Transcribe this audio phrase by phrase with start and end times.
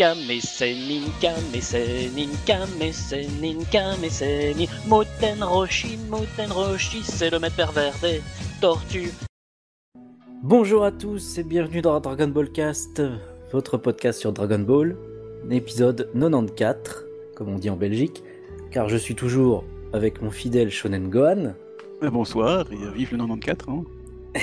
[0.00, 8.22] Kamesenin, Kamesenin, Kamesenin, Kamesenin, Moten Roshi, Moten Roshi, c'est le maître pervers des
[8.62, 9.12] tortues.
[10.42, 13.02] Bonjour à tous et bienvenue dans Dragon Ball Cast,
[13.52, 14.96] votre podcast sur Dragon Ball,
[15.50, 17.04] épisode 94,
[17.36, 18.22] comme on dit en Belgique,
[18.70, 21.52] car je suis toujours avec mon fidèle Shonen Gohan.
[22.02, 23.68] Euh, bonsoir et vive le 94.
[23.68, 23.84] Hein.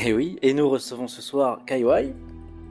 [0.05, 2.13] Et oui, et nous recevons ce soir Kaiwai.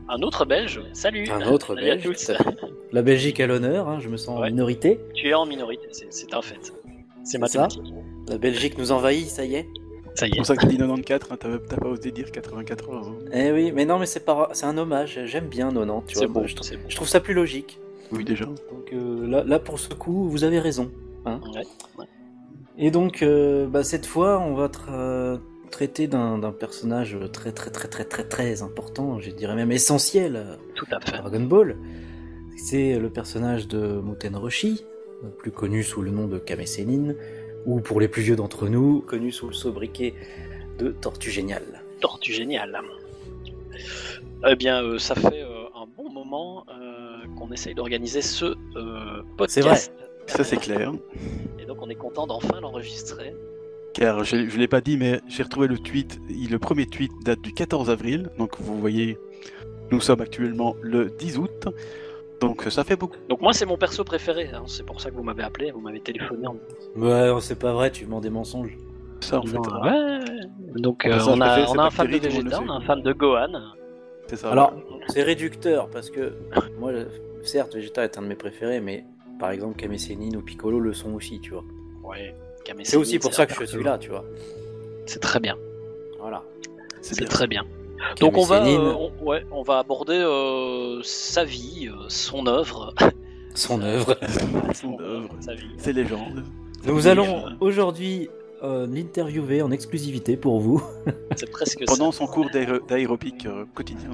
[0.09, 2.31] Un autre belge, salut Un autre Salut belge.
[2.31, 2.66] à.
[2.93, 4.51] La Belgique à l'honneur, hein, je me sens en Ouais.
[4.51, 5.01] minorité.
[5.15, 6.73] Tu es en minorité, c'est un fait.
[7.25, 7.83] C'est ça mathématique.
[8.29, 9.67] La Belgique nous envahit, ça y est.
[10.15, 10.37] Ça y C'est est.
[10.39, 13.09] pour ça que tu dis 94, hein, t'as t'as pas osé dire 84 heures.
[13.09, 13.17] hein.
[13.33, 15.21] Eh oui, mais non, mais c'est pas, un hommage.
[15.27, 16.47] J'aime bien 90, tu vois.
[16.47, 16.83] je, trouve, c'est beau.
[16.89, 17.79] je trouve ça plus logique.
[18.13, 18.45] Oui, déjà.
[18.47, 20.91] Donc euh, là, là, pour ce coup, vous avez raison.
[21.27, 21.41] hein.
[21.55, 22.07] Ouais.
[22.79, 25.39] Et donc, euh, bah, cette fois, on va tra- euh,
[25.71, 30.57] traiter d'un personnage très, très, très, très, très, très important, je dirais même essentiel à
[30.77, 31.19] Tout à fait.
[31.19, 31.77] Dragon Ball.
[32.57, 34.85] C'est le personnage de Muten Roshi,
[35.39, 37.15] plus connu sous le nom de Kame Sennin,
[37.65, 40.15] ou pour les plus vieux d'entre nous, connu sous le sobriquet
[40.79, 41.83] de Tortue Géniale.
[42.01, 42.79] Tortue géniale.
[44.47, 48.55] Eh bien, euh, ça fait euh, un bon moment euh, qu'on essaye d'organiser ce euh,
[49.23, 49.93] C'est podcast.
[50.27, 50.93] Ça, c'est clair.
[51.59, 53.35] Et donc, on est content d'enfin l'enregistrer.
[53.95, 56.21] Car je, je l'ai pas dit, mais j'ai retrouvé le tweet.
[56.29, 58.29] Il- Le premier tweet date du 14 avril.
[58.39, 59.19] Donc, vous voyez,
[59.91, 61.69] nous sommes actuellement le 10 août.
[62.41, 63.17] Donc, ça fait beaucoup.
[63.29, 64.51] Donc, moi, c'est mon perso préféré.
[64.53, 64.65] hein.
[64.67, 66.47] C'est pour ça que vous m'avez appelé, vous m'avez téléphoné.
[66.47, 66.57] En...
[66.97, 68.77] Ouais, c'est pas vrai, tu mens des mensonges.
[69.21, 69.57] Ça, en fait.
[69.57, 70.21] Non, hein.
[70.21, 70.81] ouais.
[70.81, 72.81] Donc, euh, ça, on, a, on c'est a un fan de Vegeta, on a un
[72.83, 73.53] fan de Gohan.
[74.27, 74.51] C'est ça.
[74.51, 74.75] Alors,
[75.09, 76.35] c'est réducteur parce que
[76.79, 76.93] moi,
[77.43, 79.05] certes, Vegeta est un de mes préférés, mais
[79.39, 81.65] par exemple, Kame Sennin ou Piccolo le sont aussi, tu vois.
[82.05, 82.35] Ouais.
[82.83, 84.25] C'est aussi pour ça que je suis là, tu vois.
[85.07, 85.57] C'est très bien.
[86.21, 86.43] Voilà.
[87.01, 87.65] c'est très bien.
[88.21, 92.95] Donc on va, euh, on, ouais, on va aborder euh, sa vie, euh, son œuvre,
[93.55, 94.17] son œuvre.
[94.75, 95.29] Son œuvre.
[95.41, 95.71] sa vie.
[95.79, 96.45] C'est légende.
[96.85, 98.29] Nous allons euh, aujourd'hui
[98.63, 100.83] euh, l'interviewer en exclusivité pour vous.
[101.37, 104.11] C'est presque Pendant son cours d'aéro- d'aérobic euh, quotidien.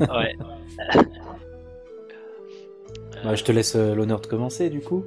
[0.00, 0.36] Ouais.
[3.24, 5.04] Bah, je te laisse euh, l'honneur de commencer, du coup.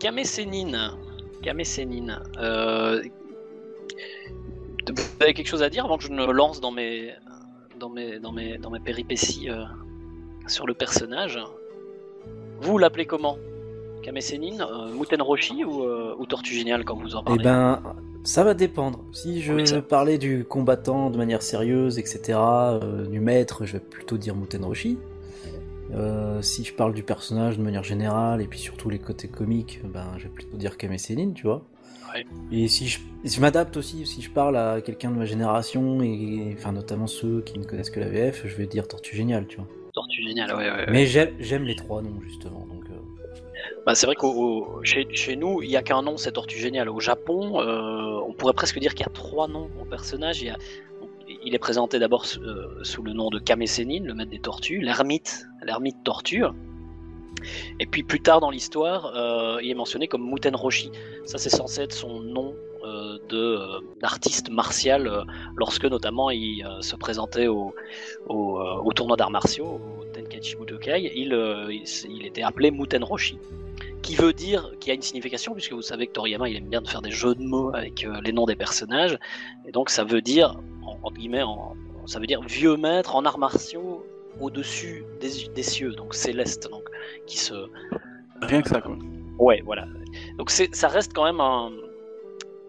[0.00, 0.96] Kame Sennin.
[1.42, 2.20] Kame Sennin.
[4.88, 7.12] Vous avez quelque chose à dire avant que je ne me lance dans mes,
[7.78, 9.64] dans mes, dans mes, dans mes péripéties euh,
[10.46, 11.38] sur le personnage?
[12.60, 13.36] Vous l'appelez comment?
[14.02, 17.44] Kame Sennin, euh, Muten Roshi ou, euh, ou Tortue Géniale quand vous en Eh parlez
[17.44, 17.82] ben,
[18.24, 19.00] ça va dépendre.
[19.12, 23.74] Si je Oui, ça- parlais du combattant de manière sérieuse, etc., euh, du maître, je
[23.74, 24.98] vais plutôt dire Muten Roshi.
[26.42, 30.06] Si je parle du personnage de manière générale, et puis surtout les côtés comiques, ben,
[30.18, 31.62] je vais plutôt dire Kame Sennin, tu vois.
[32.14, 32.26] Ouais.
[32.52, 36.54] Et si je, je m'adapte aussi, si je parle à quelqu'un de ma génération, et
[36.58, 39.56] enfin notamment ceux qui ne connaissent que la VF, je vais dire Tortue Géniale, tu
[39.56, 39.66] vois.
[39.92, 40.86] Tortue Géniale, ouais, ouais, ouais.
[40.90, 42.66] Mais j'aime les trois noms, justement.
[42.66, 42.94] Donc, euh,
[43.86, 44.26] Bah, c'est vrai que
[44.84, 46.88] chez, chez nous, il n'y a qu'un nom, c'est Tortue Géniale.
[46.88, 50.42] Au Japon, euh, on pourrait presque dire qu'il y a trois noms au personnage.
[50.42, 50.58] Il, y a-
[51.44, 54.40] il est présenté d'abord sous, euh, sous le nom de Kame Sennin, le maître des
[54.40, 56.44] tortues, l'ermite, l'ermite tortue.
[57.78, 60.90] Et puis plus tard dans l'histoire, euh, il est mentionné comme Muten Roshi.
[61.24, 65.24] Ça, c'est censé être son nom euh, euh, d'artiste martial
[65.56, 67.74] lorsque notamment il se présentait au,
[68.94, 70.56] tournoi d'arts martiaux, au Tenkaichi.
[71.14, 73.38] Il, était appelé Muten Roshi
[74.02, 76.80] qui veut dire, qui a une signification, puisque vous savez que Toriyama il aime bien
[76.80, 79.18] de faire des jeux de mots avec les noms des personnages,
[79.68, 80.56] et donc ça veut dire,
[81.12, 81.44] guillemets,
[82.06, 84.04] ça veut dire vieux maître en arts martiaux
[84.38, 86.84] au-dessus des, des cieux, donc céleste, donc
[87.26, 87.54] qui se,
[88.42, 88.96] Rien que ça, quoi.
[89.38, 89.86] ouais, voilà.
[90.38, 91.70] Donc ça reste quand même un,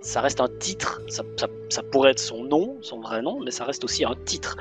[0.02, 3.52] ça reste un titre, ça, ça, ça pourrait être son nom, son vrai nom, mais
[3.52, 4.58] ça reste aussi un titre.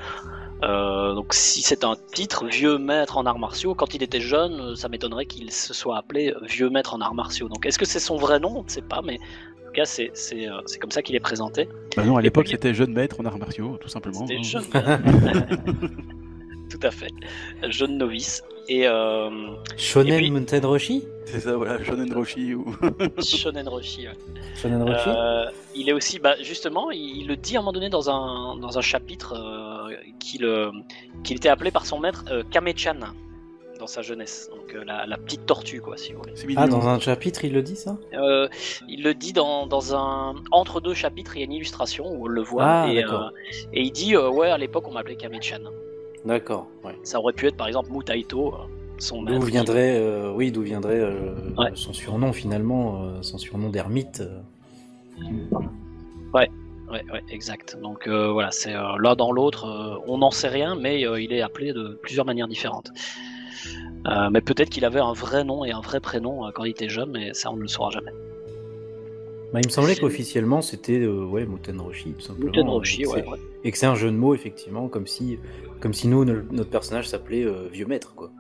[0.63, 4.61] Euh, donc si c'est un titre, vieux maître en arts martiaux, quand il était jeune,
[4.61, 7.49] euh, ça m'étonnerait qu'il se soit appelé vieux maître en arts martiaux.
[7.49, 8.59] Donc est-ce que c'est son vrai nom?
[8.59, 11.69] On ne sait pas, mais en tout cas c'est, euh, comme ça qu'il est présenté.
[11.97, 14.27] Bah non, à l'époque, c'était jeune maître en arts martiaux, tout simplement.
[14.27, 14.43] C'était hein.
[14.43, 14.67] jeune.
[16.71, 17.11] Tout à fait.
[17.69, 18.43] Jeune novice.
[18.69, 19.31] Et euh,
[19.77, 22.73] Shonen Et puis- Mountain Roshi C'est ça, voilà, Shonen Roshi ou.
[23.21, 24.07] Shonen Roshi.
[24.07, 24.15] ouais.
[24.55, 25.09] Shonen Roshi?
[25.09, 28.09] Euh, il est aussi, bah, justement, il, il le dit à un moment donné dans
[28.11, 30.71] un, dans un chapitre euh, qu'il euh,
[31.25, 32.95] qu'il était appelé par son maître euh, Kame-chan
[33.81, 34.49] dans sa jeunesse.
[34.55, 36.55] Donc euh, la, la petite tortue, quoi, si vous voulez.
[36.57, 37.97] Ah, dans un chapitre, il le dit ça?
[38.13, 38.47] Euh,
[38.89, 42.27] il le dit dans, dans un entre deux chapitres, il y a une illustration où
[42.27, 43.31] on le voit Ah, et, euh,
[43.73, 45.59] et il dit euh, ouais à l'époque on m'appelait Kame-chan.
[46.25, 46.97] D'accord, ouais.
[47.03, 48.59] Ça aurait pu être par exemple Mutaito, euh,
[48.99, 49.23] son.
[49.23, 51.71] D'où viendrait, euh, oui, d'où viendrait euh, Ouais.
[51.75, 54.23] son surnom finalement, euh, son surnom d'ermite.
[56.35, 56.49] Ouais,
[56.91, 57.79] ouais, exact.
[57.83, 60.03] Donc voilà, c'est l'un dans l'autre.
[60.07, 62.91] on n'en sait rien, mais il est appelé de plusieurs manières différentes.
[64.31, 67.11] Mais peut-être qu'il avait un vrai nom et un vrai prénom quand il était jeune,
[67.11, 68.13] mais ça on ne le saura jamais.
[69.53, 72.47] Bah, il me semblait qu'officiellement c'était euh, ouais, Muten Roshi, tout simplement.
[72.47, 73.39] Muten Roshi, et que ouais, c'est- ouais.
[73.65, 75.39] Et que c'est un jeu de mots, effectivement, comme si,
[75.81, 78.31] comme si nous, no- notre personnage s'appelait euh, Vieux Maître, quoi.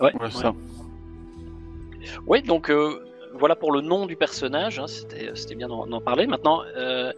[0.00, 0.30] Ouais, ouais.
[0.30, 0.54] ça.
[2.26, 3.00] Oui, donc euh,
[3.38, 6.26] voilà pour le nom du personnage, hein, c'était c'était bien d'en parler.
[6.26, 7.12] Maintenant, euh,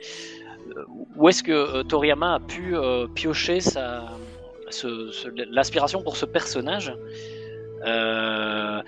[1.16, 4.04] où est-ce que euh, Toriyama a pu euh, piocher sa,
[5.50, 6.94] l'inspiration pour ce personnage?
[7.84, 8.82] Euh,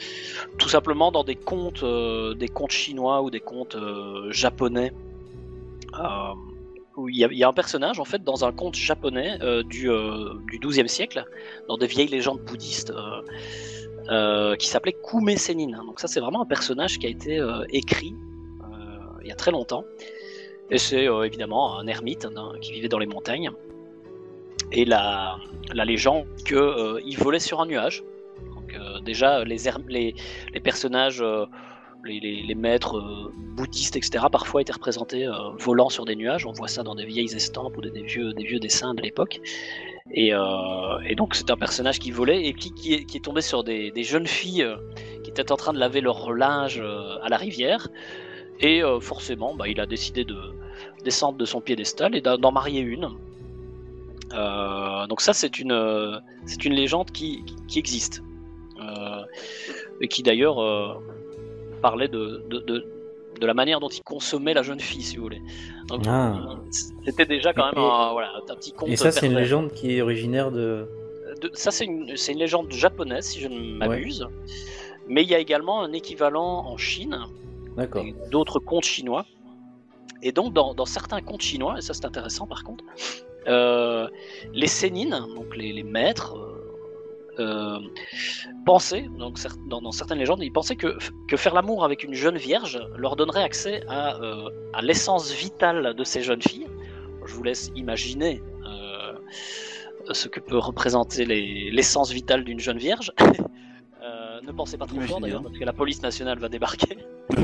[0.58, 4.92] Tout simplement dans des contes, euh, des contes chinois ou des contes euh, japonais.
[5.98, 6.34] Euh,
[6.96, 9.88] où il y, a, un personnage en fait dans un conte japonais euh, du,
[10.50, 11.24] du 12e siècle,
[11.66, 12.92] dans des vieilles légendes bouddhistes.
[14.58, 15.84] qui s'appelait Kume Senin.
[15.84, 17.40] Donc ça c'est vraiment un personnage qui a été
[17.70, 18.14] écrit
[19.22, 19.84] il y a très longtemps.
[20.70, 23.50] Et c'est évidemment un ermite hein, qui vivait dans les montagnes.
[24.70, 25.38] Et la,
[25.72, 28.04] la légende qu'il il volait sur un nuage.
[28.74, 30.14] Euh, déjà les,
[30.62, 31.46] personnages, euh,
[32.04, 35.28] les, maîtres euh, bouddhistes, etc., parfois étaient représentés
[35.58, 36.46] volant sur des nuages.
[36.46, 39.40] On voit ça dans des vieilles estampes ou des, vieux, des vieux dessins de l'époque.
[40.14, 40.32] Et,
[41.16, 44.66] donc c'est un personnage qui volait et qui, est, tombé sur des, jeunes filles
[45.22, 46.82] qui étaient en train de laver leur linge
[47.22, 47.88] à la rivière.
[48.60, 50.36] Et forcément, bah, il a décidé de
[51.04, 53.08] descendre de son piédestal et d'en marier une.
[55.08, 56.20] Donc ça, c'est une,
[56.66, 57.44] légende qui
[57.76, 58.22] existe.
[58.82, 59.22] Euh,
[60.00, 60.94] et qui d'ailleurs euh,
[61.80, 62.84] parlait de, de, de,
[63.40, 65.42] de la manière dont il consommait la jeune fille, si vous voulez.
[65.88, 66.56] Donc, Ah.
[67.04, 69.72] C'était déjà quand même Et- un, voilà, un petit conte Et ça, c'est une légende
[69.72, 70.86] qui est originaire de.
[71.54, 74.26] Ça, c'est une, c'est une légende japonaise, si je ne m'abuse.
[75.08, 77.18] Mais il y a également un équivalent en Chine,
[77.76, 78.04] D'accord.
[78.30, 79.26] d'autres contes chinois.
[80.22, 82.84] Et donc, dans, dans certains contes chinois, et ça c'est intéressant par contre,
[83.48, 84.06] euh,
[84.52, 86.36] les sénines, donc les, les maîtres,
[88.66, 89.38] pensaient, donc,
[89.68, 90.96] dans, dans certaines légendes, ils pensaient que,
[91.28, 95.94] que faire l'amour avec une jeune vierge leur donnerait accès à, euh, à l'essence vitale
[95.94, 96.66] de ces jeunes filles.
[97.26, 99.12] Je vous laisse imaginer euh,
[100.12, 103.12] ce que peut représenter les- l'essence vitale d'une jeune vierge.
[104.04, 105.44] Euh, ne pensez pas trop fort d'ailleurs, hein.
[105.44, 106.98] parce que la police nationale va débarquer.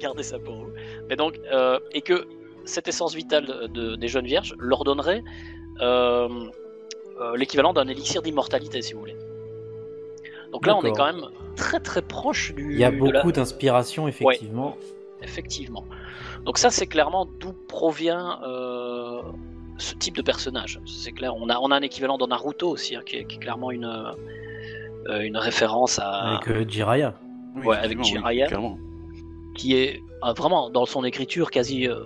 [0.00, 0.70] Gardez ça pour vous.
[1.10, 2.26] Mais donc, euh, et que
[2.64, 5.22] cette essence vitale de- de- des jeunes vierges leur donnerait
[5.82, 6.28] euh, euh,
[7.36, 9.16] l'équivalent d'un élixir d'immortalité, si vous voulez.
[10.52, 11.24] Donc là, on est quand même
[11.56, 12.72] très très proche du.
[12.74, 14.76] Il y a beaucoup la- d'inspiration, effectivement.
[15.22, 15.84] Effectivement.
[16.44, 19.22] Donc ça, c'est clairement d'où provient euh,
[19.78, 20.80] ce type de personnage.
[20.84, 21.34] C'est clair.
[21.36, 23.70] On a, on a un équivalent dans Naruto aussi, hein, qui, est, qui est clairement
[23.70, 23.84] une,
[25.08, 27.14] euh, une référence à, Avec euh, Jiraiya.
[27.56, 28.46] Oui, Ouais, avec oui, Jiraiya.
[28.48, 28.78] clairement.
[29.54, 31.96] qui est euh, vraiment dans son écriture quasi euh,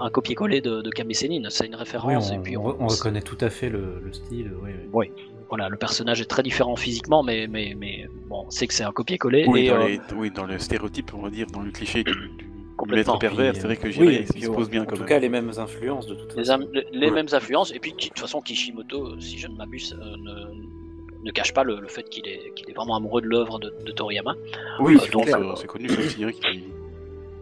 [0.00, 1.12] un copier-coller de, de Kame.
[1.12, 2.30] C'est une Oui, référence.
[2.30, 4.52] on, et puis on- on reconnaît tout à fait le, le style.
[4.62, 5.10] oui, oui.
[5.48, 8.92] voilà, le personnage est très différent physiquement, mais, mais, mais bon, c'est que c'est un
[8.92, 9.44] copier-coller.
[9.48, 12.02] Oui, et, dans euh, les, oui, dans le stéréotype, on va dire, dans le cliché
[12.04, 12.46] du, du
[12.76, 13.14] Complètement.
[13.14, 15.00] maître pervers, c'est vrai que oui, et il puis, se pose bien En quand tout
[15.02, 15.08] même.
[15.08, 16.68] cas, les mêmes influences, de toute les, façon.
[16.74, 17.12] les- les Ouais.
[17.14, 17.72] mêmes influences.
[17.72, 21.64] Et puis, de toute façon, Kishimoto, si je ne m'abuse, euh, ne, ne cache pas
[21.64, 24.34] le, le fait qu'il est, vraiment amoureux de l'œuvre de, de Toriyama.
[24.80, 26.28] Oui, Euh, c'est donc, c'est- euh, c'est connu qu'il-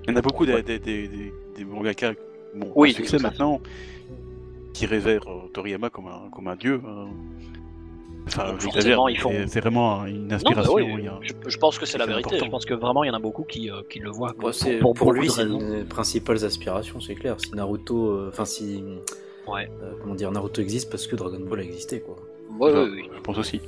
[0.07, 2.13] Il y en a beaucoup des, des, des mangaka,
[2.55, 3.61] bon, Oui, succès maintenant,
[4.73, 6.81] qui révèrent euh, Toriyama comme un, comme un dieu.
[6.85, 7.05] euh.
[8.27, 8.81] Enfin, font- c'est
[9.49, 10.73] c'est vraiment une Non, inspiration.
[10.75, 12.27] oui, a- je, je pense que c'est la vérité.
[12.29, 12.45] important.
[12.47, 14.33] Je pense que vraiment, il y en a beaucoup qui, euh, qui le voient.
[14.95, 17.37] Pour, lui, c'est une des principales aspirations, c'est clair.
[17.39, 18.83] Si Naruto, euh, enfin si,
[19.47, 19.69] Ouais.
[19.83, 22.17] euh, comment dire, Naruto existe parce que Dragon Ball a existé, quoi.
[22.59, 23.11] Ouais, je, ouais, ouais.
[23.15, 23.61] je pense aussi.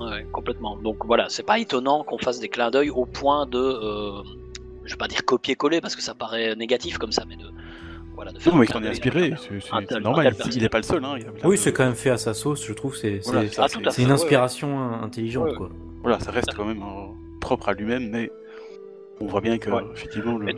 [0.00, 0.76] Ouais, complètement.
[0.76, 4.22] Donc voilà, c'est pas étonnant qu'on fasse des clins d'œil au point de, euh,
[4.84, 7.44] je vais pas dire copier-coller parce que ça paraît négatif comme ça, mais de,
[8.14, 8.52] voilà, de faire.
[8.52, 10.34] Non, mais il s'en clin est inspiré, c'est normal.
[10.52, 11.04] Il- n'est pas le seul.
[11.04, 12.96] Hein, Oui, c'est quand même fait à sa sauce, je trouve.
[12.96, 13.66] C'est Voilà, Ah,
[13.98, 15.54] une ouais, inspiration intelligente, Ouais.
[15.56, 15.70] quoi.
[16.02, 17.06] Voilà, ça reste quand même euh,
[17.40, 18.30] propre à lui-même, mais
[19.20, 19.82] on voit bien que, Ouais.
[19.94, 20.52] effectivement, le...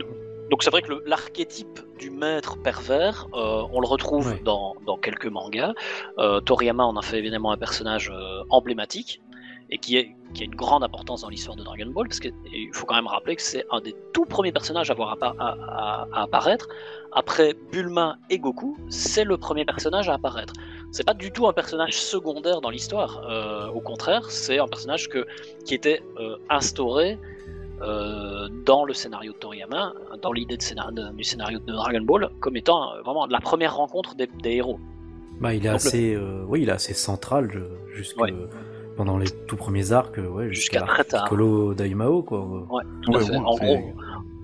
[0.49, 4.41] Donc c'est vrai que l'archétype du maître pervers, euh, on le retrouve Ouais.
[4.45, 5.73] dans, dans quelques mangas.
[6.19, 9.21] Euh, Toriyama en a fait évidemment un personnage euh, emblématique
[9.69, 12.33] et qui, est, qui a une grande importance dans l'histoire de Dragon Ball, parce qu'il
[12.73, 14.95] faut quand même rappeler que c'est un des tout premiers personnages à,
[15.39, 16.67] à apparaître.
[17.13, 20.53] Après Bulma et Goku, c'est le premier personnage à apparaître.
[20.91, 25.09] C'est pas du tout un personnage secondaire dans l'histoire, euh, au contraire, c'est un personnage
[25.09, 25.25] que,
[25.65, 27.17] qui était euh, instauré
[27.81, 33.01] euh, dans le scénario de Toriyama, dans l'idée du scénario de Dragon Ball, comme étant
[33.03, 34.79] vraiment la première rencontre des, des héros.
[35.39, 37.51] Bah, il est Donc, assez, oui, il est assez central
[38.17, 38.31] Ouais.
[38.97, 41.23] Pendant les tout premiers arcs, euh, ouais, Jusqu'à jusqu'à très tard.
[41.25, 42.39] Piccolo Daimao, quoi.
[42.69, 43.31] Ouais, tout à Ouais, fait.
[43.31, 43.93] ouais, en, gros,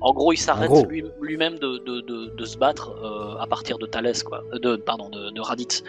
[0.02, 3.78] en gros, il s'arrête lui- lui-même de, de, de, de se battre euh, à partir
[3.80, 4.44] de Thalès, quoi.
[4.54, 5.84] Euh, De, pardon, de, de Raditz.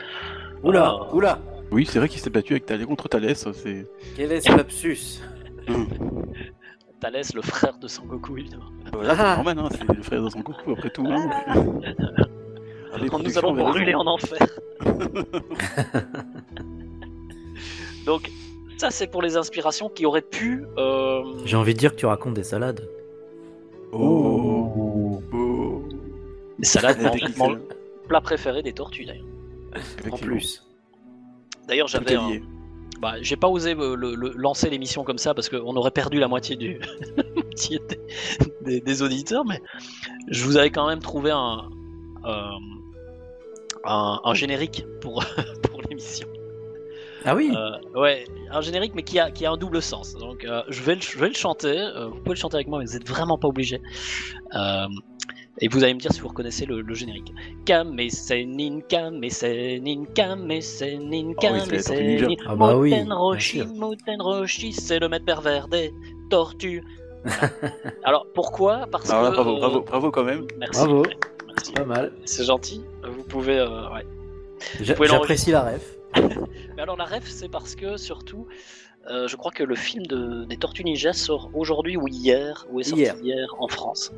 [0.64, 1.38] Oula, Euh, oula.
[1.70, 3.46] Oui, c'est vrai qu'il s'est battu avec Thalès contre Thalès.
[3.52, 3.86] C'est.
[4.16, 5.20] Quel est ce lapsus
[7.00, 8.64] Thalès, le frère de Sangoku, évidemment.
[8.92, 9.16] Voilà, Ah.
[9.16, 11.06] c'est normal, hein, c'est le frère de son coucou après tout.
[11.06, 11.30] Hein.
[13.10, 14.38] Quand nous allons brûler en enfer.
[18.06, 18.30] Donc,
[18.78, 20.64] ça, c'est pour les inspirations qui auraient pu.
[20.78, 22.88] euh, J'ai envie de dire que tu racontes des salades.
[23.92, 25.20] Oh.
[25.32, 25.82] Oh.
[26.58, 26.98] Les salades,
[27.36, 27.58] mon
[28.08, 29.24] plat préféré des tortues, d'ailleurs.
[30.10, 30.64] En plus.
[31.68, 32.14] D'ailleurs, j'avais.
[32.14, 32.40] un-.
[33.00, 36.28] Bah, j'ai pas osé le- le- lancer l'émission comme ça parce qu'on aurait perdu la
[36.28, 36.78] moitié du
[37.68, 37.80] des,
[38.62, 39.60] des- des auditeurs, mais
[40.28, 41.68] je vous avais quand même trouvé un
[42.24, 42.42] euh,
[43.84, 45.24] un, un générique pour.
[47.24, 50.14] Ah oui Euh, ouais, un générique mais qui a qui a un double sens.
[50.14, 51.76] Donc euh, je vais le, je vais le chanter.
[51.78, 53.80] euh, vous pouvez le chanter avec moi, mais vous êtes vraiment pas obligé.
[54.54, 54.86] Euh,
[55.60, 57.32] et vous allez me dire si vous reconnaissez le, le générique.
[57.64, 62.26] Kame senin, kame senin, kame senin, Ah kame Tortues Ninja.
[62.26, 62.34] senin.
[62.48, 63.62] Ah bah oui, Roshi,
[64.18, 65.92] Roshi, c'est le maître pervers des
[66.28, 66.82] tortues.
[68.04, 68.86] Alors pourquoi?
[68.90, 69.34] Parce Alors là, que.
[69.36, 70.46] bravo, euh, bravo, bravo quand même.
[70.58, 70.84] Merci.
[70.84, 71.02] Bravo.
[71.46, 71.72] Merci.
[71.72, 72.12] Pas mal.
[72.24, 72.82] C'est gentil.
[73.08, 73.58] Vous pouvez.
[73.58, 74.04] euh, ouais.
[74.80, 75.96] J'apprécie la ref.
[76.76, 78.46] Mais alors la ref, c'est parce que surtout,
[79.10, 82.80] euh, je crois que le film de, des Tortues Ninja sort aujourd'hui ou hier, ou
[82.80, 83.16] est sorti Hier.
[83.22, 84.12] hier, en France.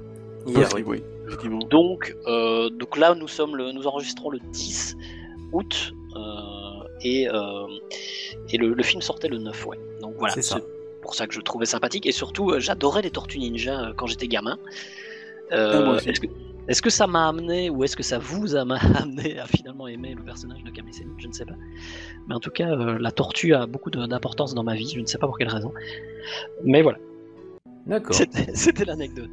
[0.46, 0.82] Hier, oui.
[0.86, 1.58] oui, effectivement.
[1.70, 4.96] Donc, euh, donc là, nous sommes le, nous enregistrons le 10
[5.52, 6.20] août euh,
[7.02, 7.66] et, euh,
[8.50, 9.78] et le, le film sortait le 9, ouais.
[10.00, 10.60] Donc voilà, C'est ça.
[11.02, 14.28] pour ça que je le trouvais sympathique et surtout, j'adorais les Tortues Ninja quand j'étais
[14.28, 14.56] gamin.
[15.50, 16.10] Ah, moi aussi.
[16.68, 18.60] Est-ce que ça m'a amené ou est-ce que ça vous a
[19.00, 21.54] amené à finalement aimer le personnage de Kame Sennin Je ne sais pas.
[22.28, 24.90] Mais en tout cas, euh, la tortue a beaucoup de- d'importance dans ma vie.
[24.94, 25.72] Je ne sais pas pour quelle raison.
[26.64, 26.98] Mais voilà,
[27.86, 28.14] D'accord.
[28.14, 29.30] c'était l'anecdote.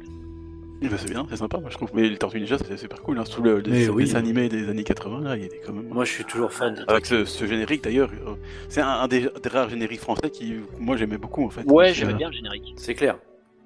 [0.82, 1.90] Eh ben, c'est bien, c'est sympa, moi je trouve.
[1.94, 3.18] Mais les Tortues Ninja, c'est super cool.
[3.18, 3.24] Hein.
[3.24, 4.04] Sous le, le oui.
[4.04, 5.88] dessin animé des années 80, là, il était quand même.
[5.88, 6.74] Moi, je suis toujours fan.
[6.74, 8.34] des Avec ce, ce générique d'ailleurs, euh,
[8.68, 11.62] c'est un, un des, des rares génériques français qui, moi j'aimais beaucoup en fait.
[11.70, 12.74] Ouais, j'aimais bien le générique.
[12.76, 13.16] C'est clair.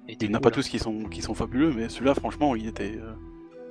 [0.07, 2.67] Il n'y en a pas tous qui sont, qui sont fabuleux, mais celui-là, franchement, il
[2.67, 3.11] était, euh,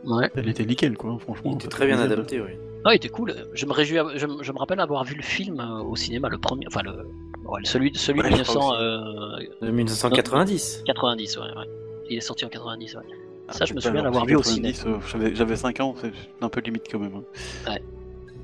[0.04, 0.30] Ouais.
[0.36, 1.50] il était nickel, quoi, franchement.
[1.52, 2.50] Il était très bien adapté, oui.
[2.84, 3.34] Ah, il était cool.
[3.54, 3.98] Je me réjouis.
[4.16, 6.80] Je, me- je me rappelle avoir vu le film euh, au cinéma, le premier, enfin
[6.84, 6.92] le,
[7.44, 9.60] ouais, celui, celui Ouais, de je crois 1990.
[9.60, 11.36] De 1990.
[11.38, 11.66] ouais, ouais.
[12.10, 13.02] Il est sorti en 90, ouais.
[13.48, 14.72] Ah, Ça, je me souviens l'avoir vu au ciné.
[14.72, 17.14] 90, euh, j'avais- J'avais 5 ans, c'est un peu limite quand même.
[17.16, 17.70] hein.
[17.72, 17.82] Ouais.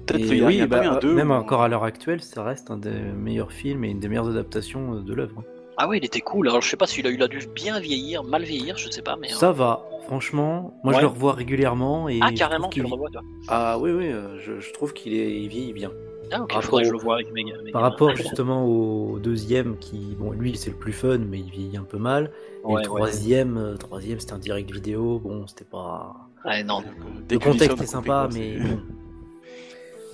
[0.07, 1.15] Peut-être qu'il y a, il y oui, a pas bah, eu un 2.
[1.15, 4.29] même encore à l'heure actuelle, ça reste un des meilleurs films et une des meilleures
[4.29, 5.43] adaptations euh, de l'œuvre.
[5.77, 6.49] Ah oui, il était cool.
[6.49, 9.03] Alors je sais pas s'il a eu la dû bien vieillir, mal vieillir, je sais
[9.03, 9.33] pas, mais.
[9.33, 10.75] euh, Ça va, franchement.
[10.85, 11.01] Moi, Ouais.
[11.01, 13.23] je le revois régulièrement et Ah je carrément, tu le revois toi.
[13.49, 15.91] Ah oui, oui, euh, je, je trouve qu'il est il vieillit bien.
[16.33, 18.65] Ah ok, Par faudrait que je rapport le vois avec mes, mes Par rapport justement
[18.67, 22.31] au deuxième, qui, bon, lui, c'est le plus fun, mais il vieillit un peu mal.
[22.63, 25.19] Et Ouais, le troisième, euh, troisième, c'était un direct vidéo.
[25.19, 26.17] Bon, c'était pas.
[26.47, 26.83] Ouais, non.
[27.31, 28.57] Le contexte est sympa, mais.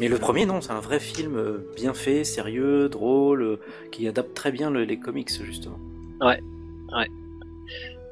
[0.01, 3.57] Mais le premier, non, c'est un vrai film euh, bien fait, sérieux, drôle, euh,
[3.93, 5.79] qui adapte très bien le- les comics, justement.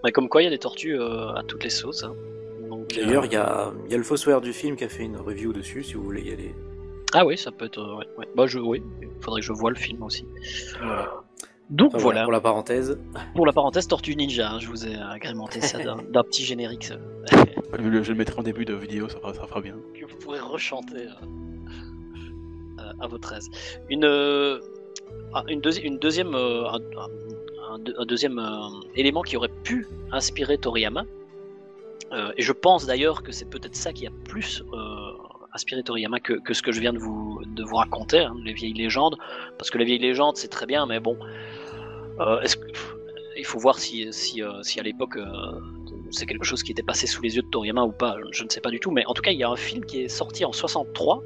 [0.04, 2.04] Mais comme quoi, il y a des tortues euh, à toutes les sauces.
[2.04, 2.14] hein.
[2.94, 5.52] D'ailleurs, il y a, y a le fossoyeur du film qui a fait une review
[5.52, 6.54] dessus, si vous voulez y aller.
[7.14, 7.78] Ah oui, ça peut être.
[7.78, 8.28] euh, ouais, ouais.
[8.36, 8.82] Bah je, oui,
[9.20, 10.24] faudrait que je voie le film aussi.
[10.78, 11.22] Voilà.
[11.70, 12.98] Donc Enfin, voilà, Pour la parenthèse.
[13.34, 16.96] pour la parenthèse Tortue Ninja, hein, je vous ai agrémenté ça d'un petit générique ça,
[17.78, 19.74] Je, je le mettrai en début de vidéo, ça fera, ça fera bien.
[19.94, 23.50] que vous pourrez rechanter euh, euh, à votre aise.
[23.90, 24.60] Une, euh,
[25.34, 29.36] ah, une, deuxi- une deuxième, euh, un, un- un deux- un deuxième euh, élément qui
[29.36, 31.04] aurait pu inspirer Toriyama,
[32.12, 35.12] euh, et je pense d'ailleurs que c'est peut-être ça qui a plus euh,
[35.52, 38.54] inspiré Toriyama que, que ce que je viens de vous, de vous raconter, hein, les
[38.54, 39.16] vieilles légendes,
[39.58, 41.26] parce que les vieilles légendes c'est très bien, mais bon, euh,
[42.42, 42.94] est-ce que, pff,
[43.36, 45.24] il faut voir si, si, euh, si à l'époque euh,
[46.10, 48.48] c'est quelque chose qui était passé sous les yeux de Toriyama ou pas, je ne
[48.48, 50.08] sais pas du tout, mais en tout cas il y a un film qui est
[50.08, 51.22] sorti en 63,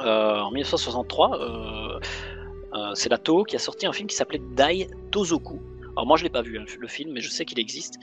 [0.00, 2.00] euh, en 1963, euh,
[2.74, 5.60] euh, c'est la Toho qui a sorti un film qui s'appelait Dai Tozoku.
[5.94, 7.94] Alors moi je l'ai pas vu hein, le film, mais je sais qu'il existe.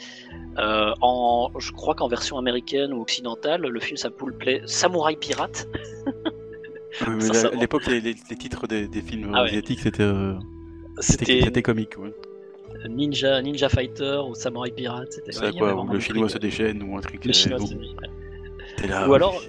[0.59, 5.67] Euh, en, je crois qu'en version américaine ou occidentale, le film s'appelait Samouraï Pirate.
[7.07, 9.49] Oui, mais Ça, à l'époque, les, les- les titres des, des films Ah ouais.
[9.49, 10.33] asiatiques, c'était euh,
[10.99, 11.97] c'était comique.
[11.97, 12.13] Ouais.
[12.87, 15.11] Ninja, Ninja Fighter ou Samouraï Pirate.
[15.11, 17.25] C'était C'est ouais, quoi, ou le chinois se déchaîne, ou un truc.
[17.25, 19.09] Le euh, chinois se déchaîne.
[19.09, 19.41] Ou alors-.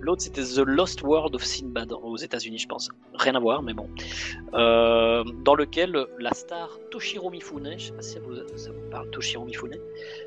[0.00, 2.88] L'autre, c'était The Lost World of Sinbad aux États-Unis, je pense.
[3.14, 3.88] Rien à voir, mais bon.
[4.52, 8.90] Euh, dans lequel la star Toshiro Mifune, je sais pas si ça vous, ça vous
[8.90, 9.76] parle, Toshiro Mifune,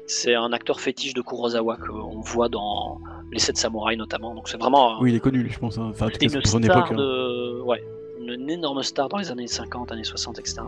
[0.08, 3.02] c'est un acteur fétiche de Kurosawa qu'on voit dans
[3.34, 4.34] Les Sept Samouraïs notamment.
[4.34, 5.78] Donc c'est vraiment Oui, il est connu, je pense.
[5.78, 5.88] hein.
[5.90, 6.92] Enfin, en tout cas, une pour son star époque.
[6.94, 6.96] hein.
[6.96, 7.84] de, ouais,
[8.30, 10.62] une, énorme star dans les années 50, années 60, etc.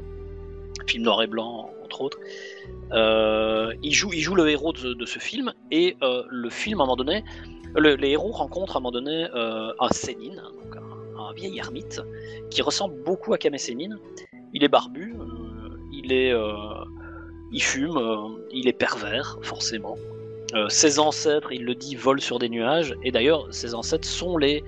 [0.88, 2.20] Film noir et blanc, entre autres.
[2.92, 6.84] Euh, il, joue, il joue le héros de, ce film, et euh, le film, à
[6.84, 7.24] un moment donné,
[7.76, 12.02] le- les héros rencontrent à un moment donné euh, un Sénin, donc un, vieil ermite
[12.50, 13.98] qui ressemble beaucoup à Kame Sennin.
[14.54, 15.14] Il est barbu,
[15.92, 16.34] il est,
[17.52, 18.00] il fume,
[18.50, 19.98] il est pervers forcément.
[20.70, 22.96] Ses ancêtres, il le dit, volent sur des nuages.
[23.04, 24.64] Et d'ailleurs, ses ancêtres sont les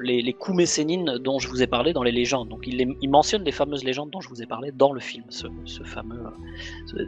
[0.00, 2.48] les, les Kume Sennin dont je vous ai parlé dans les légendes.
[2.48, 5.00] Donc il, les- il mentionne les fameuses légendes dont je vous ai parlé dans le
[5.00, 6.22] film, ce, ce fameux,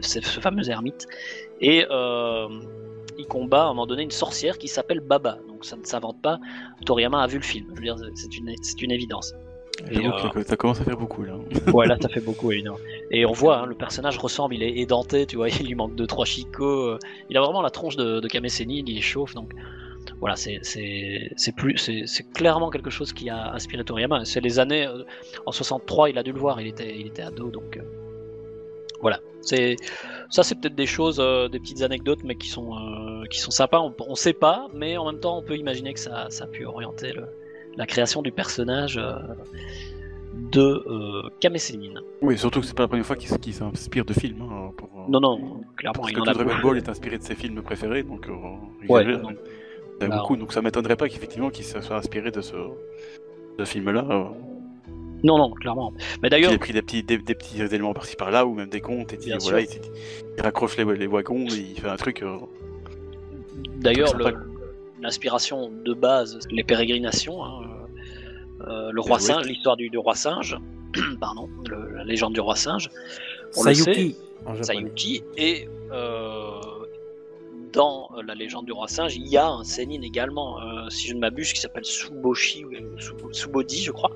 [0.01, 1.07] ce, fameux ermite.
[1.59, 2.47] Et euh,
[3.17, 5.37] il combat à un moment donné une sorcière qui s'appelle Baba.
[5.47, 6.39] Donc ça ne s'invente pas.
[6.85, 7.65] Toriyama a vu le film.
[7.69, 9.33] Je veux dire, c'est une, c'est une évidence.
[9.89, 11.33] Et, J'avoue euh, que ça commence à faire beaucoup là.
[11.73, 12.77] Ouais, là, ça fait beaucoup, évidemment.
[13.09, 15.95] Et on voit, hein, le personnage ressemble, il est édenté, tu vois, il lui manque
[15.95, 16.89] deux, trois chicots.
[16.89, 19.53] euh, Il a vraiment la tronche de, de il est chauve, donc
[20.21, 20.61] voilà, c'est
[21.57, 24.23] plus, c'est clairement quelque chose qui a inspiré Toriyama.
[24.23, 25.03] C'est les années, euh,
[25.45, 27.81] en 63, il a dû le voir, il était, il était ado, donc euh,
[29.01, 29.19] voilà.
[29.41, 29.75] C'est
[30.29, 33.49] ça, c'est peut-être des choses, euh, des petites anecdotes, mais qui sont, euh, qui sont
[33.51, 33.79] sympas.
[33.81, 36.47] On, on sait pas, mais en même temps, on peut imaginer que ça, ça a
[36.47, 37.25] pu orienter le-
[37.75, 38.99] la création du personnage
[40.53, 42.01] de euh, Kame Sennin.
[42.21, 44.41] Oui, surtout que c'est pas la première fois qu'il s'inspire de films.
[44.43, 46.61] hein, pour, Non, non, clairement, Parce il que en tout a Dragon.
[46.61, 48.33] Ball est inspiré de ses films préférés, donc euh,
[48.87, 49.05] Ouais.
[50.01, 52.41] Il y a Bah, beaucoup, donc ça m'étonnerait pas qu'effectivement qu'il se soit inspiré de
[52.41, 52.55] ce,
[53.57, 54.05] de film-là.
[54.09, 54.23] euh,
[55.23, 55.93] Non, non, clairement.
[56.23, 58.81] Mais d'ailleurs, ait pris des petits, des, des petits éléments par-ci par-là, ou même des
[58.81, 59.67] contes, et dit, voilà, il,
[60.37, 62.23] il raccroche les, les wagons, et il fait un truc.
[62.23, 62.37] euh,
[63.77, 64.13] d'ailleurs,
[65.01, 67.61] l'inspiration de base, les pérégrinations, hein,
[68.67, 70.57] euh, le roi singe, l'histoire du, du roi singe,
[71.19, 72.89] pardon, le- la légende du roi singe,
[73.57, 74.15] on le Sayuki
[74.45, 74.63] japonais.
[74.63, 76.51] Sayuki, et euh,
[77.73, 81.07] dans euh, la légende du roi singe, il y a un Sennin également, euh, si
[81.07, 84.11] je ne m'abuse, qui s'appelle Suboshi, ou Subo- Subodi, je crois.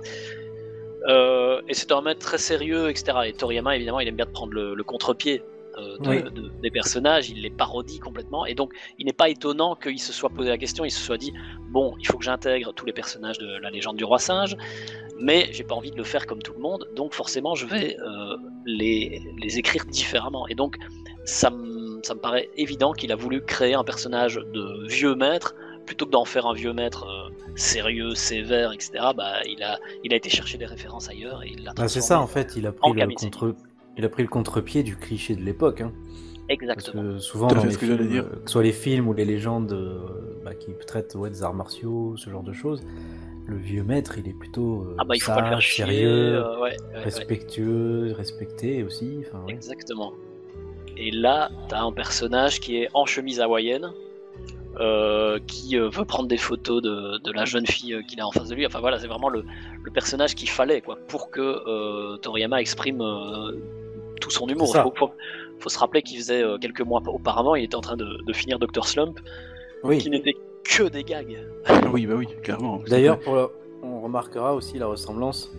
[1.08, 3.18] Euh, et c'est un maître très sérieux, etc.
[3.28, 5.44] Et Toriyama, évidemment, il aime bien prendre le, le contre-pied
[6.00, 6.24] de- Oui.
[6.24, 8.46] de- des personnages, il les parodie complètement.
[8.46, 11.18] Et donc, il n'est pas étonnant qu'il se soit posé la question, il se soit
[11.18, 11.34] dit
[11.70, 14.56] bon, il faut que j'intègre tous les personnages de la légende du roi singe,
[15.20, 17.98] mais j'ai pas envie de le faire comme tout le monde, donc forcément, je vais
[18.00, 20.48] euh, les, les écrire différemment.
[20.48, 20.78] Et donc,
[21.26, 25.56] ça me, ça me paraît évident qu'il a voulu créer un personnage de vieux maître
[25.86, 28.92] plutôt que d'en faire un vieux maître euh, sérieux, sévère, etc.
[29.16, 31.74] Bah, il a, il a été chercher des références ailleurs et il l'a.
[31.74, 33.56] Bah, c'est ça en fait, il a pris le contre,
[33.98, 35.82] il a pris le contre-pied du cliché de l'époque.
[35.82, 35.92] Hein.
[36.48, 37.02] Parce Exactement.
[37.04, 38.30] que souvent dans les ce que films, j'allais dire.
[38.30, 41.56] que ce soit les films ou les légendes euh, bah, qui traitent ouais, des arts
[41.56, 42.82] martiaux, ce genre de choses,
[43.48, 45.68] le vieux maître il est plutôt euh, Ah bah il faut pas le faire sage,
[45.68, 45.86] chier.
[45.86, 47.04] sérieux, euh, ouais, ouais, ouais.
[47.04, 49.24] respectueux, respecté aussi.
[49.48, 50.14] Exactement.
[50.98, 53.92] Et là, t'as un personnage qui est en chemise hawaïenne,
[54.80, 58.28] euh, qui euh, veut prendre des photos de, de la jeune fille euh, qu'il a
[58.28, 58.66] en face de lui.
[58.66, 59.46] Enfin voilà, c'est vraiment le,
[59.84, 63.54] le personnage qu'il fallait quoi, pour que euh, Toriyama exprime euh,
[64.20, 64.68] tout son humour.
[64.68, 64.84] Ça.
[64.84, 65.12] Faut, faut-
[65.60, 68.34] faut se rappeler qu'il faisait euh, quelques mois auparavant, il était en train de, de
[68.34, 68.86] finir Dr.
[68.86, 69.20] Slump,
[70.00, 71.38] qui n'était que des gags.
[71.94, 72.82] Oui, bah oui, clairement.
[72.90, 73.20] D'ailleurs,
[73.82, 75.50] on remarquera aussi la ressemblance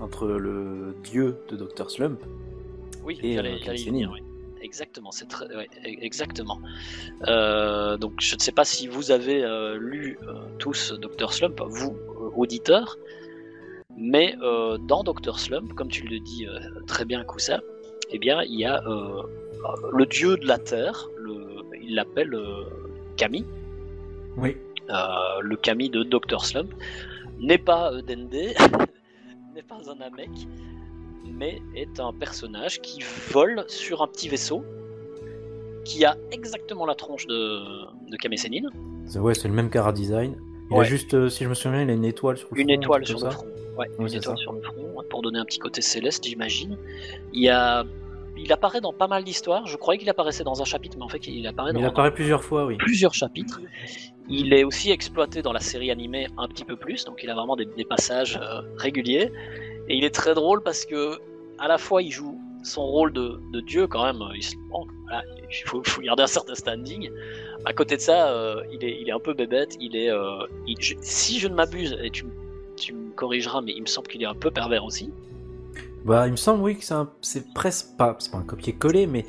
[0.00, 2.20] entre le dieu de Dr Slump.
[3.04, 4.20] Oui, Et, j'allais euh, j'allais y Kelsey venir, oui.
[4.60, 6.60] Exactement, c'est très, ouais, e- exactement.
[7.26, 11.32] Euh, donc, je ne sais pas si vous avez euh, lu euh, tous Dr.
[11.32, 11.96] Slump, vous,
[12.36, 12.96] auditeurs,
[13.96, 15.38] mais dans Dr.
[15.40, 16.46] Slump, comme tu le dis
[16.86, 17.60] très bien, Koussa,
[18.10, 18.80] eh bien, il y a
[19.92, 22.38] le dieu de la Terre, le, il l'appelle
[23.16, 23.44] Kami,
[24.36, 24.56] Oui.
[24.88, 26.44] le Kami de Dr.
[26.44, 26.72] Slump,
[27.40, 28.30] n'est pas Dende,
[29.54, 30.30] n'est pas un Namek,
[31.38, 34.64] mais est un personnage qui vole sur un petit vaisseau,
[35.84, 37.60] qui a exactement la tronche de,
[38.10, 38.68] de Kame Sennin,
[39.06, 40.36] C'est ouais, c'est le même cara design.
[40.70, 40.84] Il a Ouais.
[40.84, 43.06] juste, euh, si je me souviens, il a une étoile sur le une front, étoile
[43.06, 43.46] sur le front.
[43.78, 44.42] Ouais, Oui, une étoile ça.
[44.42, 46.76] sur le front, pour donner un petit côté céleste, j'imagine.
[47.32, 47.84] Il, a...
[48.50, 51.26] apparaît dans pas mal d'histoires, je croyais qu'il apparaissait dans un chapitre, mais en fait,
[51.26, 52.76] il apparaît dans, il apparaît plusieurs fois, oui.
[52.76, 53.60] plusieurs chapitres.
[54.28, 57.34] Il est aussi exploité dans la série animée un petit peu plus, donc il a
[57.34, 59.32] vraiment des, des passages euh, réguliers.
[59.88, 61.18] Et il est très drôle parce que
[61.58, 64.22] à la fois il joue son rôle de, de dieu quand même.
[64.34, 67.10] Il, se- bon, voilà, il faut, faut garder un certain standing.
[67.64, 69.76] À côté de ça, euh, il, est, il est un peu bébête.
[69.80, 73.82] Il est, euh, il- je- si je ne m'abuse, et tu, me corrigeras, mais il
[73.82, 75.12] me semble qu'il est un peu pervers aussi.
[76.04, 76.84] Bah, il me semble, oui, que
[77.22, 79.26] c'est presque pas, c'est pas un copier-coller, mais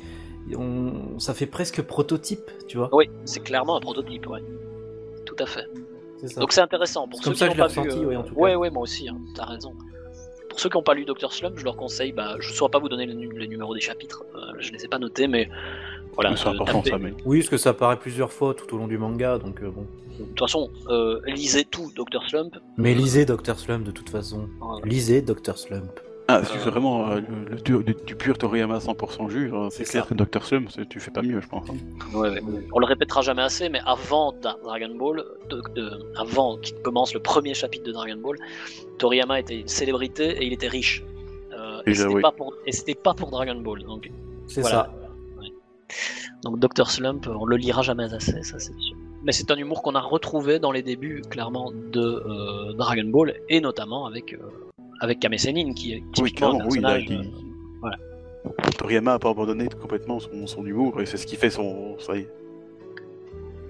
[0.56, 2.88] on, ça fait presque prototype, tu vois.
[2.92, 4.42] Oui, c'est clairement un prototype, ouais.
[5.26, 5.66] Tout à fait.
[6.26, 6.40] Ça.
[6.40, 7.08] Donc c'est intéressant.
[7.08, 8.34] Pour C'est ceux comme ça qui que je pas l'ai ressenti, euh, ouais, en tout
[8.34, 8.40] cas.
[8.40, 9.72] Ouais, ouais, moi aussi, hein, t'as raison.
[10.60, 11.32] Ceux qui n'ont pas lu Dr.
[11.32, 13.74] Slump, je leur conseille, bah, je ne saurais pas vous donner les, nu- les numéros
[13.74, 15.48] des chapitres, euh, je les ai pas notés, mais
[16.12, 16.36] voilà.
[16.36, 17.14] c'est euh, important ça, mais.
[17.24, 19.86] Oui, parce que ça apparaît plusieurs fois tout au long du manga, donc euh, bon.
[20.18, 22.22] De toute façon, euh, lisez tout Dr.
[22.28, 22.58] Slump.
[22.76, 24.50] Mais lisez Dr Slump de toute façon.
[24.60, 24.84] Voilà.
[24.84, 25.98] Lisez Dr Slump.
[26.32, 29.50] Ah, si tu Euh, fais vraiment euh, le, le du, du pur Toriyama 100% jus,
[29.52, 30.08] euh, c'est clair ça.
[30.08, 30.44] que Dr.
[30.44, 31.68] Slump, c'est- tu fais pas mieux, je pense.
[31.70, 31.74] hein.
[32.16, 32.40] Ouais, ouais.
[32.72, 37.20] On le répétera jamais assez, mais avant Dragon Ball, de- de- avant qu'il commence le
[37.20, 38.36] premier chapitre de Dragon Ball,
[38.98, 41.02] Toriyama était une célébrité et il était riche.
[41.52, 42.22] Euh, et Déjà, c'était oui.
[42.22, 43.82] pas pour et c'était pas pour Dragon Ball.
[43.84, 44.10] Donc,
[44.46, 44.90] C'est Voilà.
[44.90, 44.92] ça.
[46.42, 48.96] donc Dr Slump, on le lira jamais assez, ça c'est sûr.
[49.22, 53.34] Mais c'est un humour qu'on a retrouvé dans les débuts clairement de euh, Dragon Ball
[53.48, 54.38] et notamment avec euh,
[55.00, 56.80] avec Kame Sennin qui est Oui, typiquement clairement, un oui.
[56.80, 57.22] là, il- euh,
[57.80, 57.96] voilà.
[58.78, 61.98] Toriyama a pas abandonné complètement son, son humour, et c'est ce qui fait son.
[61.98, 62.28] Ça y est.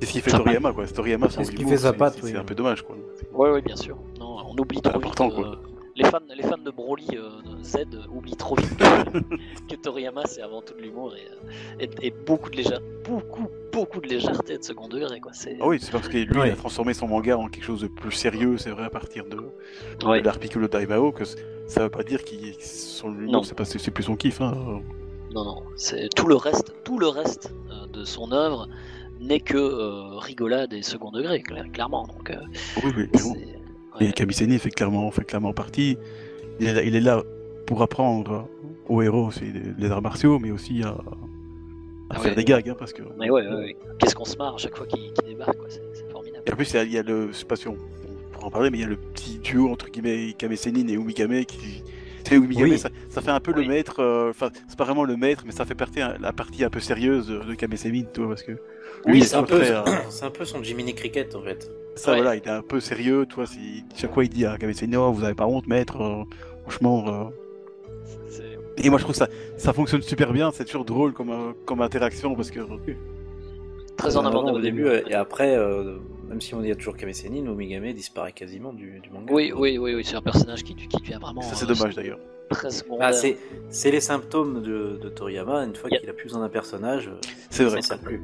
[0.01, 0.87] C'est ce qui fait Toriyama, quoi.
[0.87, 2.31] C'est Toriyama, son C'est ce qui humour, fait sa c'est- patte, c'est- oui.
[2.33, 2.97] C'est un peu dommage, quoi.
[3.33, 3.97] Ouais, ouais, bien sûr.
[4.19, 5.07] Non, on oublie C'est trop vite.
[5.09, 5.49] important, quoi.
[5.49, 5.57] euh,
[5.97, 7.79] les fans, les fans de Broly euh, de Z
[8.15, 8.71] oublient trop vite
[9.69, 13.49] que, Toriyama c'est avant tout de l'humour et, euh, et, et beaucoup de légèreté, beaucoup,
[13.73, 15.33] beaucoup de légèreté et de second degré quoi.
[15.35, 16.49] C'est Ah oui, c'est parce que lui, Ouais.
[16.49, 19.25] il a transformé son manga en quelque chose de plus sérieux, c'est vrai, à partir
[19.27, 19.37] de,
[20.07, 20.21] Ouais.
[20.21, 23.43] de l'art Piccolo Daimao, que ça veut pas dire qu'il son Non.
[23.43, 24.41] c'est pas- c'est c'est plus son kiff.
[24.41, 24.55] Hein.
[25.33, 28.69] non non, c'est tout le reste, tout le reste euh, de son œuvre
[29.21, 32.07] n'est que euh, rigolade et second degré cla- clairement.
[32.07, 32.37] Donc euh,
[32.83, 33.09] Oui, oui,
[34.01, 34.13] Et.
[34.13, 35.97] Kamiseni fait clairement, fait clairement partie.
[36.59, 37.23] Il est, là, il est là
[37.67, 38.49] pour apprendre
[38.89, 39.31] aux héros
[39.79, 40.97] les arts martiaux, mais aussi à,
[42.11, 42.37] à Ah faire ouais.
[42.37, 43.03] des gags, hein, parce que.
[43.19, 43.77] Mais ouais, ouais, ouais.
[43.99, 45.67] qu'est-ce qu'on se marre à chaque fois qu'il débarque quoi.
[45.69, 46.43] C'est c'est formidable.
[46.47, 47.77] Et en plus, il y a, il y a le, je sais pas si on,
[48.33, 50.95] pourra en parler, mais il y a le petit duo entre guillemets Kame Sennin et
[50.95, 51.83] Umigame qui.
[52.29, 52.79] C'est Umigame, Oui.
[52.79, 53.63] ça, ça fait un peu Oui.
[53.65, 56.63] le maître, euh, enfin, c'est pas vraiment le maître, mais ça fait partie, la partie
[56.65, 58.53] un peu sérieuse de, Kame Sennin, tu vois, parce que.
[59.07, 61.71] Oui, c'est est un, peu, euh, c'est un peu son Jiminy Cricket en fait.
[61.97, 62.19] ça, Ouais.
[62.19, 64.73] voilà, il est un peu sérieux, tu vois, si, chaque fois il dit à Kame
[64.75, 66.25] Sennin, oh, vous avez pas honte, maître, euh,
[66.63, 67.31] franchement.
[68.83, 71.81] Et moi je trouve ça, ça fonctionne super bien, c'est toujours drôle comme, euh, comme
[71.83, 72.61] interaction parce que
[73.97, 76.97] Très en avant au début euh, et après, euh, même si on y a toujours
[76.97, 79.31] Kame Sennin, Omigame disparaît quasiment du, du manga.
[79.33, 81.43] Oui, oui, oui, oui, c'est un personnage qui, qui devient vraiment.
[81.43, 82.19] ça c'est euh, dommage d'ailleurs.
[82.99, 83.37] Bah, c'est,
[83.69, 85.65] c'est les symptômes de, de Toriyama.
[85.65, 87.11] Une fois qu'il a plus besoin d'un personnage,
[87.51, 87.83] C'est vrai.
[87.83, 88.21] ça ne sert plus.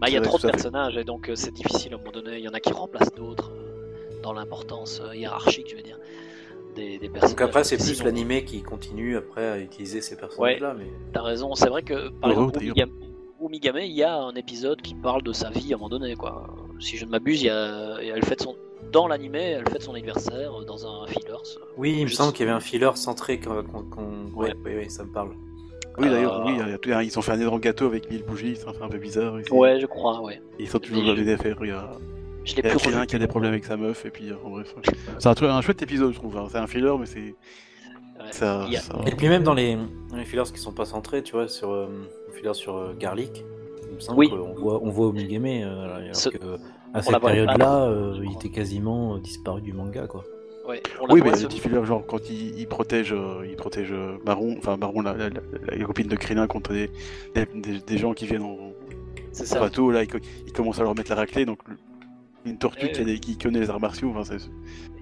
[0.00, 2.12] Bah, il y a trop de personnages et donc euh, c'est difficile à un moment
[2.12, 2.38] donné.
[2.38, 5.98] Il y en a qui remplacent d'autres euh, dans l'importance euh, hiérarchique, je veux dire,
[6.76, 7.30] des, des personnages.
[7.32, 10.74] Donc après, c'est plus l'animé qui continue après à utiliser ces personnages-là.
[10.78, 10.86] Mais...
[11.12, 12.62] T'as raison, c'est vrai que par exemple.
[12.62, 12.90] Umigame,
[13.42, 16.14] Umigame, il y a un épisode qui parle de sa vie à un moment donné,
[16.14, 16.46] quoi.
[16.78, 18.54] Si je ne m'abuse, il y a, elle fête son.
[18.92, 21.32] Dans l'animé, elle fête son anniversaire dans un fillers.
[21.76, 23.56] Oui, il me Je semble qu'il y avait un filler centré qu'on.
[24.34, 24.50] Ouais.
[24.50, 25.30] Ouais, oui, oui, ça me parle.
[25.98, 28.82] Oui d'ailleurs, Euh, oui, ils ont fait un énorme gâteau avec mille bougies, ça fait
[28.82, 29.40] un peu bizarre.
[29.40, 29.50] ici.
[29.50, 30.40] Ouais, je crois, ouais.
[30.58, 31.56] Ils sont toujours dans les affaires.
[31.62, 31.90] Il y a,
[32.46, 33.06] Je l'ai il y a plus quelqu'un revu.
[33.08, 34.74] qui a des problèmes avec sa meuf, et puis euh, en bref.
[35.18, 36.36] C'est un, truc- un chouette épisode, je trouve.
[36.38, 36.46] hein.
[36.50, 37.20] C'est un filler, mais c'est.
[38.18, 38.32] Ouais.
[38.32, 39.76] Ça, Il y a- ça- Et puis même dans les,
[40.08, 41.88] dans les fillers qui sont pas centrés, tu vois, sur euh,
[42.32, 43.44] filler sur euh, Garlic,
[43.90, 44.30] il me semble Oui.
[44.30, 46.38] qu'on voit, on voit Omigame, euh, alors Ce- que
[46.94, 50.24] à cette période-là, euh, il était quasiment euh, disparu du manga, quoi.
[50.66, 53.54] Ouais, on la Oui, mais les petits fillers, genre quand il, il protège, euh, il
[53.56, 53.92] protège
[54.24, 56.90] Baron, enfin Baron, la, la, la- la copine de Krillin contre des,
[57.34, 58.56] des, des- des gens qui viennent en,
[59.32, 59.60] c'est en ça.
[59.60, 60.08] bateau, là, il,
[60.46, 61.58] il commence à leur mettre la raclée, donc
[62.46, 64.44] une tortue qui, a des- qui connaît les arts martiaux, enfin, c'est...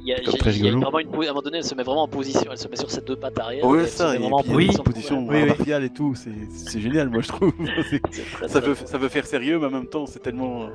[0.01, 0.81] Il y a, C'est comme très il y a rigolo.
[0.83, 2.69] vraiment une, po- à un moment donné, elle se met vraiment en position, elle se
[2.69, 3.65] met sur ses deux pattes arrière.
[3.65, 4.83] Ouais, elle se ça, met et vraiment en puis oui, position.
[4.85, 5.47] position Oui, oui.
[5.49, 7.53] martiale et tout, c'est c'est génial, moi je trouve.
[7.91, 10.19] C'est- C'est très, ça, très veut, ça veut faire sérieux, mais en même temps, c'est
[10.21, 10.69] tellement, euh,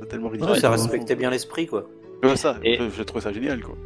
[0.00, 0.52] c'est tellement ridicule.
[0.54, 1.86] Ouais, ça respectait bien l'esprit, quoi.
[2.24, 3.76] Ouais, ça, Et- je, je trouve ça génial, quoi.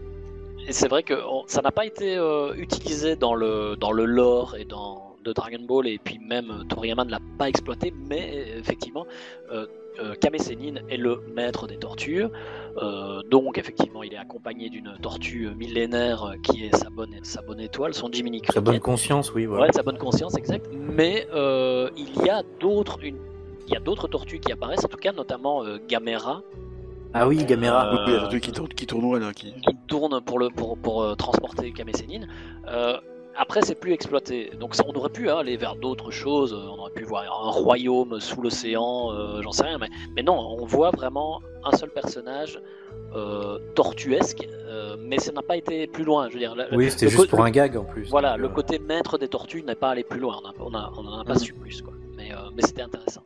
[0.66, 4.06] Et c'est vrai que on- ça n'a pas été euh, utilisé dans le, dans le
[4.06, 7.92] lore et dans de Dragon Ball, et puis même euh, Toriyama ne l'a pas exploité,
[8.10, 9.06] mais euh, effectivement,
[9.52, 9.66] euh,
[10.00, 12.24] euh, Kame Sennin est le maître des tortues.
[12.76, 17.60] Euh, donc, effectivement, il est accompagné d'une tortue millénaire qui est sa bonne, sa bonne
[17.60, 18.82] étoile, son Jiminy Sa bonne Cricket.
[18.82, 19.64] conscience, oui, voilà.
[19.66, 20.68] Ouais, sa bonne conscience, exact.
[20.72, 23.16] Mais euh, il y a d'autres, une...
[23.68, 26.42] il y a d'autres tortues qui apparaissent, en tout cas, notamment euh, Gamera,
[27.12, 27.92] Ah oui, Gamera.
[27.94, 28.86] Euh, Oui, qui, tournent, qui
[29.20, 29.52] là, qui...
[29.52, 32.26] qui tourne pour, le, pour, pour euh, transporter Kame Sennin.
[32.68, 32.98] Euh,
[33.36, 34.50] après, c'est plus exploité.
[34.58, 36.52] Donc, ça, on aurait pu hein, aller vers d'autres choses.
[36.54, 39.78] On aurait pu voir un royaume sous l'océan, euh, j'en sais rien.
[39.78, 42.60] Mais, mais non, on voit vraiment un seul personnage
[43.16, 46.28] euh, tortuesque, euh, mais ça n'a pas été plus loin.
[46.28, 48.08] Je veux dire, le- Oui, c'était juste pour un gag en plus.
[48.10, 50.40] Voilà, donc, le côté maître des tortues n'est pas allé plus loin.
[50.42, 51.38] On a- on a- on pas Mhm.
[51.38, 51.92] su plus, quoi.
[52.16, 53.22] Mais, mais c'était intéressant.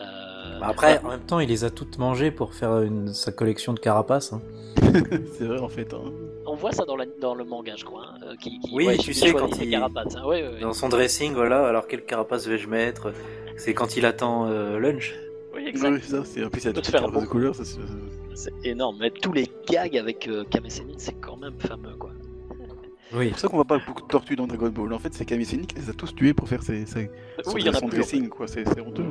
[0.00, 3.12] Euh, bah Après, en même temps, il les a toutes mangées pour faire une...
[3.12, 4.32] sa collection de carapaces.
[4.32, 4.40] hein.
[5.38, 5.92] c'est vrai, en fait.
[5.94, 6.10] Hein.
[6.46, 8.06] on voit ça dans, la- dans le manga, je crois.
[8.14, 10.24] hein, euh, qui, qui- Oui, ouais, tu sais, quand il- carapaces, hein.
[10.24, 10.60] Ouais, ouais, ouais.
[10.60, 11.66] Dans son dressing, voilà.
[11.66, 13.12] Alors, quelle carapace vais-je mettre?
[13.56, 15.14] C'est quand il attend euh, lunch.
[15.54, 15.90] Oui, exact.
[15.92, 16.44] Oui, ça, c'est...
[16.44, 17.78] En plus, il y a faire cartes de couleurs, ça, c'est...
[18.34, 18.96] C'est énorme.
[19.00, 20.44] Mais tous les gags avec euh,
[20.96, 22.10] c'est quand même fameux, quoi.
[23.12, 23.24] Oui.
[23.24, 24.92] C'est pour ça qu'on voit pas beaucoup de tortues dans Dragon Ball.
[24.92, 25.44] En fait, c'est Kami
[25.76, 27.10] les a tous tués pour faire ses, ses,
[27.44, 27.98] son, Oui, il y en a son plus.
[27.98, 28.46] dressing, quoi.
[28.46, 29.04] C'est, c'est honteux.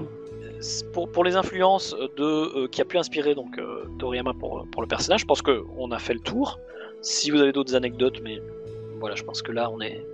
[0.94, 4.82] Pour, pour les influences de euh, qui a pu inspirer donc euh, Toriyama pour, pour
[4.82, 6.60] le personnage, je pense que on a fait le tour.
[7.02, 8.42] Si vous avez d'autres anecdotes, mais
[9.00, 10.06] Voilà, je pense que là, on est.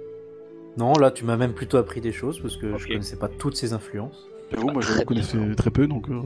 [0.78, 2.88] Non, là, tu m'as même plutôt appris des choses parce que je Ok.
[2.90, 4.28] connaissais pas toutes ces influences.
[4.52, 5.56] J'avoue, moi je connaissais bien.
[5.56, 6.08] très peu, donc.
[6.10, 6.22] euh,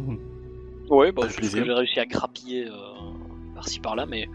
[0.90, 1.66] Oui, bah, Avec c'est ce que plaisir.
[1.66, 2.74] j'ai réussi à grappiller euh,
[3.56, 4.28] par-ci par-là, mais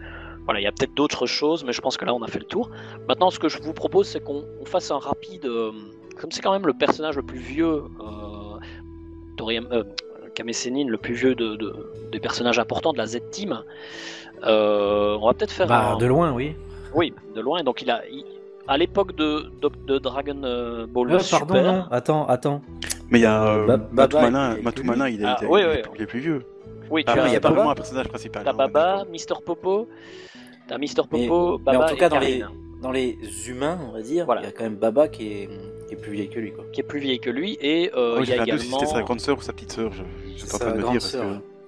[0.46, 2.38] voilà, il y a peut-être d'autres choses, mais je pense que là on a fait
[2.38, 2.70] le tour.
[3.08, 5.44] Maintenant, ce que je vous propose, c'est qu'on on fasse un rapide.
[5.44, 5.72] euh,
[6.18, 7.82] comme c'est quand même le personnage le plus vieux, euh,
[9.36, 9.84] Toriyama- euh,
[10.34, 13.62] Kame Sennin, le plus vieux de, de- des personnages importants de la Z-Team,
[14.46, 15.96] euh, on va peut-être faire Bah, un.
[15.98, 16.54] de loin, oui.
[16.94, 17.62] Oui, de loin.
[17.62, 18.02] Donc il a.
[18.10, 18.24] il-
[18.66, 21.46] à l'époque de, de, de Dragon euh, Ball Euh, Super.
[21.46, 22.60] pardon, non, attends, attôt
[23.10, 23.92] Mais il y a euh, Ba- Baba,
[24.22, 25.92] Matumana, il est Matumana, il est, Ah, il est- oui, il est- oui.
[25.96, 26.42] il est plus vieux.
[26.90, 28.42] Oui, tu Ah, vois, as il n'y a pas vraiment un personnage principal.
[28.42, 29.04] T'as Baba.
[29.12, 29.86] Mister Popo.
[30.66, 32.42] T'as Mister Mais- Popo, Mais Baba en tout cas, et dans les,
[32.80, 33.18] dans les
[33.50, 34.40] humains, on va dire, Voilà.
[34.40, 35.48] il y a quand même Baba qui est,
[35.94, 36.52] qui est plus vieille que lui.
[36.52, 36.64] Quoi.
[36.72, 38.78] qui est plus vieille que lui, et euh, Ouais, il y j'ai a si également.
[38.78, 39.92] c'était sa grande sœur ou sa petite sœur.
[39.92, 40.02] je-
[40.36, 41.18] J'étais en Sa train de me parce que.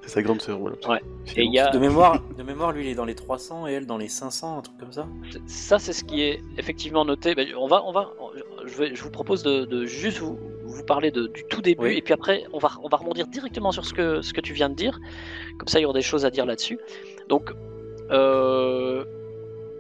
[0.02, 0.76] C'est sa grande sœur, voilà.
[0.88, 1.00] Ouais.
[1.24, 3.66] Sinon, Et il y a- De mémoire, de mémoire, lui, il est dans les 300
[3.66, 5.08] et elle dans les 500, un truc comme ça.
[5.48, 7.34] Ça, c'est ce qui est effectivement noté.
[7.34, 8.12] Ben, on va, on va,
[8.66, 11.82] je, vais, je vous propose de, de juste vous, vous parler de- du tout début,
[11.86, 11.94] Oui.
[11.96, 14.52] et puis après, on va, on va rebondir directement sur ce que, ce que tu
[14.52, 14.96] viens de dire.
[15.58, 16.78] Comme ça, il y aura des choses à dire là-dessus.
[17.28, 17.50] Donc,
[18.12, 19.04] euh,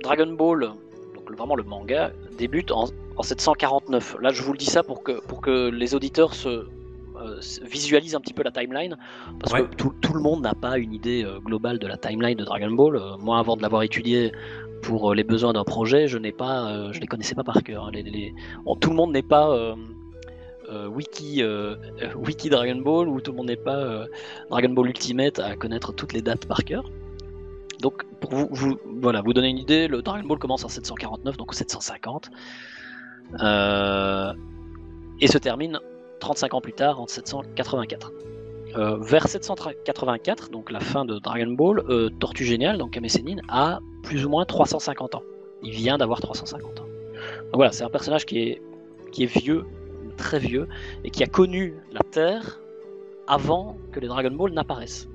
[0.02, 0.72] Dragon Ball,
[1.14, 4.16] donc vraiment le manga, débute en, en 749.
[4.20, 6.66] Là, je vous le dis ça pour que, pour que les auditeurs se
[7.18, 8.94] euh, se visualisent un petit peu la timeline,
[9.40, 9.62] parce Ouais.
[9.62, 12.44] que tout, tout le monde n'a pas une idée euh, globale de la timeline de
[12.44, 12.96] Dragon Ball.
[12.96, 14.32] Euh, moi, avant de l'avoir étudié
[14.82, 17.86] pour euh, les besoins d'un projet, je n'ai pas, je les connaissais pas par cœur.
[17.86, 17.90] hein.
[17.94, 18.34] Les- les-
[18.66, 19.74] bon, tout le monde n'est pas
[20.88, 21.42] wiki,
[22.16, 24.04] wiki Dragon Ball ou tout le monde n'est pas
[24.50, 26.84] Dragon Ball Ultimate à connaître toutes les dates par cœur.
[27.80, 31.36] Donc, pour vous, vous- voilà, vous donner une idée, le Dragon Ball commence en 749,
[31.36, 32.30] donc 750, euh,
[33.34, 35.80] et se termine
[36.20, 38.12] 35 ans plus tard, en 784.
[38.76, 43.06] Euh, vers 784, donc la fin de Dragon Ball, euh, Tortue Géniale, donc Kame
[43.48, 45.22] a plus ou moins 350 ans.
[45.62, 46.82] Il vient d'avoir 350 ans.
[46.82, 48.62] Donc voilà, c'est un personnage qui est,
[49.12, 49.64] qui est vieux,
[50.18, 50.68] très vieux,
[51.04, 52.60] et qui a connu la Terre
[53.26, 55.08] avant que les Dragon Ball n'apparaissent.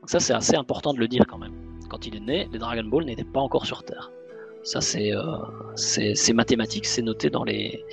[0.00, 1.54] Donc ça, c'est assez important de le dire quand même.
[1.88, 4.10] Quand il est né, les Dragon Ball n'étaient pas encore sur Terre.
[4.66, 7.84] Ça, c'est euh, mathématique, c'est noté dans, les,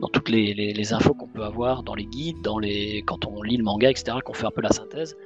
[0.00, 3.26] dans toutes les, les- les infos qu'on peut avoir, dans les guides, dans les, quand
[3.26, 5.16] on lit le manga, etc., qu'on fait un peu la synthèse.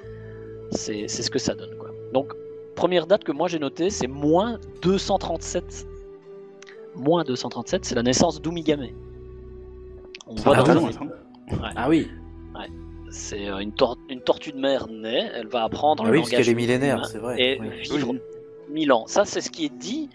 [0.73, 1.75] C'est c'est ce que ça donne.
[1.79, 1.91] Quoi.
[2.13, 2.35] Donc,
[2.77, 5.87] première date que moi j'ai notée, c'est moins 237.
[6.97, 8.87] Moins 237, c'est la naissance d'Umigame.
[10.27, 11.01] On voit va dans ça.
[11.77, 12.09] Ah oui,
[13.11, 16.19] c'est euh, une, tor- une tortue de mer naît, elle va apprendre ah le oui
[16.19, 17.41] parce langage qu'elle est millénaire, c'est vrai.
[17.41, 17.69] et oui.
[17.91, 18.15] vivre
[18.71, 19.05] 1000 ans.
[19.07, 20.09] Ça, c'est ce qui est dit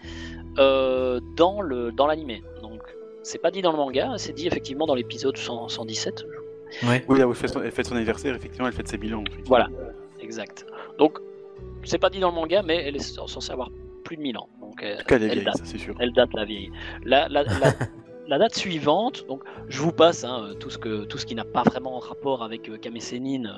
[0.58, 2.42] euh, dans le dans l'animé.
[2.62, 2.80] Donc,
[3.22, 6.24] c'est pas dit dans le manga, c'est dit effectivement dans l'épisode 100 117.
[6.84, 7.04] Ouais.
[7.08, 9.20] Oui, là où elle fait son, elle fête son anniversaire, effectivement, elle fête ses bilans.
[9.22, 9.48] effectivement.
[9.48, 9.68] Voilà,
[10.20, 10.66] exact.
[10.98, 11.18] Donc,
[11.84, 13.70] c'est pas dit dans le manga, mais elle est censée avoir
[14.04, 14.48] plus de 1000 ans.
[14.60, 15.56] Donc, elle, En tout cas, elle vieille, date.
[15.56, 15.94] ça c'est sûr.
[16.00, 16.70] Elle date la vieille.
[17.04, 17.72] La, la, la,
[18.28, 21.44] la date suivante, donc je vous passe hein, tout ce que tout ce qui n'a
[21.44, 23.48] pas vraiment rapport avec euh, euh,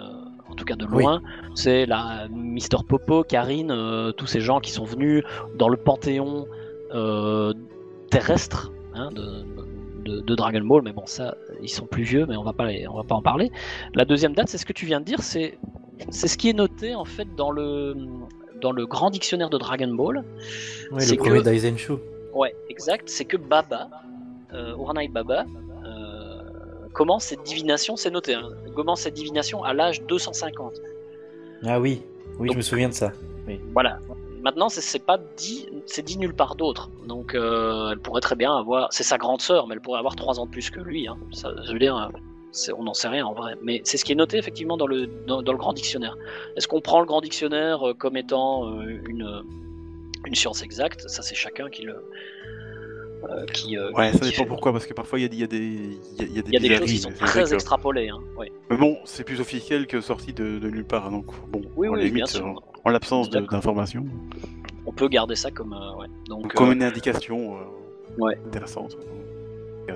[0.48, 1.02] en tout cas de Oui.
[1.02, 1.22] loin.
[1.54, 5.24] C'est la Mister Popo, Karine, euh, tous ces gens qui sont venus
[5.56, 6.46] dans le panthéon
[6.94, 7.52] euh,
[8.10, 9.44] terrestre hein, de,
[10.04, 10.82] de, de Dragon Ball.
[10.82, 13.14] Mais bon, ça, ils sont plus vieux, mais on va pas les- on va pas
[13.14, 13.50] en parler.
[13.94, 15.58] La deuxième date, c'est ce que tu viens de dire, c'est
[16.10, 17.96] c'est ce qui est noté en fait dans le
[18.60, 20.24] dans le grand dictionnaire de Dragon Ball.
[20.98, 21.92] C'est le premier que- Daisenshu.
[22.34, 23.08] Ouais, exact.
[23.08, 23.88] C'est que Baba,
[24.52, 25.44] euh, Uranai Baba,
[25.84, 30.74] euh, commence cette divination, c'est noté, hein, commence cette divination à l'âge 250.
[31.64, 32.02] Ah oui,
[32.38, 33.12] oui, Donc- je me souviens de ça.
[33.72, 33.98] Voilà.
[34.42, 36.90] Maintenant, c'est- pas dit, c'est dit nulle part d'autre.
[37.06, 40.16] Donc, euh, elle pourrait très bien avoir, c'est sa grande sœur, mais elle pourrait avoir
[40.16, 41.08] trois ans de plus que lui.
[41.08, 41.16] Hein.
[41.32, 42.10] Ça, je veux dire,
[42.76, 43.54] on n'en sait rien en vrai.
[43.62, 46.16] Mais c'est ce qui est noté effectivement dans le dans, dans le grand dictionnaire.
[46.56, 49.42] Est-ce qu'on prend le grand dictionnaire euh, comme étant euh, une
[50.26, 51.08] une science exacte?
[51.08, 52.04] Ça, c'est chacun qui le
[53.52, 55.36] qui, euh, Ouais, qui ça dépend fait- pourquoi, parce que parfois il y a des,
[55.36, 55.56] il y a des,
[56.20, 58.08] il y y a des Il des choses qui sont très que- extrapolées.
[58.08, 58.18] Hein.
[58.36, 58.50] ouais.
[58.70, 62.26] Mais bon, c'est plus officiel que sorti de, de nulle part, donc bon, Oui, bien
[62.26, 62.46] sûr.
[62.46, 62.52] euh,
[62.84, 64.04] en l'absence d'informations,
[64.86, 65.74] On peut garder ça comme.
[65.74, 66.06] euh, ouais.
[66.28, 67.56] Donc, comme une indication
[68.18, 68.38] Ouais.
[68.46, 68.96] intéressante.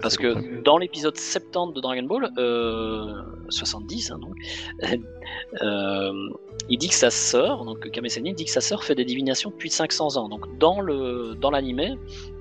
[0.00, 4.34] Parce que dans l'épisode 70 de Dragon Ball, euh, 70, hein, donc,
[5.62, 6.12] euh,
[6.68, 9.50] il dit que sa sœur, donc Kame Sennin, dit que sa sœur fait des divinations
[9.50, 10.28] depuis 500 ans.
[10.28, 11.94] Donc dans le dans l'animé,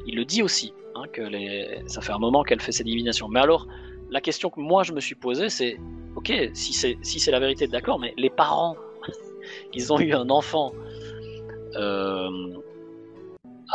[0.06, 3.28] il le dit aussi, hein, que les, ça fait un moment qu'elle fait ses divinations.
[3.28, 3.68] Mais alors,
[4.10, 5.78] la question que moi je me suis posée, c'est,
[6.16, 8.76] ok, si c'est si c'est la vérité, d'accord, mais les parents,
[9.74, 10.74] ils ont eu un enfant.
[11.76, 12.30] euh,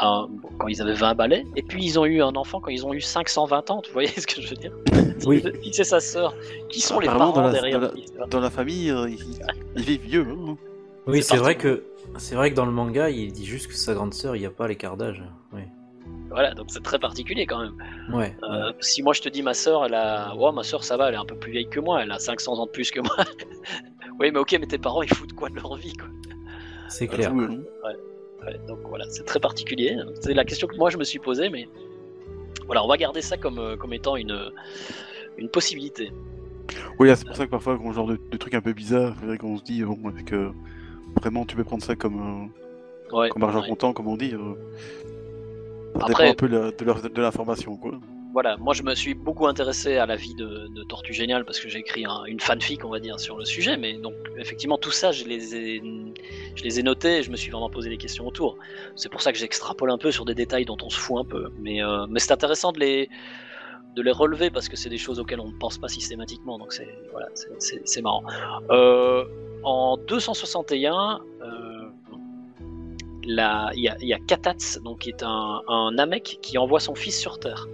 [0.00, 2.92] quand ils avaient 20 balais, et puis ils ont eu un enfant quand ils ont
[2.94, 4.72] eu 520 ans, tu voyez ce que je veux dire?
[5.26, 5.42] Oui.
[5.62, 6.34] Si c'est sa sœur,
[6.68, 9.18] qui sont les parents dans la- derrière dans la- l'histoire Dans la famille, euh, ils,
[9.76, 10.26] ils vivent vieux.
[10.28, 10.56] hein.
[11.06, 11.84] Oui, C'est vrai que
[12.18, 14.46] c'est vrai que dans le manga, il dit juste que sa grande sœur, il n'y
[14.46, 15.22] a pas l'écart d'âge.
[15.54, 15.62] Oui.
[16.28, 17.74] voilà, donc c'est très particulier quand même.
[18.12, 18.36] Ouais.
[18.42, 20.34] Euh, si moi je te dis ma soeur, elle a.
[20.36, 22.18] Ouais, ma soeur ça va, elle est un peu plus vieille que moi, elle a
[22.18, 23.16] 500 ans de plus que moi.
[24.20, 26.08] oui, mais ok, mais tes parents ils foutent quoi de leur vie quoi?
[26.88, 27.32] C'est clair.
[27.34, 27.56] Ouais.
[28.44, 29.96] Ouais, Donc voilà, c'est très particulier.
[30.20, 31.68] C'est la question que moi je me suis posée, mais
[32.66, 34.50] voilà, on va garder ça comme, euh, comme étant une,
[35.38, 36.12] une possibilité.
[36.98, 39.26] Oui, c'est pour ça que parfois, quand genre de, de trucs un peu bizarres, c'est
[39.26, 40.50] vrai qu'on se dit, bon, avec, euh,
[41.20, 42.50] vraiment, tu peux prendre ça comme,
[43.12, 43.68] euh, Ouais, comme argent ouais.
[43.68, 44.34] comptant, comme on dit.
[44.34, 44.54] euh,
[45.94, 46.72] ça Après- dépend un peu la-
[47.08, 47.92] de l'information, quoi.
[48.36, 51.58] Voilà, moi je me suis beaucoup intéressé à la vie de, de Tortue Géniale parce
[51.58, 53.78] que j'ai écrit un- une fanfic, on va dire, sur le sujet.
[53.78, 57.88] Mais donc, effectivement, tout ça, je les ai, notés et je me suis vraiment posé
[57.88, 58.58] des questions autour.
[58.94, 61.24] C'est pour ça que j'extrapole un peu sur des détails dont on se fout un
[61.24, 61.50] peu.
[61.58, 63.08] Mais, euh, c'est intéressant de les,
[64.12, 66.58] relever parce que c'est des choses auxquelles on ne pense pas systématiquement.
[66.58, 68.22] Donc, c'est marrant.
[68.68, 69.24] Euh,
[69.62, 71.88] en 261, euh,
[73.24, 77.66] il y, a, Katats, donc, qui est un, un qui envoie son fils sur Terre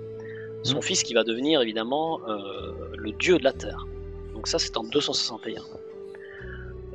[0.63, 3.87] son fils qui va devenir évidemment euh, le dieu de la Terre.
[4.35, 5.63] Donc ça c'est en 261.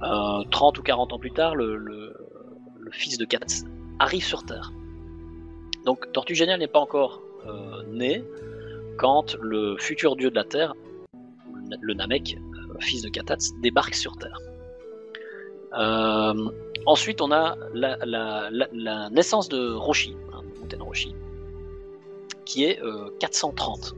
[0.03, 2.13] Euh, 30 ou 40 ans plus tard, le,
[2.91, 3.63] fils de Katz
[3.99, 4.71] arrive sur Terre.
[5.85, 8.23] Donc Tortue Géniale n'est pas encore euh, né
[8.97, 10.73] quand le futur dieu de la Terre,
[11.81, 14.39] le Namek, euh, fils de Katats, débarque sur Terre.
[15.77, 16.49] Euh,
[16.85, 20.41] ensuite, on a la, naissance de Roshi, hein,
[20.79, 21.13] Roshi,
[22.47, 23.95] qui est euh, 430.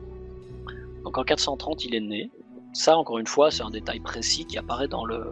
[1.03, 2.31] Donc en 430, il est né.
[2.73, 5.23] Ça, encore une fois, c'est un détail précis qui apparaît dans le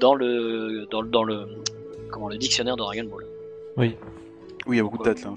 [0.00, 1.46] dans le dans, le- dans le
[2.10, 3.26] comment le dictionnaire de Dragon Ball.
[3.76, 3.96] Oui.
[4.66, 5.30] Oui, il y a beaucoup de dates, là.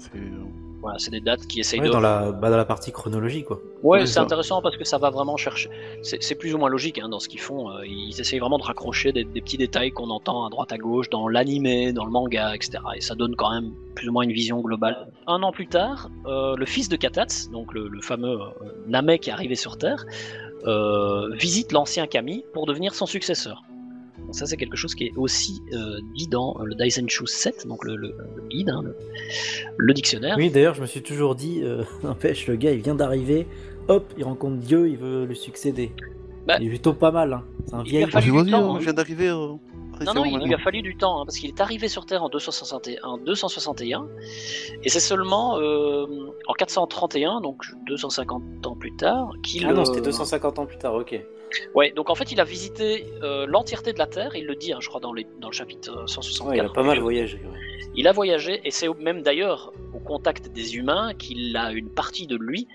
[0.84, 1.92] C'est- Voilà, c'est des dates qui essayent Ouais, de.
[1.92, 3.56] dans, la, bah, dans la partie chronologie, quoi.
[3.82, 5.70] Ouais, Oui, c'est intéressant parce que ça va vraiment chercher.
[6.02, 7.70] C'est c'est plus ou moins logique hein, dans ce qu'ils font.
[7.70, 10.78] euh, Ils essayent vraiment de raccrocher des, des petits détails qu'on entend à droite à
[10.78, 12.82] gauche dans l'animé, dans le manga, etc.
[12.96, 15.08] Et ça donne quand même plus ou moins une vision globale.
[15.26, 18.46] Un an plus tard, euh, le fils de Katats, donc le, le fameux euh,
[18.86, 20.04] Namek qui est arrivé sur Terre,
[20.66, 23.62] euh, visite l'ancien Kami pour devenir son successeur.
[24.18, 27.84] Donc ça, c'est quelque chose qui est aussi euh, dit dans le Daisenshu 7, donc
[27.84, 28.96] le, le- le guide, hein, le,
[29.76, 30.36] le dictionnaire.
[30.38, 33.46] Oui, d'ailleurs, je me suis toujours dit, euh, n'empêche, le gars, il vient d'arriver,
[33.88, 35.90] hop, il rencontre Dieu, il veut lui succéder.
[36.46, 37.44] Bah, il est plutôt pas mal, hein.
[37.66, 38.04] C'est un il vieil.
[38.04, 39.28] a fallu du temps, hein, je viens d'arriver.
[39.28, 39.54] euh,
[40.00, 42.22] Non, non, il lui a fallu du temps, hein, parce qu'il est arrivé sur Terre
[42.22, 44.06] en 261, en 261
[44.82, 46.06] et c'est seulement euh,
[46.46, 49.66] en 431, donc 250 ans plus tard, qu'il...
[49.66, 51.20] Ah non, euh, c'était 250 ans plus tard, ok.
[51.74, 54.72] Ouais, donc en fait, il a visité euh, l'entièreté de la Terre, il le dit,
[54.72, 56.50] hein, je crois, dans, les, dans le chapitre euh, 164.
[56.50, 57.38] Ouais, il a pas mal voyagé.
[57.38, 57.58] ouais.
[57.96, 62.26] Il a voyagé, et c'est même d'ailleurs au contact des humains qu'il a une partie
[62.26, 62.66] de lui,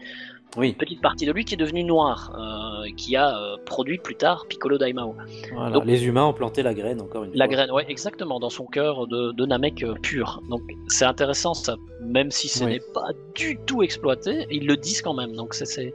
[0.58, 4.00] Oui, une petite partie de lui qui est devenue noire, euh, qui a euh, produit
[4.00, 5.16] plus tard Piccolo Daimao.
[5.54, 5.70] voilà.
[5.72, 7.54] Donc- les humains ont planté la graine, encore une La fois.
[7.54, 10.42] graine, ouais, exactement, dans son cœur de, de Namek euh, pur.
[10.50, 12.72] Donc c'est intéressant ça, même si ce Oui.
[12.72, 15.34] n'est pas du tout exploité, ils le disent quand même.
[15.36, 15.94] Donc c'est,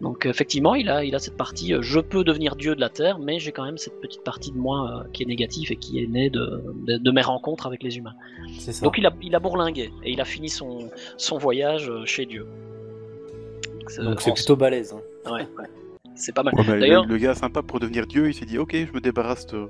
[0.00, 3.18] donc effectivement, il a, il a cette partie, je peux devenir dieu de la terre,
[3.18, 6.06] mais j'ai quand même cette petite partie de moi qui est négative et qui est
[6.06, 8.14] née de, de, de mes rencontres avec les humains.
[8.60, 8.84] Ça.
[8.84, 12.46] Donc il a, il a bourlingué et il a fini son, son voyage chez Dieu.
[14.00, 14.94] Donc, c'est plutôt balèze.
[14.94, 15.32] hein.
[15.32, 15.66] ouais, ouais.
[16.14, 16.54] C'est pas mal.
[16.54, 19.00] Ouais, le, D'ailleurs- le gars sympa pour devenir dieu, il s'est dit ok, je me
[19.00, 19.68] débarrasse de,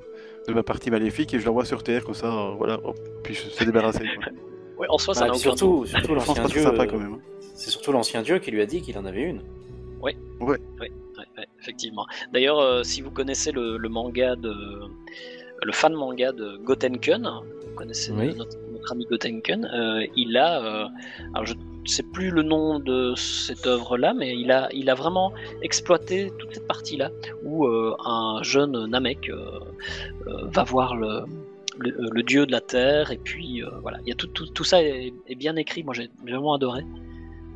[0.49, 3.35] de ma partie maléfique et je l'envoie sur Terre, comme ça, euh, voilà, hop, puis
[3.35, 4.05] je se débarrasser.
[4.17, 4.33] quoi.
[4.79, 6.01] Ouais, en soi, ça Ah, surtout, l'ancien
[6.47, 6.49] dieu.
[6.49, 7.13] c'est sympa euh, quand même.
[7.15, 7.19] hein.
[7.55, 9.41] C'est surtout l'ancien dieu qui lui a dit qu'il en avait une.
[10.01, 10.59] Ouais, ouais,
[11.61, 12.05] effectivement.
[12.33, 14.53] D'ailleurs, euh, si vous connaissez le, le manga de.
[15.65, 17.23] Le fan manga de Gotenken,
[17.69, 18.35] vous connaissez Oui.
[18.35, 20.63] notre, notre ami Gotenken, euh, il a.
[20.63, 20.87] euh,
[21.35, 24.95] alors, je ne sais plus le nom de cette œuvre-là, mais il a, il a
[24.95, 27.11] vraiment exploité toute cette partie-là
[27.45, 29.31] où euh, un jeune Namek
[30.27, 31.25] va voir le.
[32.27, 35.13] Dieu de la terre et puis voilà il y a tout, tout, tout ça est,
[35.37, 36.83] bien écrit moi j'ai j'ai vraiment adoré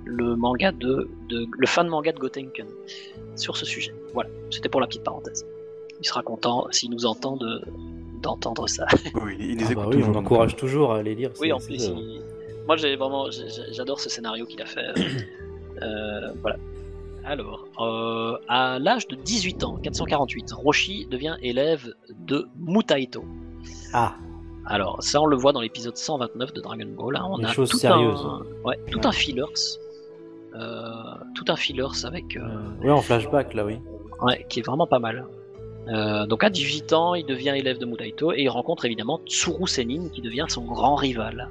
[0.05, 2.67] le manga de, de le fan manga de Gotenken
[3.37, 3.95] sur ce sujet.
[4.15, 5.45] Voilà, c'était pour la petite parenthèse.
[6.01, 7.61] Il sera content s'il nous entend de
[8.21, 8.87] d'entendre ça.
[9.15, 10.15] Oui, il, les Ah écoute bah oui, toujours.
[10.17, 11.31] on encourage toujours à aller lire.
[11.41, 12.23] Oui, en plus, il-
[12.67, 13.27] moi j'ai vraiment,
[13.73, 14.93] j'adore ce scénario qu'il a fait.
[15.83, 16.57] Euh, voilà.
[17.23, 21.93] Alors, euh, à l'âge de 18 ans, 448, Roshi devient élève
[22.27, 23.23] de Mutaito.
[23.93, 24.15] Ah,
[24.65, 27.17] Alors, ça, on le voit dans l'épisode 129 de Dragon Ball.
[27.17, 27.27] hein.
[27.29, 28.25] On Des a choses tout sérieuses.
[28.25, 29.07] un, ouais, tout Ouais.
[29.07, 29.43] un fillers,
[30.55, 30.81] euh,
[31.35, 32.37] tout un fillers avec.
[32.37, 33.79] euh, euh, ouais, en flashback là, oui.
[34.23, 35.27] Ouais, qui est vraiment pas mal.
[35.89, 39.67] Euh, donc à 18 ans, il devient élève de Mutaito et il rencontre évidemment Tsuru
[39.67, 41.51] Senin qui devient son grand rival.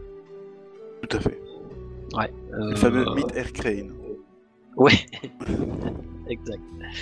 [1.07, 1.39] Tout à fait.
[2.17, 3.93] Euh, Le fameux Meet Air Crane.
[4.77, 4.93] Ouais,
[6.29, 6.59] exact.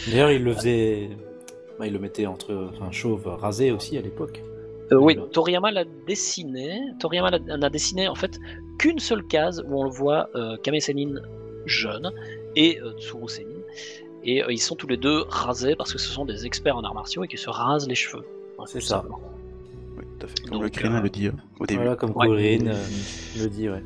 [0.07, 1.09] D'ailleurs, il le faisait.
[1.79, 2.69] bah, il le mettait entre.
[2.73, 4.41] Enfin, chauve rasé aussi à l'époque.
[4.91, 6.79] Euh, oui, Toriyama l'a dessiné.
[6.99, 8.39] Toriyama n'a dessiné en fait
[8.77, 11.21] qu'une seule case où on le voit euh, Kame Sennin
[11.65, 12.11] jeune
[12.55, 13.47] et euh, Tsuru Sennin.
[14.23, 16.83] Et euh, ils sont tous les deux rasés parce que ce sont des experts en
[16.83, 18.23] arts martiaux et qui se rasent les cheveux.
[18.57, 18.95] Voilà, C'est ça.
[18.97, 19.19] simplement.
[19.97, 20.41] Oui, tout à fait.
[20.43, 21.81] Comme Donc, le Krillin euh, le dit euh, au début.
[21.81, 22.27] Voilà, comme Ouais.
[22.27, 22.83] Corinne euh,
[23.37, 23.83] le dit, ouais.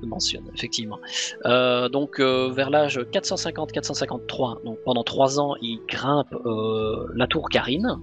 [0.00, 0.98] le mentionne, effectivement.
[1.46, 7.48] Euh, donc, euh, vers l'âge 450-453, donc pendant trois ans, il grimpe euh, la tour
[7.48, 7.98] Karine.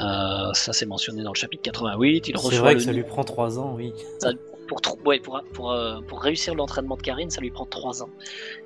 [0.00, 2.28] Euh, ça, c'est mentionné dans le chapitre 88.
[2.28, 3.92] Il C'est reçoit vrai le que ça lui prend 3 ans, oui.
[4.68, 8.02] Pour, trou- ouais, pour, pour, euh, pour réussir l'entraînement de Karine, ça lui prend trois
[8.02, 8.10] ans.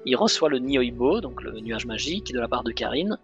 [0.05, 3.17] Il reçoit le Nioibo, donc le nuage magique, de la part de Karine.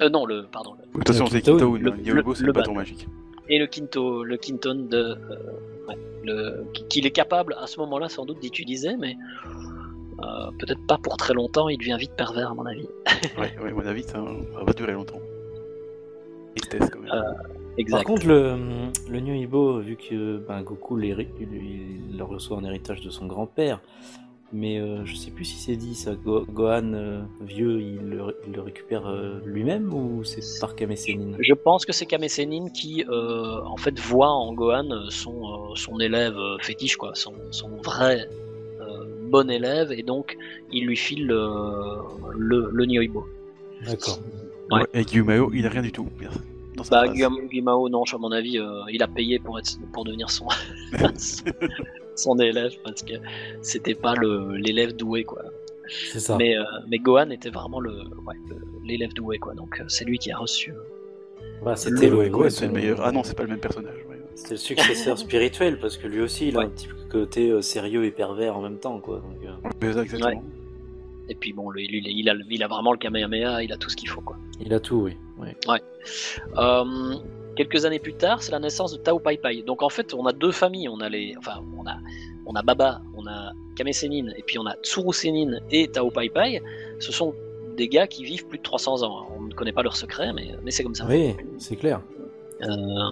[0.00, 1.74] Euh, non, le, pardon, le- Attention, Le c'est Kintoon.
[1.76, 3.06] le- le- c'est le bâton magique.
[3.48, 5.36] et le Kinto, le Kinton de, euh,
[5.88, 9.16] ouais, le, qu'il est capable à ce moment-là sans doute d'utiliser, mais
[10.22, 11.68] euh, peut-être pas pour très longtemps.
[11.68, 12.88] Il devient vite pervers à mon avis.
[13.38, 14.18] Ouais, ouais, à mon avis, ça
[14.64, 15.20] va durer longtemps.
[16.56, 17.10] Tristesse quand même.
[17.78, 17.98] Exact.
[17.98, 18.56] Par contre, le,
[19.10, 23.26] le Nyoibo, vu que ben, Goku l'héri- il, il le reçoit en héritage de son
[23.26, 23.80] grand-père,
[24.52, 28.36] mais euh, je sais plus si c'est dit ça, Go- Gohan euh, vieux, il le,
[28.46, 32.28] il le récupère euh, lui-même ou c'est par Kame Sennin Je pense que c'est Kame
[32.28, 37.32] Sennin qui, euh, en fait, voit en Gohan son, euh, son élève fétiche, quoi, son,
[37.52, 38.28] son vrai
[38.82, 40.36] euh, bon élève, et donc
[40.70, 41.96] il lui file euh,
[42.36, 43.24] le, le Nioibo.
[43.86, 44.20] D'accord.
[44.70, 44.80] ouais.
[44.80, 46.06] Ouais, Et Gyumao, il a rien du tout.
[46.76, 47.14] Dans sa Bah, phrase.
[47.14, 50.46] Guillaume- Guimao, non, à mon avis, euh, il a payé pour, être, pour devenir son,
[52.16, 53.14] son élève, parce que
[53.62, 55.42] c'était pas le- l'élève doué, quoi.
[55.88, 56.36] C'est ça.
[56.36, 57.90] Mais, euh, mais Gohan était vraiment le
[58.26, 59.54] ouais, le- l'élève doué, quoi.
[59.54, 60.70] Donc euh, c'est lui qui a reçu.
[60.72, 60.76] euh,
[61.60, 63.00] Voilà, c'était le, ouais, c'est le meilleur.
[63.02, 63.96] Ah non, c'est pas le même personnage.
[64.08, 64.16] ouais.
[64.34, 66.64] c'était le successeur spirituel parce que lui aussi, il a Ouais.
[66.66, 69.16] un petit côté euh, sérieux et pervers en même temps, quoi.
[69.16, 70.42] Donc, euh, Mais ça, exactement.
[71.32, 73.88] Et puis bon, lui, lui, il, a, il a vraiment le Kamehameha, il a tout
[73.88, 74.36] ce qu'il faut, quoi.
[74.60, 75.16] il a tout, oui.
[75.40, 75.82] Ouais.
[76.58, 77.14] Euh,
[77.56, 79.62] quelques années plus tard, c'est la naissance de Tao Pai Pai.
[79.62, 80.90] Donc en fait, on a deux familles.
[80.90, 81.96] On a les, enfin, on a,
[82.44, 86.10] on a Baba, on a Kame Sennin, et puis on a Tsuru Sennin et Tao
[86.10, 86.60] Pai Pai.
[87.00, 87.34] Ce sont
[87.78, 89.26] des gars qui vivent plus de 300 ans.
[89.34, 91.06] On ne connaît pas leur secret, mais, mais c'est comme ça.
[91.08, 92.02] Oui, c'est clair.
[92.60, 93.10] Euh,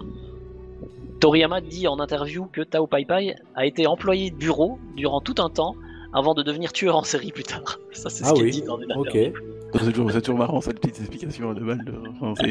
[1.19, 5.35] Toriyama dit en interview que Tao Pai Pai a été employé de bureau durant tout
[5.39, 5.75] un temps
[6.13, 7.79] avant de devenir tueur en série plus tard.
[7.91, 9.17] Ça, c'est ce Ah qu'il oui, dit dans ok.
[9.73, 11.83] C'est toujours, c'est toujours marrant, cette petite explication de balle.
[11.85, 12.43] de- enfin,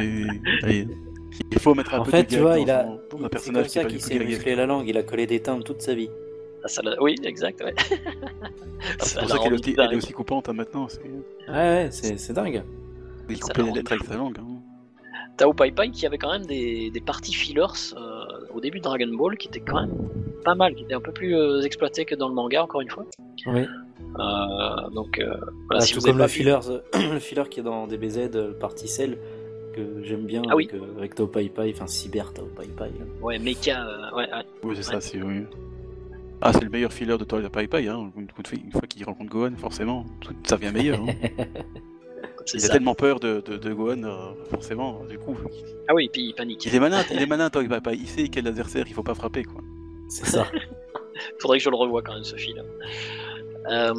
[1.52, 2.84] Il faut mettre un En peu fait, de tu vois, il a.
[2.84, 4.88] son- un comme personnage qui s'est musclé la langue.
[4.88, 6.08] Il a collé des timbres toute sa vie.
[6.64, 7.62] Ah, ça oui, exact.
[7.62, 7.74] Ouais.
[8.82, 9.56] Ah, C'est Ça pour ça qu'elle est
[9.92, 10.86] est aussi coupante hein, maintenant.
[11.48, 12.62] Ouais, ouais, c'est dingue.
[13.28, 14.38] Il coupait l'a les lettres avec sa langue.
[14.40, 14.46] hein.
[15.36, 17.61] Tao Pai Pai qui avait quand même des, des parties fillers
[17.96, 18.19] euh,
[18.55, 19.94] au début de Dragon Ball qui étaient quand même
[20.44, 22.90] pas mal, qui étaient un peu plus euh, exploitées que dans le manga encore une
[22.90, 23.05] fois.
[23.46, 23.66] Oui.
[24.18, 25.26] Euh, donc euh,
[25.66, 26.59] voilà, Bah, si tout vous comme le vu- filler,
[27.12, 29.18] le filler qui est dans DBZ, le partie Cell,
[29.74, 30.68] que j'aime bien Ah oui.
[30.72, 32.86] avec, euh, avec Tao Pai Pai, enfin Cyber Tao Pai Pai.
[32.98, 33.05] là.
[33.22, 34.44] Ouais, Mecha, euh, ouais, ouais.
[34.64, 35.44] Oui, c'est ça, c'est oui.
[36.42, 37.86] Ah, c'est le meilleur filler de Toy Pai Pai.
[37.86, 38.11] Hein.
[38.16, 38.26] Une,
[38.72, 40.98] fois- qu'il rencontre Gohan, forcément, tout, ça devient meilleur.
[41.01, 41.12] hein.
[42.53, 42.72] Il a ça.
[42.72, 45.36] tellement peur de, de, de Gohan, euh, forcément, du coup.
[45.88, 46.64] Ah oui, puis il panique.
[46.66, 47.95] Il est malin, il est malin, Pai.
[47.95, 49.62] Il sait quel adversaire il faut pas frapper, quoi.
[50.09, 50.47] C'est ça.
[51.38, 52.64] Faudrait que je le revoie quand même ce film.
[53.70, 53.93] Euh,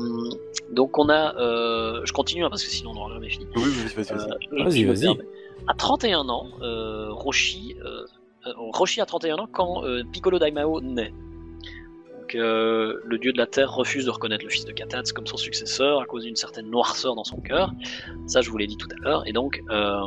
[0.71, 3.45] donc on a, euh, je continue hein, parce que sinon on n'aura jamais fini.
[3.55, 5.07] Oui, oui, vas-y, vas-y.
[5.07, 5.29] Euh, permets.
[5.67, 7.75] À 31 ans, euh, Roshi,
[8.45, 11.13] Roshi a 31 ans quand euh, Piccolo Daimao naît.
[12.33, 15.27] Donc, euh, le dieu de la terre refuse de reconnaître le fils de Katats comme
[15.27, 17.71] son successeur à cause d'une certaine noirceur dans son cœur.
[18.27, 19.23] Ça, je vous l'ai dit tout à l'heure.
[19.27, 19.99] Et donc, euh,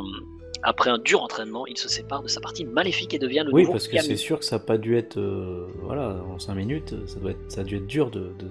[0.63, 3.61] après un dur entraînement, il se sépare de sa partie maléfique et devient le Oui,
[3.61, 5.17] nouveau parce que c'est sûr que ça n'a pas dû être.
[5.17, 8.45] euh, voilà, en 5 minutes, ça, doit être, ça a dû être dur de, de,
[8.45, 8.49] de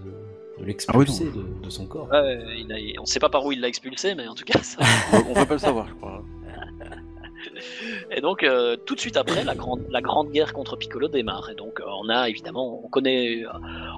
[0.58, 2.08] Ah l'expulser de, de son corps.
[2.12, 4.44] Ouais, il a- on ne sait pas par où il l'a expulsé, mais en tout
[4.44, 4.78] cas, ça,
[5.12, 6.22] On on peut pas le savoir, je crois.
[8.10, 11.50] Et donc, euh, tout de suite après, la grande, la grande guerre contre Piccolo démarre.
[11.50, 13.48] Et donc, euh, on a évidemment, on connaît, euh,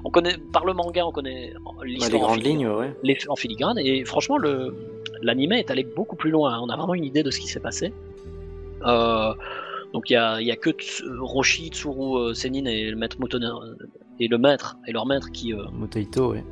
[0.05, 2.93] on connaît par le manga, on connaît l'histoire les grandes lignes, ouais.
[3.03, 3.77] les- en filigrane.
[3.79, 4.75] Et franchement, le
[5.21, 6.53] l'animé est allé beaucoup plus loin.
[6.53, 6.59] hein.
[6.61, 7.91] On a vraiment une idée de ce qui s'est passé.
[9.93, 13.15] Donc, il y a, il y a que Tsu- Roshi, Tsuru, Sennin et le maître
[14.19, 16.43] et le maître et leur maître qui Motaito, ouais.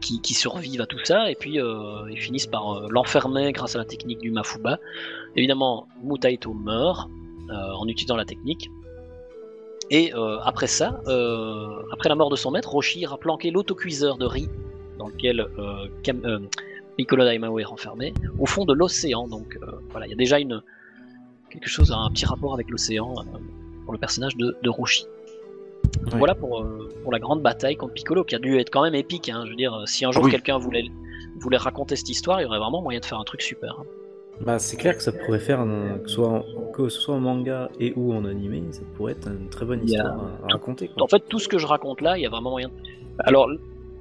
[0.00, 3.78] Qui, survivent à tout ça, et puis euh, ils finissent par euh, l'enfermer grâce à
[3.78, 4.78] la technique du Mafuba.
[5.36, 7.08] Évidemment, Mutaito meurt
[7.50, 8.70] euh, en utilisant la technique.
[9.90, 10.12] Et
[10.44, 11.02] après ça,
[11.92, 14.48] après la mort de son maître, Roshi ira planquer l'autocuiseur de riz
[14.98, 15.46] dans lequel
[16.96, 19.28] Piccolo Daimao est renfermé, au fond de l'océan.
[19.28, 19.58] Donc
[19.90, 20.38] voilà, il y a déjà
[21.50, 23.12] quelque chose, un petit rapport avec l'océan
[23.84, 25.04] pour le personnage de Roshi.
[26.12, 26.18] Ouais.
[26.18, 28.94] Voilà pour, euh, pour la grande bataille contre Piccolo, qui a dû être quand même
[28.94, 29.28] épique.
[29.28, 29.42] Hein.
[29.44, 30.30] Je veux dire, si un jour Oui.
[30.30, 30.84] quelqu'un voulait,
[31.38, 33.76] voulait raconter cette histoire, il y aurait vraiment moyen de faire un truc super.
[33.80, 33.84] hein.
[34.40, 37.20] Bah, c'est clair que ça pourrait faire, un- que, soit en, que ce soit en
[37.20, 40.52] manga et ou en animé, ça pourrait être une très bonne a- histoire à, à
[40.52, 40.88] raconter.
[40.88, 41.02] Quoi.
[41.04, 42.68] En fait, tout ce que je raconte là, il y a vraiment moyen.
[42.68, 42.74] de-
[43.20, 43.48] Alors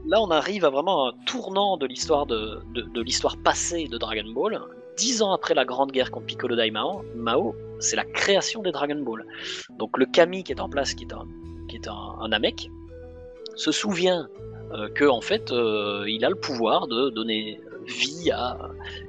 [0.07, 3.97] là, on arrive à vraiment un tournant de l'histoire de, de, de l'histoire passée de
[3.97, 4.59] Dragon Ball.
[4.97, 8.99] Dix ans après la grande guerre contre Piccolo Daimao, Mao, c'est la création des Dragon
[9.03, 9.25] Ball.
[9.77, 11.25] Donc le Kami qui est en place, qui est un,
[11.71, 12.69] qui est un, un Namek,
[13.55, 14.27] se souvient
[14.73, 18.57] euh, que en fait, euh, il a le pouvoir de donner vie à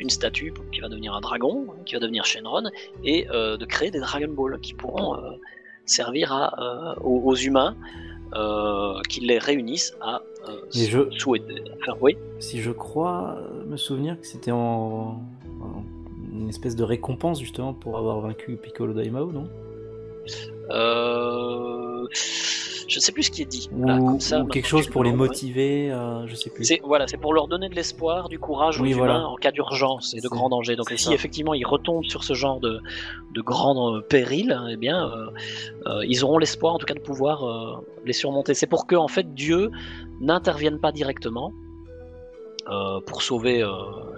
[0.01, 2.71] une statue qui va devenir un dragon, qui va devenir Shenron,
[3.05, 5.31] et euh, de créer des Dragon Ball qui pourront euh,
[5.85, 7.77] servir à, aux, aux humains,
[9.11, 10.23] qui les réunissent à
[10.73, 11.63] je- souhaiter.
[11.81, 12.17] Enfin, oui.
[12.41, 13.37] Si je crois
[13.67, 15.21] me souvenir que c'était en,
[15.61, 15.85] en-
[16.33, 19.49] une espèce de récompense justement pour avoir vaincu Piccolo Daimao, non?
[20.73, 22.07] Euh,
[22.89, 23.71] je ne sais plus ce qui est dit.
[23.75, 26.51] Ou, là, comme ça, ou maintenant quelque que chose pour les motiver, euh, je sais
[26.51, 26.65] plus.
[26.65, 30.13] C'est voilà, c'est pour leur donner de l'espoir, du courage aux humains en cas d'urgence
[30.13, 30.77] et de C'est- grand danger.
[30.77, 31.13] Donc c'est si ça.
[31.15, 32.81] effectivement ils retombent sur ce genre de,
[33.35, 35.11] de grands euh, périls, eh bien
[35.87, 38.53] euh, ils auront l'espoir en tout cas de pouvoir les surmonter.
[38.55, 39.71] C'est pour que en fait Dieu
[40.21, 41.53] n'intervienne pas directement
[42.71, 43.71] euh, pour sauver euh,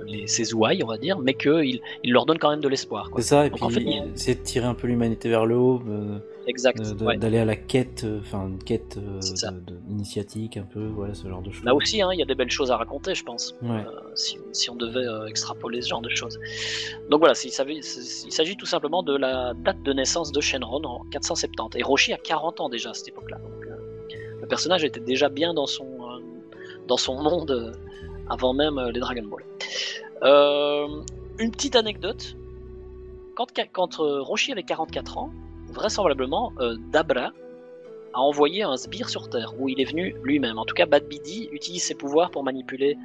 [0.07, 3.09] les, ses ouailles, on va dire, mais qu'il il leur donne quand même de l'espoir.
[3.16, 5.46] C'est ça, et Donc, puis en fait, il- essayer de tirer un peu l'humanité vers
[5.46, 6.78] le haut, euh, Exact.
[7.01, 7.16] ouais.
[7.16, 11.14] d'aller à la quête, euh, enfin une quête euh, de- de- initiatique un peu, voilà
[11.14, 11.64] ce genre de choses.
[11.64, 13.55] Là aussi, hein, il y a des belles choses à raconter, je pense.
[13.62, 13.70] Ouais.
[13.86, 16.38] Euh, si, si on devait euh, extrapoler ce genre de choses.
[17.11, 21.78] Donc voilà, il s'agit tout simplement de la date de naissance de Shenron en 470.
[21.78, 23.38] Et Roshi a 40 ans déjà à cette époque-là.
[23.68, 23.76] Euh,
[24.40, 25.86] le personnage était déjà bien dans son,
[26.86, 27.74] dans son monde
[28.28, 29.45] avant même les Dragon Ball.
[31.38, 32.36] Une petite anecdote.
[33.34, 35.30] Quand, quand Roshi avait 44 ans,
[35.74, 37.32] vraisemblablement, euh, Dabra
[38.14, 40.58] a envoyé un sbire sur Terre, où il est venu lui-même.
[40.58, 42.96] En tout cas, Bad Bidi utilise ses pouvoirs pour manipuler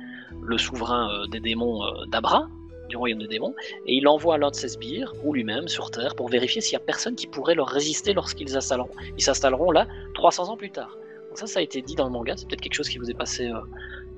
[0.42, 2.48] le souverain euh, des démons euh, d'Abra,
[2.88, 3.54] du royaume des démons,
[3.86, 6.84] et il envoie l'un de ses sbires, ou lui-même, sur Terre, pour vérifier s'il n'y
[6.84, 8.90] a personne qui pourrait leur résister lorsqu'ils s'installeront.
[9.18, 10.98] Ils s'installeront là 300 ans plus tard.
[11.28, 13.10] Donc ça, ça a été dit dans le manga, c'est peut-être quelque chose qui vous
[13.10, 13.52] est passé,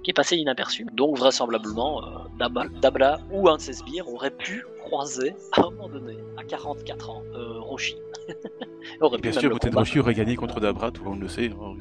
[0.04, 0.86] qui est passé inaperçu.
[0.94, 2.48] Donc vraisemblablement, euh,
[2.82, 7.10] Dabla ou un de ses sbires aurait pu croiser, à un moment donné, à 44
[7.10, 7.96] ans, euh, Roshi.
[9.00, 9.78] aurait Bien sûr, le peut-être.
[9.78, 11.50] Roshi aurait gagné contre Dabra, tout le monde le sait.
[11.50, 11.76] hein.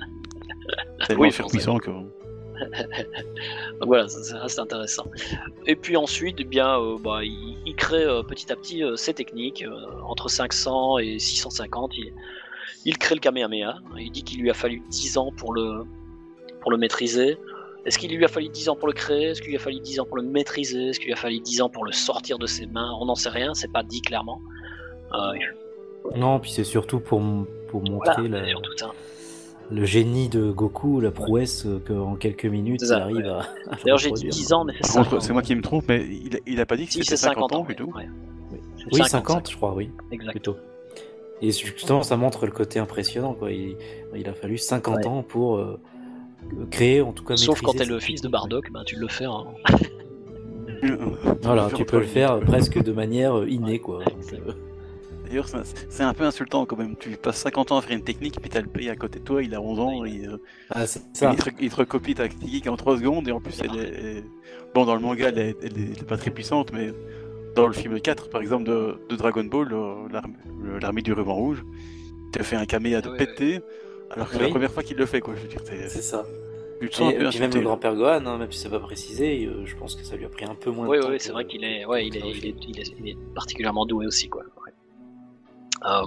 [1.06, 1.90] Tellement Oui, surpuissant que.
[1.90, 2.08] Donc
[3.86, 5.06] voilà, reste intéressant.
[5.66, 8.96] Et puis ensuite, eh bien, euh, bah, il, il crée euh, petit à petit euh,
[8.96, 9.62] ses techniques.
[9.64, 9.74] euh,
[10.06, 12.12] entre 500 et 650, il,
[12.84, 13.78] il crée le Kamehameha.
[13.98, 15.84] Il dit qu'il lui a fallu 10 ans pour le,
[16.60, 17.38] pour le maîtriser.
[17.86, 19.28] Est-ce qu'il lui a fallu 10 ans pour le créer?
[19.30, 20.88] Est-ce qu'il lui a fallu 10 ans pour le maîtriser?
[20.88, 22.90] Est-ce qu'il lui a fallu 10 ans pour le sortir de ses mains?
[23.00, 24.40] On n'en sait rien, c'est pas dit clairement.
[25.14, 25.32] Euh,
[26.16, 27.20] Non, puis c'est surtout pour,
[27.68, 28.90] pour voilà, montrer la- c'est surtout ça.
[29.70, 33.28] le génie de Goku, la prouesse qu'en quelques minutes C'est il ça, arrive ouais.
[33.28, 33.38] à,
[33.70, 34.32] à D'ailleurs, j'ai dit reproduire.
[34.32, 36.66] 10 ans, mais c'est 50 contre, c'est moi qui me trompe, mais il, il a
[36.66, 37.86] pas dit que Si, c'était c'est 50 ans plutôt.
[37.86, 38.08] ouais.
[38.92, 40.30] Oui, 50, 50, je crois, oui, Exact.
[40.32, 40.56] plutôt.
[41.42, 43.32] Et justement, ça montre le côté impressionnant.
[43.34, 43.50] Quoi.
[43.52, 43.76] Il,
[44.14, 45.06] il a fallu 50 Ouais.
[45.06, 45.78] ans pour euh,
[46.70, 48.28] créer, en tout cas, Sauf quand t'es le fils de.
[48.28, 49.24] Bardock, ben, tu le fais.
[49.26, 49.44] hein.
[51.42, 54.02] Voilà, tu peux le faire presque de manière euh, innée, quoi.
[55.26, 55.46] D'ailleurs,
[55.88, 56.96] c'est un- peu insultant quand même.
[56.96, 59.24] Tu passes 50 ans à faire une technique, puis t'as le pays à côté de
[59.24, 60.38] toi, il a 11 ans, et, euh,
[60.70, 61.32] Ah, c'est ça.
[61.32, 63.88] il, te, il te recopie ta technique en 3 secondes, et en plus, elle est.
[63.88, 64.24] elle-
[64.74, 66.92] Bon, dans le manga, elle est, elle pas très puissante, mais
[67.56, 70.08] dans le film 4, par exemple, de, de Dragon Ball, euh,
[70.80, 71.64] l'armée du ruban rouge,
[72.32, 73.60] tu fait un caméa de Ah ouais, péter,
[74.10, 74.46] alors que c'est Oui.
[74.46, 75.34] la première fois qu'il le fait, quoi.
[75.36, 76.24] Je veux dire, C'est ça.
[76.80, 79.64] tu te Et, et même le grand-père Gohan, hein, même si c'est pas précisé, euh,
[79.66, 81.10] je pense que ça lui a pris un peu moins Oui, de temps.
[81.10, 83.86] oui, c'est vrai qu'il est, ouais, il est, il est, il est, il est particulièrement
[83.86, 84.42] doué aussi, quoi.
[84.64, 84.72] Ouais.
[85.86, 86.02] Euh,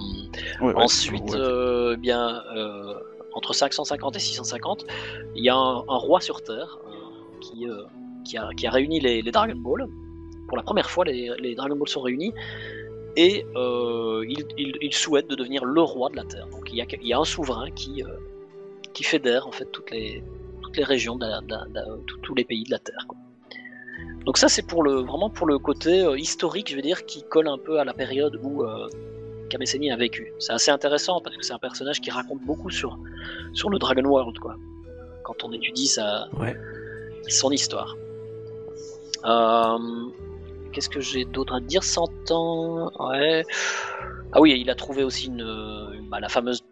[0.66, 1.36] Ouais, ensuite, ouais.
[1.36, 2.94] euh, bien, euh,
[3.34, 4.86] entre 550 et 650,
[5.34, 7.82] il y a un, un roi sur Terre euh, qui, euh,
[8.24, 9.86] qui, a, qui a réuni les, les Dragon Ball.
[10.48, 12.32] Pour la première fois, les, les Dragon Ball sont réunis.
[13.16, 16.46] Et euh, il, il- il souhaite de devenir le roi de la Terre.
[16.48, 18.08] Donc il y a, il y a un souverain qui, euh,
[18.92, 20.22] qui fédère en fait toutes les,
[20.62, 23.04] toutes les régions, de la- de la- de la- tous- les pays de la Terre.
[23.08, 23.16] quoi.
[24.24, 27.22] Donc ça c'est pour le vraiment pour le côté euh, historique, je veux dire, qui
[27.22, 28.64] colle un peu à la période où
[29.50, 30.32] Kame Sennin a vécu.
[30.40, 32.98] C'est assez intéressant parce que c'est un personnage qui raconte beaucoup sur
[33.52, 34.56] sur le Dragon World, quoi.
[35.22, 36.56] Quand on étudie sa Ouais.
[37.28, 37.94] son histoire.
[39.24, 39.78] Euh,
[40.74, 43.44] Qu'est-ce que j'ai d'autre à dire 100 ans Ouais.
[44.32, 46.62] Ah oui, il a trouvé aussi une, une- bah, la fameuse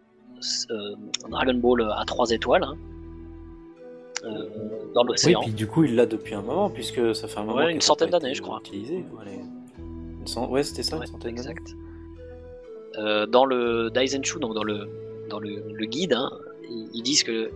[0.71, 0.95] euh,
[1.29, 2.75] Dragon Ball à trois étoiles hein,
[4.25, 4.29] euh,
[4.93, 5.41] dans Oui, l'océan.
[5.41, 7.57] puis du coup, il l'a depuis un moment, puisque ça fait un moment.
[7.59, 8.61] Ouais, une centaine d'années, je crois.
[8.73, 11.49] une cent- Ouais, c'était ça, Ouais, une centaine d'années.
[11.51, 11.75] exact.
[12.97, 14.87] Euh, dans le Daisenshu, donc dans le,
[15.29, 16.29] dans le, le guide, hein,
[16.69, 17.49] ils, ils disent que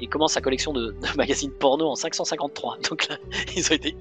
[0.00, 2.78] il commence sa collection de, de magazines porno en 553.
[2.90, 3.16] Donc là,
[3.56, 3.94] ils ont été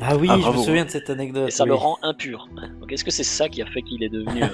[0.00, 0.60] Ah oui, Ah, je bravo.
[0.60, 1.48] me souviens de cette anecdote.
[1.48, 1.68] et ça oui.
[1.70, 2.48] le rend impur.
[2.80, 4.42] Donc est-ce que c'est ça qui a fait qu'il est devenu...
[4.42, 4.48] euh,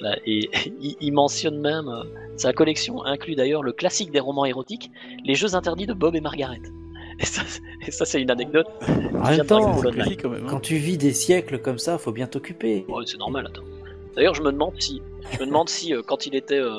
[0.00, 0.48] voilà, et
[1.00, 2.02] il, mentionne même, euh,
[2.36, 4.90] sa collection inclut d'ailleurs le classique des romans érotiques,
[5.24, 6.60] les jeux interdits de Bob et Margaret.
[7.20, 8.66] Et ça, c'est- et ça, c'est une anecdote.
[8.88, 10.42] En même temps, quand même.
[10.42, 10.46] hein.
[10.48, 12.84] quand tu vis des siècles comme ça, faut bien t'occuper.
[12.88, 13.62] Ouais, c'est normal, attends.
[14.16, 15.00] D'ailleurs, je me demande si,
[15.32, 16.72] je me demande si euh, quand il était euh,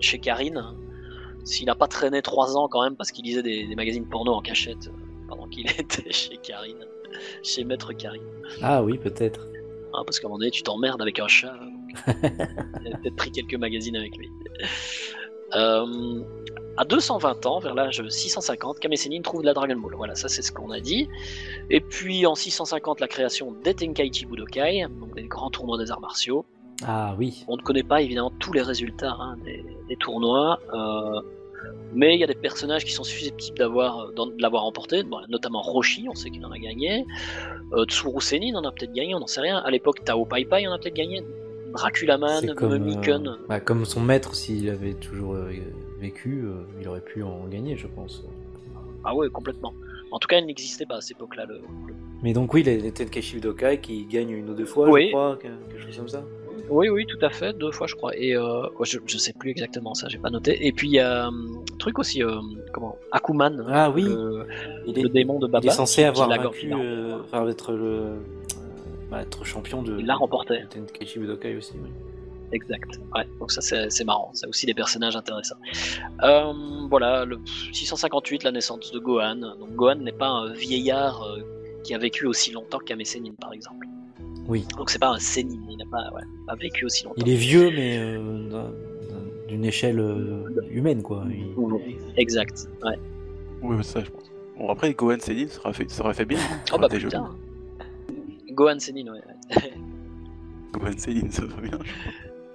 [0.00, 0.64] chez Karine,
[1.44, 4.32] s'il n'a pas traîné trois ans quand même parce qu'il lisait des, des magazines porno
[4.32, 4.92] en cachette euh,
[5.28, 6.86] pendant qu'il était chez Karine,
[7.42, 8.22] chez Maître Karine.
[8.62, 9.46] Ah oui, peut-être.
[9.94, 11.54] Hein, parce qu'à un moment donné, tu t'emmerdes avec un chat.
[11.54, 12.06] donc,
[12.84, 14.30] Il a peut-être pris quelques magazines avec lui.
[15.54, 16.22] Euh,
[16.76, 19.94] à 220 ans, vers l'âge 650, Kame Sennin trouve la Dragon Ball.
[19.96, 21.08] Voilà, ça c'est ce qu'on a dit.
[21.70, 26.00] Et puis en 650, la création des Tenkaichi Budokai, donc des grands tournois des arts
[26.00, 26.44] martiaux.
[26.86, 27.44] Ah oui.
[27.48, 31.20] On ne connaît pas évidemment tous les résultats hein, des, des tournois, euh,
[31.94, 35.18] mais il y a des personnages qui sont susceptibles d'avoir, d'en- de l'avoir emporté, bon,
[35.28, 37.04] notamment Roshi, on sait qu'il en a gagné.
[37.72, 39.58] Euh, Tsuru Senin en a peut-être gagné, on n'en sait rien.
[39.58, 41.22] À l'époque, Tao Pai Pai en a peut-être gagné.
[41.72, 45.50] Draculaman, C'est comme, euh, bah, comme son maître, s'il avait toujours euh,
[46.00, 48.24] vécu, euh, il aurait pu en gagner, je pense.
[49.04, 49.74] Ah ouais, complètement.
[50.10, 51.44] En tout cas, il n'existait pas à cette époque-là.
[51.46, 51.60] Le...
[52.22, 55.06] Mais donc oui, les, les Tenkaichi Budokai qui gagnent une ou deux fois, Oui.
[55.06, 56.24] je crois, que- quelque chose comme ça.
[56.70, 58.16] Oui, oui, tout à fait, deux fois je crois.
[58.16, 60.66] Et euh, ouais, je, je sais plus exactement ça, j'ai pas noté.
[60.66, 61.32] Et puis il y a un
[61.78, 62.40] truc aussi, euh,
[62.72, 64.46] comment Akuman, Ah oui, le,
[64.86, 65.64] il est, le démon de Baba.
[65.64, 68.16] il est censé avoir vaincu, euh, enfin être le, euh,
[69.10, 69.98] bah, être champion de.
[69.98, 70.60] Il l'a remporté.
[70.70, 71.72] Tenkaichi Budokai aussi.
[71.82, 71.88] Oui.
[72.52, 72.98] Exact.
[73.14, 74.30] Ouais, donc ça c'est marrant.
[74.32, 75.56] C'est aussi des personnages intéressants.
[76.22, 76.52] Euh,
[76.88, 77.38] voilà, le
[77.72, 79.36] 658, la naissance de Gohan.
[79.36, 81.40] Donc Gohan n'est pas un vieillard euh,
[81.84, 83.86] qui a vécu aussi longtemps qu'Ame Sennin par exemple.
[84.48, 84.66] Oui.
[84.76, 87.16] Donc c'est pas un Sennin, il n'a pas, ouais, pas vécu aussi longtemps.
[87.24, 91.24] Il est vieux, mais euh, d'un- d'un- d'une échelle euh, humaine, quoi.
[91.30, 91.54] Il-
[92.16, 92.66] Exact.
[92.82, 92.98] Ouais.
[93.62, 94.30] Oui, c'est ça, je pense.
[94.58, 96.38] Bon, après, Gohan Céline, ça aurait fait, ça aurait fait bien.
[96.38, 97.30] Ça Oh bah putain.
[98.52, 99.20] Gohan Sennin, ouais.
[99.56, 99.72] ouais.
[100.72, 101.78] Gohan Céline, ça va bien.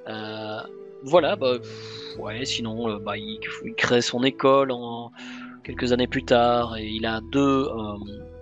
[0.10, 0.60] Euh,
[1.04, 5.12] voilà, bah, pff, ouais, sinon, bah, il, il crée son école en
[5.64, 7.94] quelques années plus tard et il a deux, euh,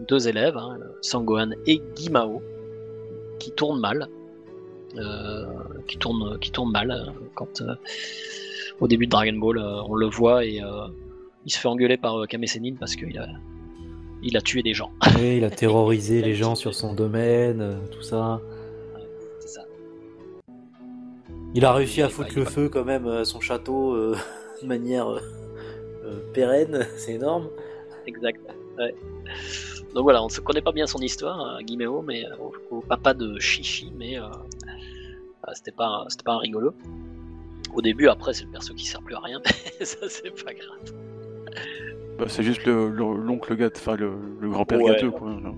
[0.08, 2.42] deux élèves, hein, Sangohan et Gimao,
[3.42, 4.08] qui tournent mal.
[4.98, 5.46] Euh,
[5.88, 7.76] qui tournent, qui tournent mal euh, quand euh,
[8.82, 10.88] au début de Dragon Ball euh, on le voit et euh,
[11.46, 13.26] il se fait engueuler par euh, Kame Sennin parce qu'il a,
[14.22, 14.92] il a tué des gens.
[15.18, 18.42] Oui, il a terrorisé les gens sur son domaine, tout ça.
[19.40, 19.62] C'est ça.
[21.56, 24.18] Il a réussi à foutre il- le feu quand même à son château euh,
[24.62, 25.08] de manière
[26.34, 27.48] pérenne, c'est énorme.
[28.08, 28.42] Exact.
[28.78, 28.96] Ouais.
[29.94, 32.80] Donc voilà, on ne connaît pas bien son histoire, euh, Guiméo, mais euh, au, au
[32.82, 36.74] papa de Chichi, mais euh, euh, c'était pas, c'était pas un rigolo.
[37.74, 39.42] Au début, après, c'est le perso qui sert plus à rien,
[39.80, 40.94] mais ça c'est pas grave.
[42.18, 44.92] Bah, c'est juste le- le- l'oncle gâte, enfin le, le grand-père Ouais.
[44.94, 45.32] gâteux, quoi.
[45.42, 45.56] genre,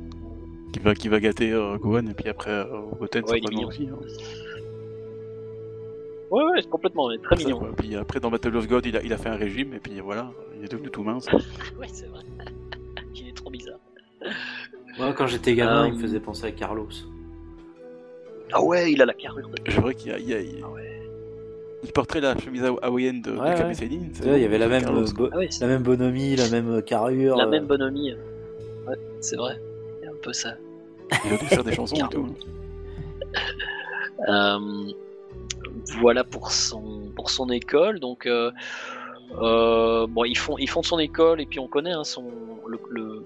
[0.72, 2.66] Qui va, qui va gâter Gohan, et puis après,
[2.99, 3.68] Goten, Ouais, il est certainement mignon.
[3.68, 3.88] aussi.
[3.89, 3.97] hein.
[6.32, 7.59] Ouais, ouais, c'est complètement, mais très Ça, mignon.
[7.59, 7.70] quoi.
[7.78, 9.99] Puis après, dans Battle of God, il a, il a fait un régime, et puis
[9.99, 11.28] voilà, il est devenu tout mince.
[11.80, 12.22] Ouais, c'est vrai.
[14.98, 16.88] Moi, quand j'étais gamin, Euh, il me faisait penser à Carlos.
[18.52, 19.56] Ah ouais, il a la carrure de.
[19.68, 21.02] C'est vrai qu'il y a, il y a- il- Ah ouais.
[21.84, 23.56] il porterait la chemise hawa- hawaïenne de, Ouais,
[24.38, 27.36] il y avait la même, Carlos, euh, bo- Ah la même bonhomie, la même carrure.
[27.38, 28.14] la euh, même bonhomie.
[28.88, 29.60] Ouais, c'est vrai.
[30.02, 30.54] Il y a un peu ça.
[31.26, 32.28] Il a dû faire des chansons et tout.
[34.30, 34.60] Euh,
[36.00, 38.00] voilà pour son pour son école.
[38.00, 38.52] Donc euh,
[39.42, 42.24] euh, bon, ils font ils font son école et puis on connaît hein, son
[42.68, 43.24] le, le-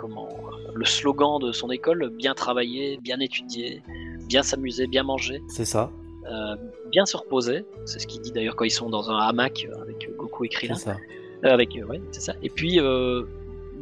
[0.00, 0.28] comment
[0.74, 3.82] le slogan de son école bien travailler, bien étudier,
[4.26, 5.90] bien s'amuser, bien manger, C'est ça,
[6.30, 6.56] euh,
[6.90, 7.64] bien se reposer.
[7.84, 10.56] C'est ce qu'il dit d'ailleurs quand ils sont dans un hamac avec Goku et c'est
[10.56, 10.74] Krillin.
[10.74, 10.96] ça.
[11.44, 12.34] Euh, avec euh, ouais, c'est ça.
[12.42, 13.24] Et puis euh,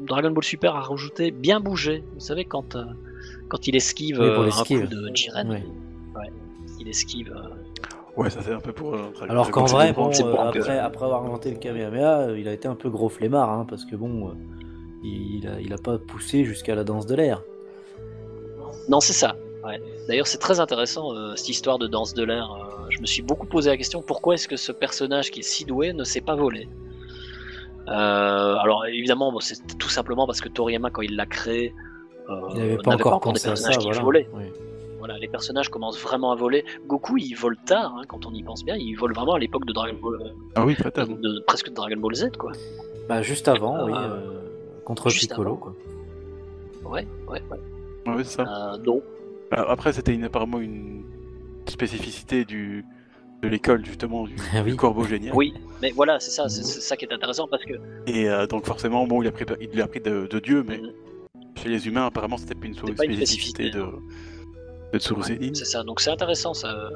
[0.06, 2.02] Dragon Ball Super a rajouté bien bouger.
[2.14, 2.84] Vous savez quand euh,
[3.48, 5.62] quand il esquive Oui, pour un coup de Jiren, ouais,
[6.80, 7.32] il esquive.
[7.36, 7.48] euh,
[8.16, 8.94] Ouais, ça c'est un peu pour.
[8.94, 12.32] euh, Dragon- Alors qu'en vrai, bon, c'est euh, que- après, après avoir inventé le Kamehameha,
[12.36, 14.32] il a été un peu gros flemmard, hein, parce que bon, euh,
[15.02, 17.42] il, a, il a pas poussé jusqu'à la danse de l'air.
[18.88, 19.36] Non, c'est ça.
[19.64, 19.80] Ouais.
[20.08, 22.50] D'ailleurs, c'est très intéressant euh, cette histoire de danse de l'air.
[22.52, 25.42] euh, je me suis beaucoup posé la question pourquoi est-ce que ce personnage qui est
[25.42, 26.68] si doué ne s'est pas volé?
[27.88, 27.90] Euh,
[28.56, 31.74] Alors évidemment, bon, c'est tout simplement parce que Toriyama, quand il l'a créé,
[32.30, 34.02] euh, Il n'avait pas encore des à ça, personnages qui voilà.
[34.02, 34.28] volaient.
[34.34, 34.44] Oui.
[34.98, 36.64] Voilà, les personnages commencent vraiment à voler.
[36.86, 38.74] Goku, il vole tard, hein, quand on y pense bien.
[38.76, 41.06] Il vole vraiment à l'époque de Dragon Ball, Ah oui, très tard.
[41.06, 42.52] de, presque de Dragon Ball Z, quoi.
[43.08, 43.92] Bah, juste avant, oui,
[44.88, 45.50] contre Juste Piccolo.
[45.50, 45.56] avant.
[45.58, 45.74] Quoi.
[46.90, 48.14] Ouais, ouais, ouais.
[48.14, 48.72] Ouais, c'est ça.
[48.74, 49.02] Euh, donc,
[49.50, 51.04] Ah, Après, c'était une- apparemment une
[51.66, 52.84] spécificité du,
[53.42, 54.70] de l'école, justement, du, Ah oui.
[54.72, 55.34] du corbeau génial.
[55.34, 57.74] oui, mais voilà, c'est ça, c'est ça qui est intéressant parce que
[58.06, 60.78] Et euh, donc, forcément, bon, il a pris, il a appris de, de Dieu, mais
[60.78, 60.92] Mhm.
[61.56, 63.80] Chez les humains, apparemment, c'était pas une C'était pas une spécificité de,
[64.92, 65.54] de.
[65.54, 66.90] C'est ça, donc c'est intéressant ça.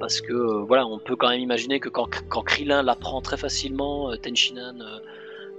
[0.00, 3.36] Parce que euh, voilà, on peut quand même imaginer que quand, quand Krillin l'apprend très
[3.36, 4.16] facilement, euh,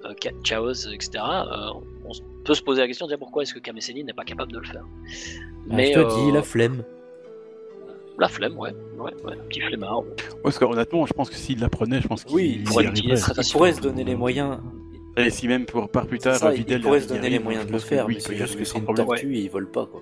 [0.05, 1.69] Euh, euh, Chaoz, etc., euh,
[2.05, 2.11] on
[2.43, 4.51] peut se poser la question de dire pourquoi est-ce que Kame Sennin n'est pas capable
[4.51, 4.85] de le faire.
[5.67, 6.83] Bah, je te euh, dis, la flemme.
[8.19, 9.99] la flemme, ouais, ouais, ouais, un petit flemmard.
[9.99, 10.15] ouais.
[10.43, 12.91] Parce qu'honnêtement, je pense que s'il l'apprenait, je pense qu'il Oui, il pourrait
[13.71, 14.59] Il se donner les moyens.
[15.17, 17.39] Et si même pour par plus tard, ça, il- Videl il pourrait se donner les
[17.39, 19.49] moyens de le que faire, oui, mais c'est juste que c'est une tortue et il
[19.49, 20.01] vole pas quoi.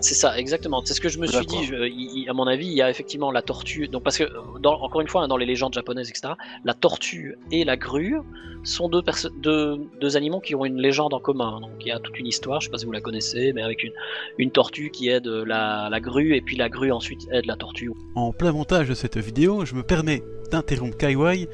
[0.00, 0.82] C'est ça, exactement.
[0.84, 1.64] C'est ce que je me suis dit.
[1.64, 3.88] je- il- il- à mon avis, il y a effectivement la tortue.
[3.88, 4.24] Donc, parce que,
[4.60, 6.34] dans- encore une fois, hein, dans les légendes japonaises, etc.,
[6.64, 8.16] la tortue et la grue
[8.62, 11.60] sont deux, perso- deux, deux animaux qui ont une légende en commun.
[11.60, 13.62] Donc, il y a toute une histoire, je sais pas si vous la connaissez, mais
[13.62, 13.92] avec une,
[14.38, 17.90] une tortue qui aide la, la grue, et puis la grue ensuite aide la tortue.
[18.14, 21.48] En plein montage de cette vidéo, je me permets d'interrompre Kaiwai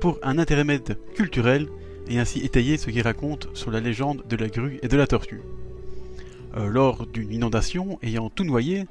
[0.00, 1.68] pour un intermède culturel
[2.10, 5.06] et ainsi étayer ce qu'il raconte sur la légende de la grue et de la
[5.06, 5.40] tortue.
[6.56, 8.84] Euh, lors d'une inondation ayant tout noyé,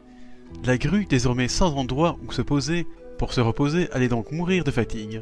[0.65, 2.87] la grue, désormais sans endroit où se poser
[3.17, 5.21] pour se reposer, allait donc mourir de fatigue.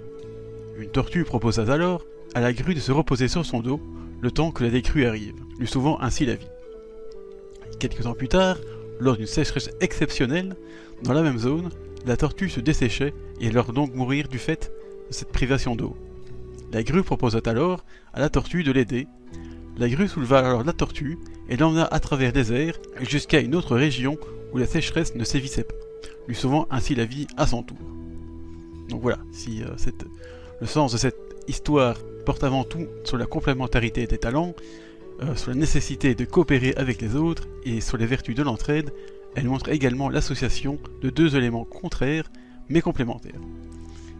[0.77, 3.81] Une tortue proposa alors à la grue de se reposer sur son dos
[4.21, 6.47] le temps que la décrue arrive, lui sauvant ainsi la vie.
[7.79, 8.57] Quelques temps plus tard,
[8.99, 10.55] lors d'une sécheresse exceptionnelle,
[11.03, 11.69] dans la même zone,
[12.05, 14.71] la tortue se desséchait et elle leur donc mourir du fait
[15.09, 15.95] de cette privation d'eau.
[16.71, 17.83] La grue proposa alors
[18.13, 19.07] à la tortue de l'aider.
[19.79, 21.17] La grue souleva alors la tortue
[21.47, 24.17] et l'emmena à travers les airs jusqu'à une autre région
[24.51, 25.75] où la sécheresse ne sévissait pas,
[26.27, 27.77] lui sauvant ainsi la vie à son tour.
[28.89, 29.69] Donc voilà, si euh,
[30.59, 31.15] le sens de cette
[31.47, 34.53] histoire porte avant tout sur la complémentarité des talents,
[35.21, 38.91] euh, sur la nécessité de coopérer avec les autres et sur les vertus de l'entraide,
[39.35, 42.29] elle montre également l'association de deux éléments contraires
[42.67, 43.39] mais complémentaires.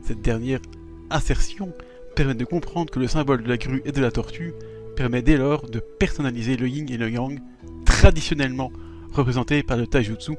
[0.04, 0.62] Cette dernière
[1.10, 1.74] assertion
[2.16, 4.54] permet de comprendre que le symbole de la grue et de la tortue
[5.00, 7.40] permet dès lors de personnaliser le yin et le yang
[7.86, 8.70] traditionnellement
[9.14, 10.34] représentés par le taijutsu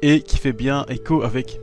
[0.00, 1.60] et qui fait bien écho avec,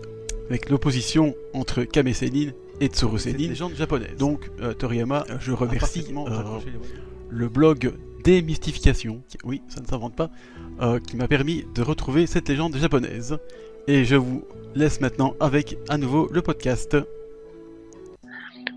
[0.50, 4.16] avec l'opposition entre Kame Sennin et Tsuru Sennin, légende japonaise.
[4.20, 6.60] Donc euh, Toriyama, euh, je remercie euh,
[7.30, 7.92] le blog
[8.24, 10.30] Démystification, qui- oui, ça ne s'invente pas,
[10.82, 13.38] euh, qui m'a permis de retrouver cette légende japonaise.
[13.88, 14.44] Et je vous
[14.76, 16.96] laisse maintenant avec à nouveau le podcast.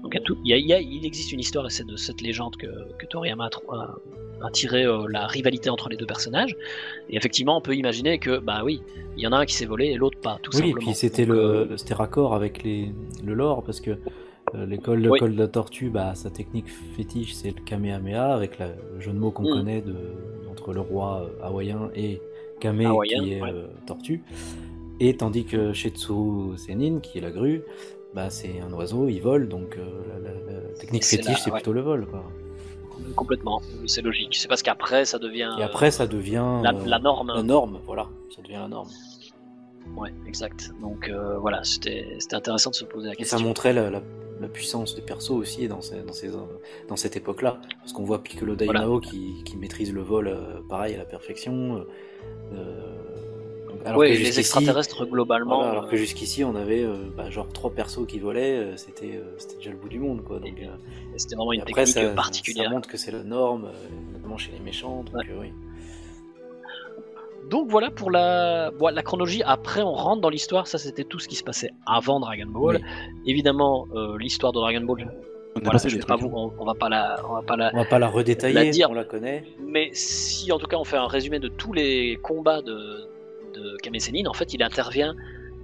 [0.02, 1.66] Donc, il, y a tout- il y a- il y a- il existe une histoire,
[1.66, 2.66] et c'est de cette légende que,
[2.98, 3.96] que Toriyama a, a-
[4.46, 6.56] a tiré euh, la rivalité entre les deux personnages.
[7.10, 8.82] Et effectivement, on peut imaginer que, bah oui,
[9.16, 10.94] il y en a un qui s'est volé et l'autre pas, tout Oui, et puis
[10.94, 12.92] c'était le, euh, le- c'était raccord avec les,
[13.24, 13.90] le lore parce que
[14.54, 15.20] euh, l'école Oui.
[15.20, 19.18] de la tortue, bah, sa technique fétiche c'est le Kamehameha avec la- le jeu de
[19.18, 19.52] mots qu'on Mm.
[19.58, 19.94] connaît de,
[20.50, 22.20] entre le roi hawaïen et
[22.60, 23.50] Kame Hawaïen, qui est ouais.
[23.52, 24.22] euh, tortue.
[25.00, 27.62] Et tandis que chez Tsuru Senin, qui est la grue,
[28.14, 29.84] bah, c'est un oiseau, il vole, donc euh,
[30.22, 31.56] la, la- la technique C'est fétiche la- c'est ouais.
[31.58, 32.06] plutôt le vol.
[32.06, 32.24] Quoi.
[33.16, 34.36] complètement, c'est logique.
[34.36, 37.32] C'est parce qu'après, ça devient Et euh, après ça devient la, euh, la norme.
[37.34, 38.88] la norme, voilà, ça devient la norme.
[39.96, 40.70] Ouais, exact.
[40.80, 43.38] Donc euh, voilà, c'était c'était intéressant de se poser la Et question.
[43.38, 44.02] ça montrait la, la-
[44.40, 46.30] la puissance des persos aussi dans, ces- dans, ces-
[46.88, 47.58] dans cette époque-là.
[47.80, 48.80] Parce qu'on voit Piccolo Voilà.
[48.80, 51.84] Daimao qui, qui maîtrise le vol euh, pareil à la perfection.
[52.52, 52.96] euh,
[53.84, 55.56] alors les jusqu'ici- extraterrestres globalement.
[55.56, 58.76] voilà, alors que euh, jusqu'ici on avait euh, bah, genre trois persos qui volaient, euh,
[58.76, 60.38] c'était euh, c'était déjà le bout du monde quoi.
[60.38, 60.66] Donc, euh,
[61.16, 62.66] c'était vraiment une après technique ça, particulière.
[62.68, 63.68] ça montre que c'est la norme,
[64.12, 65.04] notamment chez les méchants.
[65.04, 65.24] Donc, Ouais.
[65.30, 65.52] euh, oui.
[67.50, 69.42] Donc voilà pour la, bon, la chronologie.
[69.44, 70.66] Après, on rentre dans l'histoire.
[70.68, 72.76] Ça, c'était tout ce qui se passait avant Dragon Ball.
[72.76, 72.82] Oui.
[73.26, 75.10] Évidemment, euh, l'histoire de Dragon Ball.
[75.56, 77.70] On a Voilà, je pas vous, on, on va pas la, on va pas la.
[77.74, 78.88] On va pas la redétailler, La dire.
[78.88, 79.42] on la connaît.
[79.66, 83.08] Mais si en tout cas on fait un résumé de tous les combats de,
[83.60, 85.14] de Kame Sennin, en fait, il intervient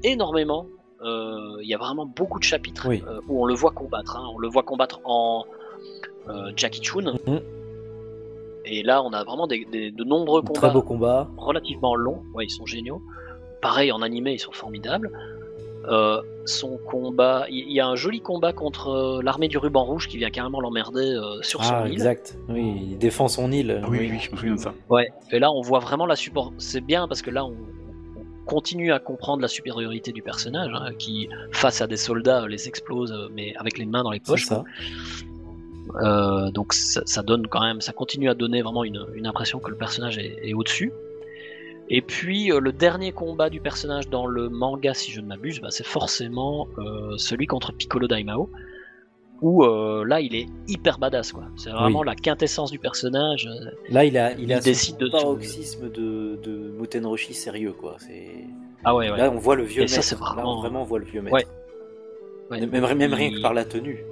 [0.04, 0.66] énormément.
[1.02, 3.02] Euh, Il y a vraiment beaucoup de chapitres Oui.
[3.06, 4.16] euh, où on le voit combattre.
[4.16, 4.26] hein.
[4.34, 5.44] On le voit combattre en
[6.28, 7.14] euh, Jackie Chun.
[7.26, 7.40] Mhm.
[8.64, 11.28] Et là, on a vraiment des, des- de nombreux combats Très beau combat.
[11.36, 12.22] relativement longs.
[12.34, 13.00] Ouais, ils sont géniaux.
[13.62, 15.10] Pareil, en animé, ils sont formidables.
[15.88, 20.16] Euh, son combat, il y a un joli combat contre l'armée du ruban rouge qui
[20.16, 21.92] vient carrément l'emmerder euh, sur son Ah, île.
[21.92, 22.36] exact.
[22.48, 23.80] Oui, il défend son île.
[23.84, 24.74] Ah oui, oui, je me souviens de ça.
[24.90, 25.08] Ouais.
[25.30, 26.52] Et là, on voit vraiment la support.
[26.58, 27.54] C'est bien parce que là, on
[28.46, 32.68] continue à comprendre la supériorité du personnage hein, qui, face à des soldats, euh, les
[32.68, 34.46] explose, euh, mais avec les mains dans les poches.
[34.46, 34.64] ça.
[36.02, 39.58] Euh, donc ça, ça donne quand même, ça continue à donner vraiment une, une impression
[39.58, 40.92] que le personnage est, est au-dessus.
[41.88, 45.60] Et puis euh, le dernier combat du personnage dans le manga, si je ne m'abuse,
[45.60, 48.50] bah, c'est forcément euh, celui contre Piccolo Daimao,
[49.42, 51.44] où euh, là il est hyper badass quoi.
[51.56, 53.46] C'est vraiment la quintessence du personnage.
[53.46, 57.72] euh, Là, il a, il Il a décide de- paroxysme de, de Muten Roshi sérieux,
[57.72, 57.96] quoi.
[57.98, 58.44] C'est...
[58.84, 59.16] Ah ouais, ouais.
[59.18, 59.94] Là, on voit le vieux Et maître.
[59.94, 61.34] ça, c'est Là, vraiment- on, vraiment, voit le vieux maître.
[61.36, 61.46] Ouais.
[62.50, 62.60] Ouais.
[62.66, 64.04] Même, même rien Il- que par la tenue.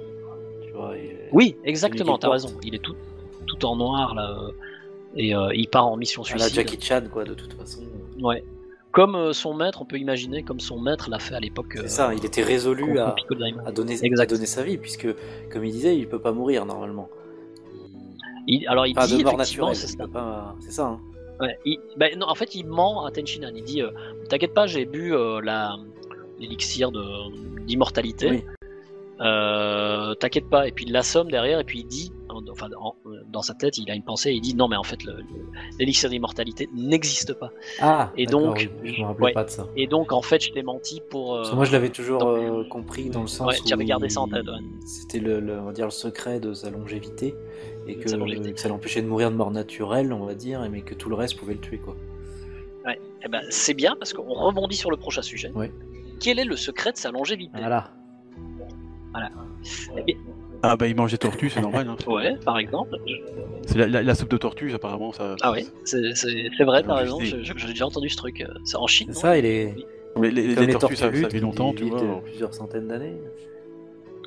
[0.63, 2.49] Tu vois, il- Oui, exactement, t'as raison.
[2.63, 2.95] Il est tout,
[3.47, 4.29] tout en noir là.
[4.29, 4.51] euh,
[5.17, 6.55] Et euh, il part en mission À la suicide.
[6.55, 7.83] Jackie Chan, quoi, de toute façon.
[8.21, 8.43] Ouais.
[8.95, 11.73] Comme euh, son maître, on peut imaginer comme son maître l'a fait à l'époque.
[11.75, 14.21] C'est ça, il était résolu à, donner, Exact.
[14.23, 15.07] à donner sa vie, puisque,
[15.51, 17.09] comme il disait, il peut pas mourir normalement.
[18.47, 19.97] Il- alors il Pas dit de mort effectivement, c'est ça.
[20.05, 20.85] peut pas- c'est ça.
[20.87, 20.99] hein.
[21.41, 23.51] Ouais, il- ben, non, en fait, il ment à Tenchinan.
[23.53, 23.89] Il dit euh,
[24.29, 25.75] T'inquiète pas, j'ai bu euh, la
[26.39, 27.03] l'élixir de-
[27.65, 28.29] d'immortalité.
[28.29, 28.43] Oui.
[29.19, 30.67] Euh, T'inquiète pas.
[30.67, 32.11] Et puis il l'assomme derrière, et puis il dit
[32.51, 32.95] enfin, en-
[33.31, 34.31] dans sa tête, il a une pensée.
[34.31, 34.99] Il dit Non, mais en fait,
[35.79, 37.51] l'élixir d'immortalité n'existe pas.
[37.79, 39.33] Ah, Et donc- oui, je me rappelais ouais.
[39.33, 39.67] pas de ça.
[39.75, 41.33] Et donc, en fait, je t'ai menti pour.
[41.35, 43.63] euh, Parce que moi, je l'avais toujours dans- euh, compris dans le sens Ouais, où
[43.65, 44.59] tu avais gardé ça en tête, ouais.
[44.85, 47.35] c'était le, le- on va dire le secret de sa longévité
[47.87, 48.53] et que, sa longévité.
[48.53, 51.15] que ça l'empêchait de mourir de mort naturelle, on va dire, mais que tout le
[51.15, 51.95] reste pouvait le tuer, quoi.
[52.87, 55.49] eh ben, c'est bien parce qu'on rebondit sur le prochain sujet.
[55.55, 55.71] Ouais.
[56.19, 57.57] Quel est le secret de sa longévité?
[57.57, 57.89] Voilà.
[59.97, 60.15] Eh bien,
[60.63, 61.87] Ah bah il mange des tortues, c'est normal.
[61.89, 61.97] Hein.
[62.07, 62.95] Ouais, par exemple.
[63.67, 65.11] C'est la, la- la soupe de tortue, apparemment.
[65.11, 65.99] Ça, Ah oui, c'est
[66.63, 66.83] vrai,
[67.25, 68.41] je- je- j'ai déjà entendu ce truc.
[68.41, 69.13] euh, C'est en Chine.
[69.13, 69.75] Ça, il est
[70.17, 71.99] Mais les, les- comme les les tortues, ça, ça tortues vit longtemps, tu vois.
[71.99, 72.21] alors.
[72.23, 73.15] plusieurs centaines d'années.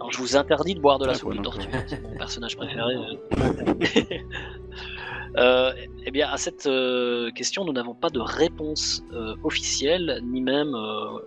[0.00, 1.66] Alors, je vous interdis de boire de la Ah, soupe quoi, de tortue.
[1.88, 2.94] C'est mon personnage préféré.
[2.94, 4.14] euh.
[5.36, 5.72] Euh,
[6.06, 10.74] eh bien, à cette euh, question, nous n'avons pas de réponse euh, officielle, ni même.
[10.74, 11.18] euh,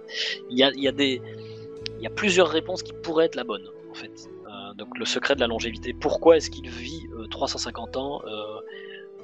[0.50, 1.22] Il y, a, il y a des,
[1.98, 4.12] il y a plusieurs réponses qui pourraient être la bonne, en fait.
[4.72, 5.94] Euh, donc, le secret de la longévité.
[5.94, 8.60] Pourquoi est-ce qu'il vit euh, 350 ans euh,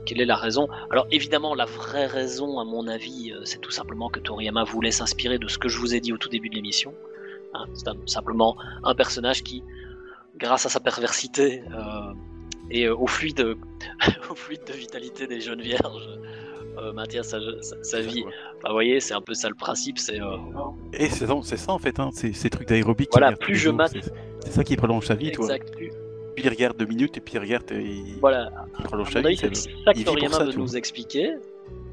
[0.06, 0.68] Quelle est la raison?
[0.92, 4.92] Alors, évidemment, la vraie raison, à mon avis, euh, c'est tout simplement que Toriyama voulait
[4.92, 6.94] s'inspirer de ce que je vous ai dit au tout début de l'émission.
[7.54, 9.64] Hein, c'est simplement un personnage qui,
[10.38, 12.14] grâce à sa perversité euh,
[12.70, 13.40] et euh, au, fluide,
[14.30, 16.10] au fluide de vitalité des jeunes vierges,
[16.78, 18.24] euh, maintient sa, sa- sa vie.
[18.58, 19.98] Enfin, vous voyez, c'est un peu ça le principe.
[19.98, 20.36] C'est euh,
[20.94, 21.26] Et c'est
[21.58, 23.10] ça, en fait, hein, ces, ces trucs d'aérobic.
[23.14, 24.12] Voilà, plus je mate-
[24.48, 25.46] C'est ça qui prolonge sa vie, toi.
[25.46, 25.72] exact.
[25.76, 25.92] Plus,
[26.36, 28.50] Puis il regarde deux minutes et puis il regarde et il, voilà.
[28.80, 29.36] il prolonge sa vie.
[29.36, 31.34] c'est ça il que Toriyama veut nous expliquer.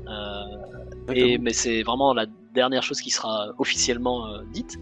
[0.07, 4.79] Euh, et, mais c'est vraiment la dernière chose qui sera officiellement euh, dite.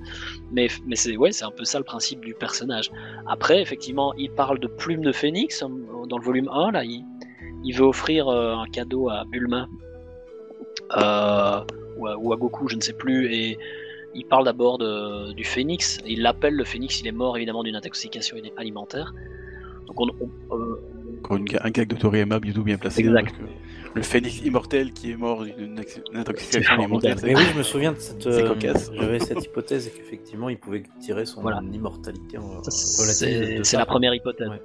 [0.53, 2.91] Mais, mais c'est ouais, un peu ça le principe du personnage.
[3.27, 5.68] Après, effectivement, il parle de plume de phénix euh,
[6.07, 6.73] dans le volume 1.
[6.73, 7.05] Là, il,
[7.64, 9.66] il veut offrir euh, un cadeau à Bulma
[10.97, 11.61] euh,
[11.97, 13.33] ou, à, ou à Goku, je ne sais plus.
[13.33, 13.59] Et
[14.15, 15.99] il parle d'abord du phénix.
[16.07, 17.01] Il l'appelle le phénix.
[17.01, 19.15] Il est mort évidemment d'une intoxication alimentaire.
[19.87, 20.81] Donc on, on- euh,
[21.19, 23.03] Encore une un gag de Toriyama bientôt bien placé.
[23.05, 23.37] hein, Exact.
[23.37, 23.43] que
[23.95, 25.79] le phénix immortel qui est mort d'une
[26.15, 27.17] intoxication alimentaire.
[27.23, 28.23] Mais oui, je me souviens de cette.
[28.23, 28.91] C'est euh, cocasse.
[28.95, 31.61] J'avais cette hypothèse qu'effectivement, il pouvait tirer son Voilà.
[31.73, 34.49] immortalité en C'est la première hypothèse.
[34.49, 34.63] Ouais.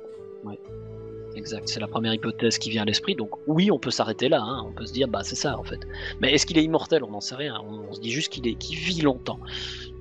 [1.38, 3.16] Exact, c'est la première hypothèse qui vient à l'esprit.
[3.16, 4.42] Donc oui, on peut s'arrêter là.
[4.42, 4.64] hein.
[4.68, 5.80] On peut se dire, bah c'est ça en fait.
[6.20, 7.04] Mais est-ce qu'il est immortel?
[7.04, 7.62] On n'en sait rien.
[7.64, 9.40] On, se dit juste qu'il est, vit longtemps.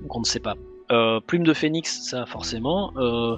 [0.01, 0.55] Donc on ne sait pas.
[0.91, 2.91] Euh, plume de phénix, ça forcément.
[2.97, 3.37] Euh,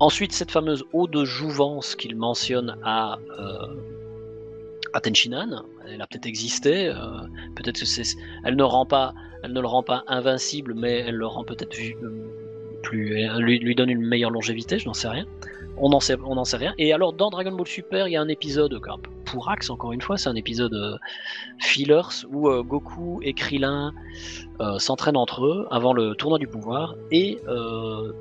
[0.00, 3.66] ensuite, cette fameuse eau de jouvence qu'il mentionne à euh,
[4.92, 6.88] elle a peut-être existé.
[6.88, 6.94] euh,
[7.54, 8.64] peut-être que c'est, elle ne
[9.42, 11.76] elle ne le rend pas invincible, mais elle le rend peut-être
[12.90, 14.78] plus, lui donne une meilleure longévité.
[14.80, 15.26] Je n'en sais rien.
[15.78, 16.74] On n'en sait, n'en sait rien.
[16.78, 19.92] Et alors dans Dragon Ball Super, il y a un épisode peu pour Axe encore
[19.92, 20.96] une fois, c'est un épisode euh,
[21.58, 23.92] fillers où euh, Goku et Krillin
[24.60, 28.12] euh, s'entraînent entre eux avant le tournoi du pouvoir et euh,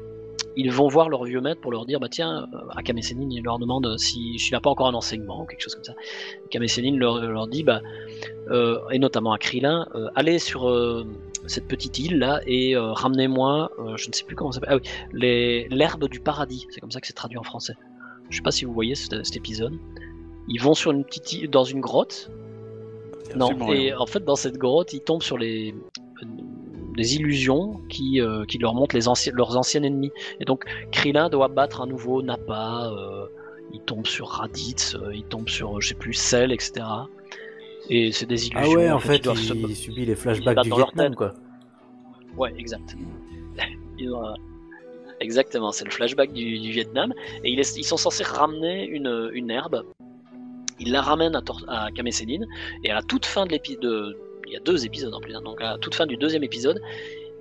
[0.56, 3.44] ils vont voir leur vieux maître pour leur dire bah tiens euh, Akame Sennin il
[3.44, 5.94] leur demande si s'il n'a pas encore un enseignement ou quelque chose comme ça.
[6.46, 7.82] Akame Sennin leur, leur dit bah
[8.50, 11.06] euh, et notamment à Krillin euh, allez sur euh,
[11.48, 14.76] cette petite île là et euh, ramenez-moi euh, je ne sais plus comment ça s'appelle
[14.76, 17.74] ah oui les l'herbe du paradis c'est comme ça que c'est traduit en français.
[18.30, 19.78] Je sais pas si vous voyez cet, cet épisode.
[20.48, 22.32] Ils vont sur une petite île, dans une grotte
[23.36, 23.98] non, et rien.
[23.98, 25.74] en fait, dans cette grotte, ils tombent sur les
[26.24, 26.26] euh,
[26.96, 30.12] des illusions qui, euh, qui leur montrent les anciens, leurs anciens ennemis.
[30.40, 33.26] Et donc, Krillin doit battre à nouveau Nappa, euh,
[33.74, 36.86] il tombe sur Raditz, euh, il tombe sur, euh, je sais plus, Cell, etc.
[37.90, 38.74] Et c'est des illusions.
[38.74, 41.16] Ah ouais, en fait, doivent se- il subit les flashbacks du dans leur Vietnam, tête.
[41.18, 41.34] quoi.
[42.38, 42.96] Ouais, exact.
[45.22, 47.14] Exactement, c'est le flashback du, du Vietnam.
[47.44, 49.84] Et il est- ils sont censés ramener une, une herbe.
[50.80, 51.88] Ils la ramènent à, à.
[52.84, 54.18] Et à la toute fin de l'épisode.
[54.48, 55.36] Il y a deux épisodes en plus.
[55.36, 56.82] hein, donc à toute fin du deuxième épisode,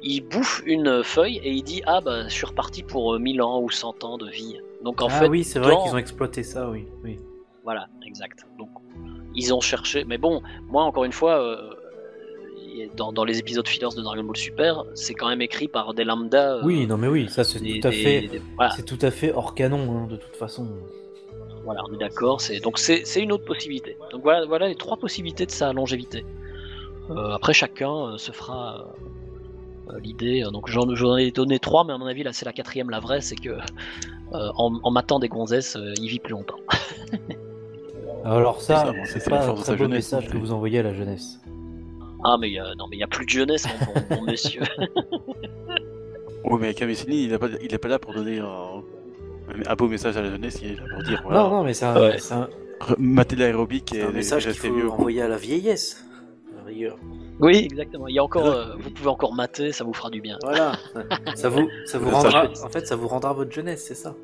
[0.02, 3.40] il bouffe une feuille et il dit Ah bah, je suis reparti pour euh, 1000
[3.42, 4.58] ans ou 100 ans de vie.
[4.82, 6.86] Donc en ah fait, oui, c'est vrai dans- qu'ils ont exploité ça, oui.
[7.04, 7.18] oui.
[7.62, 8.46] voilà, exact.
[8.58, 8.68] Donc,
[9.34, 10.04] ils ont cherché.
[10.04, 11.70] Mais bon, moi, encore une fois, euh,
[12.96, 16.04] dans, dans les épisodes fillers de Dragon Ball Super, c'est quand même écrit par des
[16.04, 16.56] lambda.
[16.56, 18.98] euh, Oui, non mais oui, ça c'est tout à des- fait, des- voilà, c'est tout
[19.00, 20.66] à fait hors canon, hein, de toute façon.
[21.64, 22.40] voilà, on est d'accord.
[22.40, 23.96] C'est donc c'est c'est une autre possibilité.
[24.12, 26.24] Donc voilà, voilà les trois possibilités de sa longévité.
[27.10, 28.86] Euh, après, chacun euh, se fera
[29.90, 30.42] euh, l'idée.
[30.52, 33.00] Donc j'en j'en ai donné trois, mais à mon avis là, c'est la quatrième, la
[33.00, 36.56] vraie, c'est que euh, en, en matant des gonzesses, euh, il vit plus longtemps.
[38.24, 41.40] Alors ça, C'est pas un très beau jeunesse, message que vous envoyez à la jeunesse.
[42.24, 43.66] Ah, mais non, mais il n'y a plus de jeunesse,
[44.10, 44.62] mon, monsieur.
[46.46, 48.82] Oui, mais Kamesini, il n'est pas, il est pas là pour donner un,
[49.66, 51.72] un beau message à la jeunesse, il est là pour dire voilà, Non, non, mais
[51.72, 52.18] c'est un, Ouais.
[52.18, 52.48] c'est un-
[52.80, 54.90] re- matez l'aérobic c'est et, un message qu'il faut mieux.
[54.90, 56.04] envoyer à la vieillesse.
[57.40, 58.06] Oui, exactement.
[58.08, 60.38] Il y a encore, euh, vous pouvez encore mater, ça vous fera du bien.
[60.42, 60.72] Voilà.
[61.34, 64.14] ça vous, ça vous rendra, en fait, ça vous rendra votre jeunesse, c'est ça.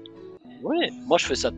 [0.62, 1.50] Ouais, moi je fais ça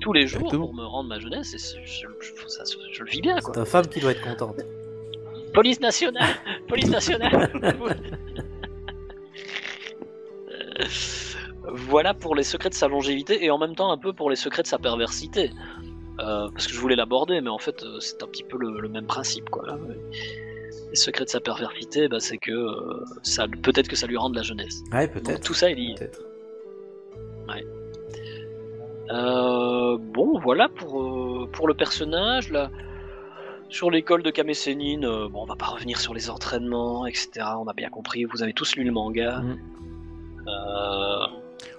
[0.00, 0.66] tous les jours Exactement.
[0.66, 3.64] pour me rendre ma jeunesse et je, je- ça- je le vis bien C'est ta
[3.64, 4.60] femme qui doit être contente.
[5.54, 6.34] Police nationale
[6.68, 7.50] Police nationale
[11.72, 14.36] Voilà pour les secrets de sa longévité et en même temps un peu pour les
[14.36, 15.50] secrets de sa perversité.
[16.20, 18.80] Euh, parce que je voulais l'aborder, mais en fait euh, c'est un petit peu le,
[18.80, 19.78] le même principe quoi.
[20.90, 24.34] Les secrets de sa perversité, bah, c'est que euh, ça peut-être que ça lui rende
[24.34, 24.82] la jeunesse.
[24.92, 25.44] Ouais, Donc peut-être.
[25.44, 25.94] tout ça est lié.
[25.98, 26.22] Peut-être.
[29.10, 32.50] Euh, bon, voilà pour, euh, pour le personnage.
[32.50, 32.70] Là.
[33.70, 37.30] Sur l'école de Kame Sennin, euh, bon, on va pas revenir sur les entraînements, etc.
[37.58, 39.38] On a bien compris, vous avez tous lu le manga.
[39.40, 39.58] Mm.
[40.46, 41.26] Euh,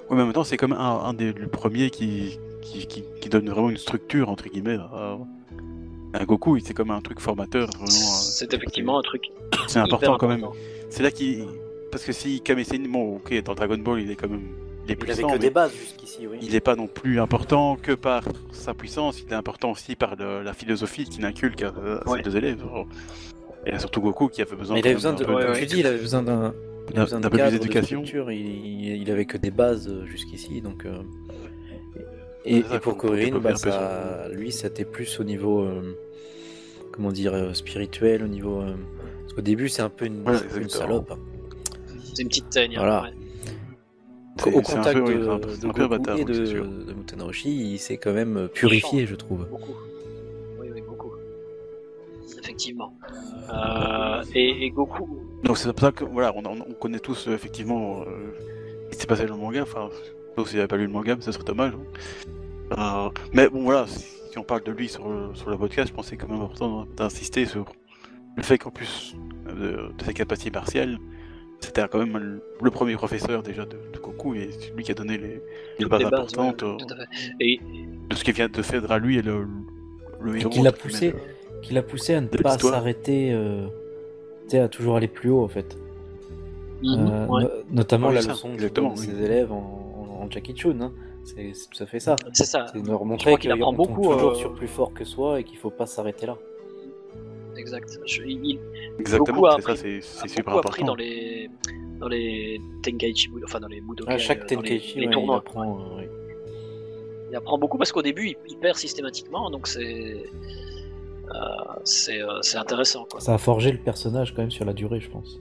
[0.10, 2.40] Oui, mais en même temps, c'est comme un, un des le premier qui,
[2.72, 5.17] qui, qui, qui donne vraiment une structure, entre guillemets, à,
[6.13, 6.59] à Goku.
[6.59, 7.67] C'est comme un truc formateur.
[7.70, 7.89] Vraiment, euh,
[8.38, 9.24] c'est effectivement un truc.
[9.67, 10.45] c'est important quand même.
[10.89, 11.45] C'est là qu'il.
[11.91, 14.47] Parce que si Kame bon, ok, dans Dragon Ball, il est quand même.
[14.86, 16.38] Il est Il avait que des bases jusqu'ici, oui.
[16.41, 20.15] il n'est pas non plus important que par sa puissance, il est important aussi par
[20.15, 22.17] le- la philosophie qu'il inculque à, à Ouais.
[22.17, 22.63] ses deux élèves.
[23.67, 25.59] Et surtout Goku qui avait besoin, Mais il avait besoin de, même ouais, comme ouais.
[25.59, 26.53] tu dis, il avait besoin d'un
[26.89, 27.99] il avait besoin d'un de peu plus cadre, de d'éducation.
[27.99, 30.86] structure, il, il avait que des bases euh, jusqu'ici, donc.
[30.86, 31.03] euh,
[32.46, 35.98] Et, C'est ça, et pour Corinne, bah, ça, lui, c'était plus au niveau, euh,
[36.92, 38.62] comment dire, euh, spirituel, au niveau.
[38.62, 38.74] euh,
[39.22, 40.38] Parce qu'au début, c'est un peu une, Ouais,
[40.70, 41.14] salope.
[42.14, 42.76] C'est une petite teigne.
[42.78, 43.04] Voilà.
[43.04, 44.54] ouais.
[44.54, 45.20] Au contact peu, oui, de,
[45.62, 49.46] de Goku bâtard, et de, de Mutanoshi, il s'est quand même purifié, je trouve.
[49.50, 49.76] Beaucoup.
[50.62, 51.12] Oui, oui, beaucoup.
[52.42, 52.94] Effectivement.
[53.54, 55.10] Euh, et, et Goku.
[55.44, 58.06] Donc c'est pour ça que voilà, on, on- on connaît tous euh, effectivement euh,
[58.92, 59.62] ce qui s'est passé dans le manga.
[59.64, 59.90] Enfin,
[60.40, 61.74] sauf si j'avais pas lu le manga, mais ça serait dommage.
[61.74, 63.08] hein.
[63.08, 65.90] Euh, mais bon voilà, si, si on parle de lui sur, le- sur le podcast,
[65.90, 67.66] je pense que c'est quand même important d'insister sur
[68.38, 69.16] le fait qu'en plus
[69.48, 70.98] euh, de, de ses capacités martiales,
[71.60, 74.92] c'était quand même le, le premier professeur déjà de, de Goku et c'est lui qui
[74.92, 75.42] a donné les,
[75.88, 77.36] bases les bases, importantes ouais, euh.
[77.42, 77.60] Et
[78.10, 79.46] de ce qui vient de faire à lui et le,
[80.22, 80.50] le héros.
[80.50, 81.14] qu'il l'a poussé,
[81.76, 83.68] a poussé à ne de pas s'arrêter, euh,
[84.54, 85.76] à toujours aller plus haut en fait.
[86.82, 87.44] Mhm, Euh, ouais.
[87.44, 88.62] no- notamment Ouais, la ça, leçon que
[88.92, 88.98] oui.
[89.06, 89.78] ses élèves en,
[90.24, 90.80] en, Jackie Chun.
[90.82, 90.93] Hein.
[91.24, 92.15] C'est tout à fait ça.
[92.34, 92.65] C'est ça.
[92.74, 95.57] C'est de montrer qu'il apprend beaucoup, toujours euh, sur plus fort que soi et qu'il
[95.57, 96.38] faut pas s'arrêter là.
[97.57, 97.99] Exact.
[98.05, 98.59] Je- il,
[98.99, 100.86] Exactement, c'est ça, c'est super beaucoup appris important.
[100.88, 101.49] dans les
[101.99, 105.05] dans les Tenkaichi, enfin dans les Budokai, À chaque euh, dans les, Tenkaichi, les ouais,
[105.07, 105.38] il tournois.
[105.38, 105.80] apprend.
[105.99, 106.03] euh.
[107.32, 111.36] Il apprend beaucoup parce qu'au début il, il perd systématiquement, donc c'est euh,
[111.84, 113.20] c'est euh, c'est intéressant quoi.
[113.20, 115.39] Ça a forgé le personnage quand même sur la durée, je pense.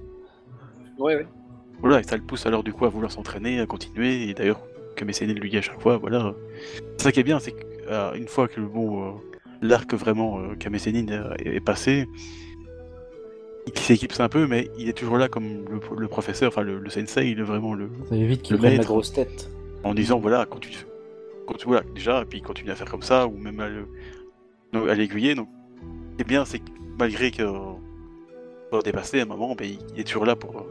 [0.98, 1.22] Oui, oui.
[1.80, 4.60] Voilà, et ça le pousse alors du coup à vouloir s'entraîner, à continuer, et d'ailleurs,
[5.00, 6.34] de lui dit à chaque fois, voilà.
[6.96, 9.10] C'est ça qui est bien, c'est qu'une fois que bon, euh,
[9.62, 11.06] l'arc vraiment euh, Sennin
[11.38, 12.08] est, est passé,
[13.66, 16.78] il s'équipe un peu, mais il est toujours là comme le, le professeur, enfin le,
[16.78, 19.48] le sensei, il est vraiment le, Ça évite qu'il Le prenne la grosse tête.
[19.84, 20.70] en disant voilà, quand tu,
[21.46, 23.68] quand tu voilà, déjà, et puis il continue à faire comme ça, ou même à
[23.68, 25.48] le- l'aiguiller, donc,
[26.12, 27.42] ce qui est bien, c'est que malgré que
[28.72, 30.62] va dépasser à un moment, il, est toujours là pour, euh,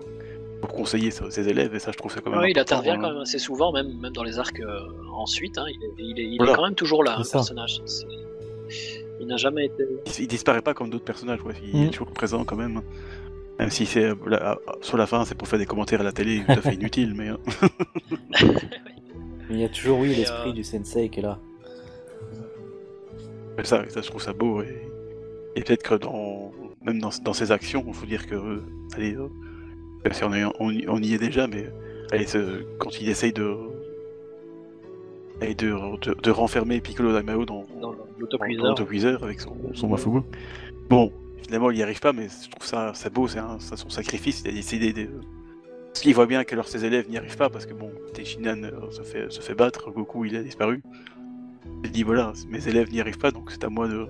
[0.68, 3.00] pour conseiller ses, élèves, et ça, je trouve ça quand même Ouais, il intervient hein.
[3.02, 4.80] quand même assez souvent, même, même dans les arcs euh,
[5.14, 5.58] ensuite.
[5.58, 6.56] hein, il est, il est- il est Voilà.
[6.56, 7.82] quand même toujours là, hein, le personnage.
[9.20, 9.84] Il n'a jamais été.
[10.06, 11.54] il, il disparaît pas comme d'autres personnages, ouais.
[11.64, 11.84] il Mm.
[11.86, 12.82] est toujours présent quand même.
[13.60, 14.16] Même si c'est euh,
[14.82, 17.14] sur la fin, c'est pour faire des commentaires à la télé tout à fait inutiles,
[17.16, 17.30] mais
[18.42, 18.48] Mais
[19.52, 21.40] il y a toujours, oui, l'esprit euh, du sensei qui est là.
[23.64, 24.62] ça, ça, je trouve ça beau.
[24.62, 24.88] Et,
[25.56, 26.52] et peut-être que dans,
[26.84, 28.62] même dans, dans ses actions, il faut dire que,
[28.96, 29.16] allez,
[30.08, 31.70] même si on, est- on y- on y est déjà, mais
[32.12, 32.26] allez,
[32.80, 33.56] quand il essaye de,
[35.42, 37.94] allez, de, de, de renfermer Piccolo Daimao dans, dans
[38.70, 39.24] l'autocuiseur.
[39.24, 40.24] avec son, son Mafugo.
[40.90, 41.12] Bon,
[41.44, 43.40] finalement, il n'y arrive pas, mais je trouve ça, ça beau, c'est
[43.76, 44.42] son sacrifice.
[44.46, 45.08] Il a décidé de.
[45.88, 48.64] Parce qu'il voit bien que alors, ses élèves n'y arrivent pas, parce que bon, Tenshinhan
[48.64, 50.82] euh, se fait, se fait battre, Goku il a disparu.
[51.84, 54.08] Il dit voilà, mes élèves n'y arrivent pas, donc c'est à moi de,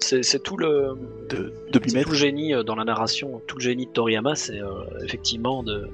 [0.00, 0.96] C'est c'est tout le,
[1.28, 4.60] de, de tout le génie euh, dans la narration, tout le génie de Toriyama, c'est
[4.60, 4.70] euh,
[5.04, 5.88] effectivement de,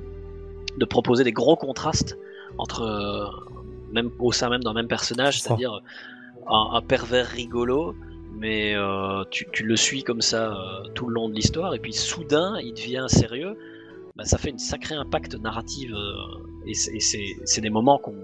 [0.76, 2.18] de proposer des gros contrastes
[2.58, 3.24] entre, euh,
[3.92, 5.80] même au sein même d'un même personnage, c'est-à-dire
[6.46, 7.94] un, un pervers rigolo,
[8.34, 11.78] mais euh, tu, tu le suis comme ça euh, tout le long de l'histoire, et
[11.78, 13.56] puis soudain il devient sérieux.
[14.16, 16.12] Bah, ça fait une sacrée impact narrative, euh,
[16.66, 18.14] et c'est- et c'est c'est des moments qu'on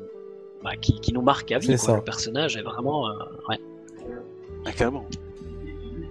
[0.65, 1.77] bah, qui, qui nous marquent à vie.
[1.77, 1.97] Quoi.
[1.97, 3.09] Le personnage est vraiment.
[3.09, 3.13] euh,
[3.49, 3.61] ouais.
[4.67, 5.07] Ah, carrément.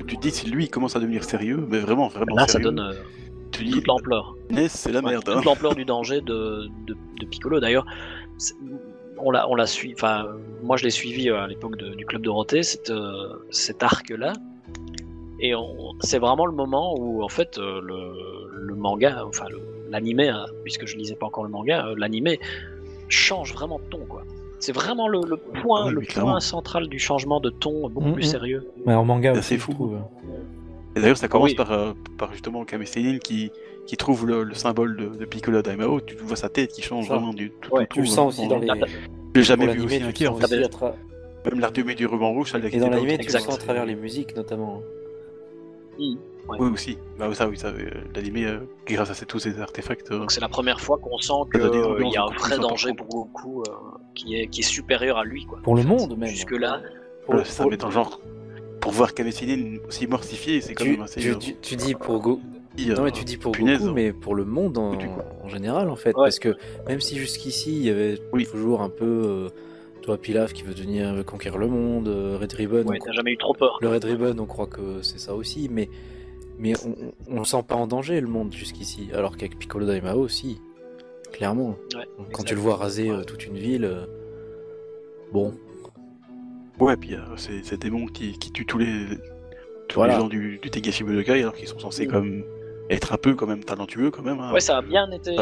[0.08, 2.60] Tu te dis, si lui il commence à devenir sérieux, mais vraiment, vraiment Là, ça
[2.60, 2.94] donne euh,
[3.52, 4.36] tu dis, toute l'ampleur.
[4.70, 5.24] C'est la Ouais, merde.
[5.28, 5.34] hein.
[5.36, 7.60] toute l'ampleur du danger de, de, de Piccolo.
[7.60, 7.86] D'ailleurs,
[9.18, 9.94] on l'a, on l'a suivi.
[9.96, 10.28] Enfin,
[10.62, 14.34] moi, je l'ai suivi euh, à l'époque de- du club Dorothée, cet, euh, cet arc-là.
[15.40, 19.62] Et on- c'est vraiment le moment où, en fait, euh, le, le manga, enfin le-
[19.90, 22.40] l'animé, hein, puisque je lisais pas encore le manga, euh, l'animé
[23.10, 24.24] change vraiment de ton, quoi.
[24.64, 28.08] C'est vraiment le, le point, Ah oui, le point central du changement de ton, beaucoup
[28.08, 28.14] Mhm.
[28.14, 28.66] plus sérieux.
[28.86, 29.74] Mais en manga C'est fou.
[29.74, 29.98] trouve.
[30.96, 31.56] Et d'ailleurs, ça commence Oui.
[31.56, 33.52] par, euh, par justement Kame Sennin qui,
[33.88, 36.00] qui trouve le, le symbole de, de Piccolo Daimao.
[36.00, 37.16] Tu vois sa tête qui change Ça.
[37.16, 38.68] vraiment du tout Ouais, au Tu le tout, sens aussi dans les.
[38.68, 40.30] Je l'ai jamais vu aussi le.
[40.30, 40.62] En fait.
[40.70, 40.94] tra-
[41.52, 43.86] Même l'armée du ruban rouge, ça l'a Et dans l'animé, tu le sens à travers
[43.86, 44.82] les musiques notamment.
[46.00, 46.58] Ouais.
[46.60, 46.98] Oui, aussi.
[47.18, 50.12] Bah, ça, oui, ça, euh, l'animé, euh, grâce à ces- tous ces artefacts.
[50.12, 53.08] euh, Donc c'est la première fois qu'on sent qu'il y a un vrai danger pour
[53.08, 53.72] Goku euh,
[54.16, 55.46] qui, est, qui est supérieur à lui.
[55.46, 55.60] Quoi.
[55.64, 56.30] Pour le monde même.
[56.30, 56.82] Jusque là,
[57.26, 58.20] Pour- voilà, ça pour- met dans le genre.
[58.82, 61.22] Pour voir Kame Sennin aussi mortifié, c'est quand tu, même assez.
[61.22, 62.42] tu- tu- tu dis pour Go...
[62.80, 63.94] euh, Non mais tu dis pour punaise, Goku, hein.
[63.96, 64.98] mais pour le monde en,
[65.48, 66.26] général en fait, Ouais.
[66.26, 66.56] parce que
[66.88, 68.46] même si jusqu'ici il y avait Oui.
[68.46, 69.50] toujours un peu, euh,
[70.04, 73.32] toi Pilaf qui veut devenir conquérir le monde, euh, Red Ribbon, ouais, on- t'as jamais
[73.32, 73.80] eu trop peur.
[73.82, 75.90] le Red Ribbon on croit que c'est ça aussi, mais
[76.60, 76.74] mais
[77.30, 80.62] on, le sent pas en danger le monde jusqu'ici, alors qu'avec Piccolo Daimao aussi,
[81.32, 81.78] clairement.
[81.96, 82.46] Ouais, Quand exact.
[82.50, 84.06] tu le vois raser euh, toute une ville, euh,
[85.32, 85.54] bon,
[86.80, 89.06] Ouais, puis euh, c'est c'est des démons qui, qui tuent tous les,
[89.88, 90.14] tous Voilà.
[90.16, 92.44] les gens du, du Tegashi Budokai alors qu'ils sont censés quand même
[92.90, 94.40] être un peu quand même talentueux quand même.
[94.40, 94.52] hein.
[94.52, 95.36] Ouais, ça a bien été.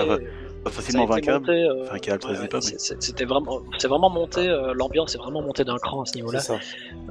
[0.69, 1.45] Facilement a été vainquable.
[1.47, 2.61] monté, euh, Enfin, qui a le ouais, ouais,
[2.99, 4.47] C'était vraiment, c'est vraiment monté.
[4.47, 6.39] euh, L'ambiance est vraiment montée d'un cran à ce c'est niveau-là.
[6.39, 6.53] ça.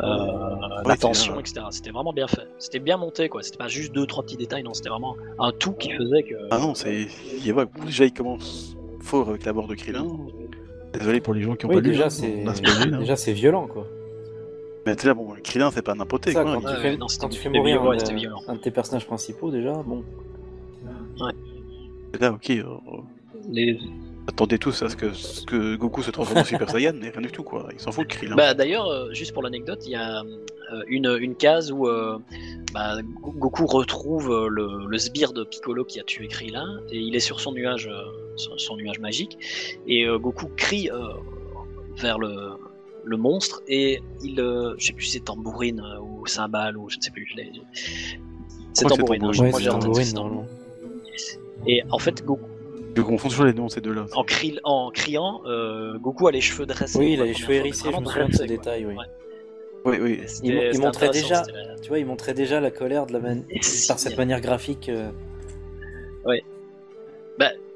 [0.02, 1.60] Euh, Ouais, la tension, etc.
[1.70, 2.46] C'était vraiment bien fait.
[2.58, 3.42] C'était bien monté, quoi.
[3.42, 4.62] C'était pas juste deux, trois petits détails.
[4.62, 6.34] Non, c'était vraiment un tout qui faisait que.
[6.50, 7.06] Ah non, c'est.
[7.36, 10.06] il y a- ouais, déjà, il commence fort avec la mort de Krillin.
[10.92, 11.90] Désolé pour les gens qui ont Oui pas lu.
[11.90, 12.98] déjà hein, c'est là.
[12.98, 13.86] déjà c'est violent quoi.
[14.86, 16.42] Mais déjà, bon, Krillin, c'est pas n'importe quoi.
[16.44, 17.90] quand, il- tu Ouais, fais, non, quand tu fais mourir un,
[18.48, 20.02] un de tes personnages principaux déjà, bon.
[22.18, 22.64] Là, ok, euh,
[23.50, 23.78] Les...
[24.28, 27.20] attendez tous à ce que, ce que Goku se transforme en Super Saiyan, mais rien
[27.22, 27.68] du tout, quoi.
[27.72, 28.36] Il s'en fout de Krillin.
[28.36, 32.18] Bah, D'ailleurs, euh, juste pour l'anecdote, il y a euh, une, une case où euh,
[32.72, 37.16] bah, Go- Goku retrouve le, le sbire de Piccolo qui a tué Krillin et il
[37.16, 38.04] est sur son nuage, euh,
[38.36, 39.36] son, son nuage magique
[39.88, 41.08] et euh, Goku crie euh,
[41.96, 42.52] vers le,
[43.04, 46.88] le monstre et il, euh, je sais plus si c'est tambourine euh, ou cymbale ou
[46.88, 47.26] je ne sais plus.
[47.32, 47.50] je l'ai-
[48.74, 49.24] C'est tambourine.
[49.24, 49.34] hein, tambourine.
[49.34, 50.46] je- Ouais, en tête que tambourine.
[51.66, 52.46] Et en fait, Goku,
[52.94, 54.06] Je confonds toujours les noms, ces deux-là.
[54.14, 56.98] en, cri- en criant, euh, Goku a les cheveux dressés.
[56.98, 58.94] Oui, il a les cheveux hérissés, je me souviens de ce détail, oui.
[58.94, 59.04] Ouais.
[59.86, 60.20] Oui, oui.
[60.42, 61.42] Il, montrait déjà,
[61.82, 63.44] tu vois, il montrait déjà la colère de la man...
[63.48, 64.88] Et si, par cette manière graphique.
[64.90, 65.10] euh,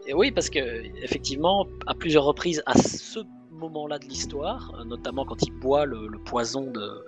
[0.07, 0.59] Et oui, parce que
[1.03, 3.21] effectivement, à plusieurs reprises, à ce
[3.53, 7.05] moment-là de l'histoire, euh, notamment quand il boit le, le poison de,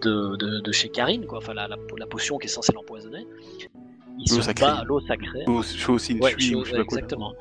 [0.00, 3.26] de, de, de chez Karine, quoi, enfin la, la, la potion qui est censée l'empoisonner,
[4.18, 4.66] il L'eau se sacrée.
[4.66, 5.44] bat à l'eau sacrée.
[5.46, 6.98] Chose aussi une Ouais, suie ou chose- je sais pas quoi.
[6.98, 7.34] exactement.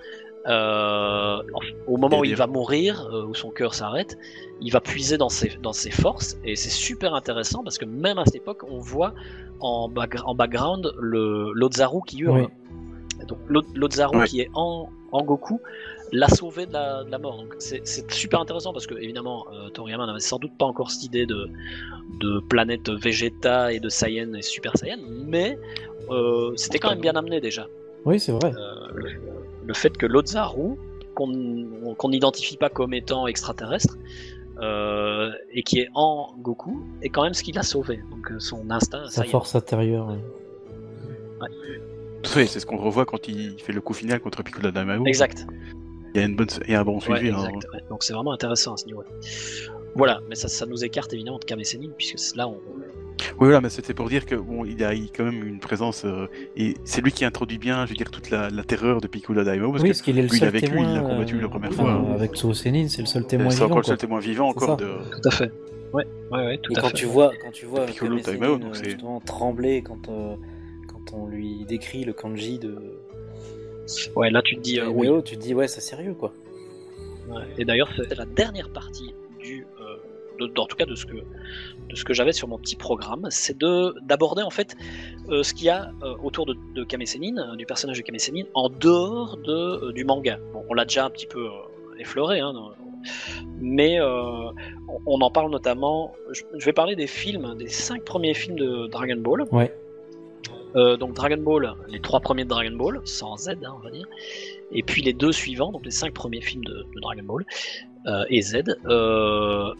[0.47, 1.41] Euh,
[1.87, 4.17] au moment où il va mourir, euh, où son cœur s'arrête,
[4.61, 8.17] il va puiser dans ses, dans ses forces et c'est super intéressant parce que même
[8.17, 9.13] à cette époque, on voit
[9.59, 9.91] en,
[10.25, 12.47] en background le l'Ozaru qui hurle.
[13.19, 13.25] Oui.
[13.27, 14.27] Donc l'O- l'Ozaru Ouais.
[14.27, 15.59] qui est en, en Goku
[16.13, 17.35] l'a sauvé de la, de la mort.
[17.37, 21.03] Donc c'est super intéressant parce que évidemment euh, Toriyama n'avait sans doute pas encore cette
[21.03, 21.49] idée de,
[22.21, 25.59] de planète Vegeta et de Saiyan et Super Saiyan, mais
[26.09, 27.67] euh, c'était quand même bien amené déjà
[28.05, 28.51] Oui, c'est vrai.
[28.55, 29.09] euh, le,
[29.65, 30.75] le fait que l'Ozaru,
[31.15, 33.97] qu'on qu'on n'identifie pas comme étant extraterrestre,
[34.61, 37.99] euh, et qui est en Goku, est quand même ce qui l'a sauvé.
[38.11, 39.31] Donc son instinct, Sa ça y est.
[39.31, 40.07] force intérieure.
[40.09, 40.17] oui.
[42.35, 45.05] Oui, c'est ce qu'on revoit quand il fait le coup final contre Piccolo Daimao.
[45.05, 45.45] Exact.
[46.15, 46.47] Il y a, une bonne...
[46.65, 47.29] il y a un bon Ouais, suivi.
[47.29, 47.37] hein.
[47.37, 47.83] exact, ouais.
[47.89, 49.07] Donc c'est vraiment intéressant à ce niveau-là.
[49.95, 52.59] Voilà, mais ça, ça nous écarte évidemment de Kame Sennin, puisque là on...
[53.19, 56.05] Oui, voilà, mais c'était pour dire que bon, il a a quand même une présence
[56.05, 59.07] euh, et c'est lui qui introduit bien, je veux dire, toute la, la terreur de
[59.07, 60.89] Piccolo Daimao parce Oui, parce qu'il est le lui, seul avec lui, témoin.
[60.91, 62.13] il l'a combattu euh, la première enfin, fois.
[62.13, 63.65] Avec Tsuosenin, c'est le seul témoin c'est vivant.
[63.67, 64.85] encore le seul témoin vivant C'est encore de.
[64.85, 65.51] Tout à fait.
[65.93, 66.93] Ouais, ouais, ouais, tout Et à quand fait.
[66.93, 70.35] tu vois, quand tu vois Piccolo Sennin, donc euh, c'est- justement trembler quand euh,
[70.87, 72.75] quand on lui décrit le kanji de
[74.15, 75.07] Ouais, là tu te dis euh, oui.
[75.23, 76.33] Tu te dis ouais, c'est sérieux quoi.
[77.29, 77.41] Ouais.
[77.57, 79.65] Et d'ailleurs, c'est la dernière partie du,
[80.39, 81.17] de- en tout cas de ce que
[81.89, 84.75] de ce que j'avais sur mon petit programme, c'est de d'aborder en fait
[85.29, 88.03] euh, ce qu'il y a euh, autour de, de Kame Sennin, euh, du personnage de
[88.03, 90.37] Kame Sennin, en dehors de du manga.
[90.53, 91.47] Bon, on l'a déjà un petit peu
[91.99, 92.53] effleuré, hein,
[93.59, 94.53] mais on,
[95.05, 96.13] on en parle notamment.
[96.31, 99.43] Je, je vais parler des films, des cinq premiers films de Dragon Ball.
[99.51, 99.73] Ouais.
[100.75, 103.89] Euh, donc Dragon Ball, les trois premiers de Dragon Ball, sans Z, hein, on va
[103.89, 104.05] dire,
[104.71, 107.45] et puis les deux suivants, donc les cinq premiers films de, de Dragon Ball
[108.05, 108.63] euh, et Z.
[108.85, 109.73] Euh,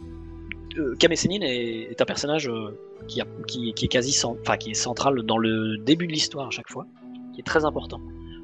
[1.00, 2.72] Kame Sennin est, un personnage euh,
[3.08, 3.22] qui,
[3.70, 6.86] est quasi central dans le début de l'histoire à chaque fois,
[7.34, 8.02] qui est très important.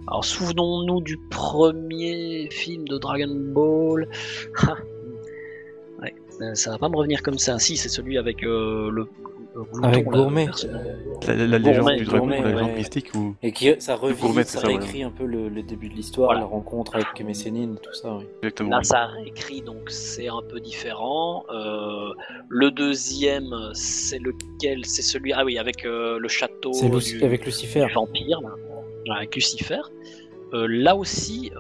[0.08, 4.08] Alors souvenons-nous du premier film de Dragon Ball.
[6.02, 7.60] Ouais, euh, ça va pas me revenir comme ça.
[7.60, 9.08] Si, c'est celui avec euh, le
[9.54, 10.48] glouton, Avec Gourmet.
[11.28, 12.76] La, la- la légende Gourmet, du dragon, Gourmet, la légende ouais.
[12.78, 15.90] mystique ou Et qui, ça revisite, Gourmet, ça ça, réécrit un peu le, le début
[15.90, 16.42] de l'histoire, Voilà.
[16.42, 18.16] la rencontre avec Mécénine, tout ça.
[18.18, 18.26] Oui.
[18.42, 18.70] exactement.
[18.72, 21.46] Là, ça réécrit, donc c'est un peu différent.
[21.54, 22.14] Euh,
[22.50, 24.86] le deuxième, c'est lequel?
[24.86, 27.86] C'est celui, ah oui, avec euh, le château C'est Luci- avec Lucifer.
[27.94, 28.42] vampire,
[29.06, 29.82] là, avec Lucifer.
[30.54, 31.52] Euh, là aussi,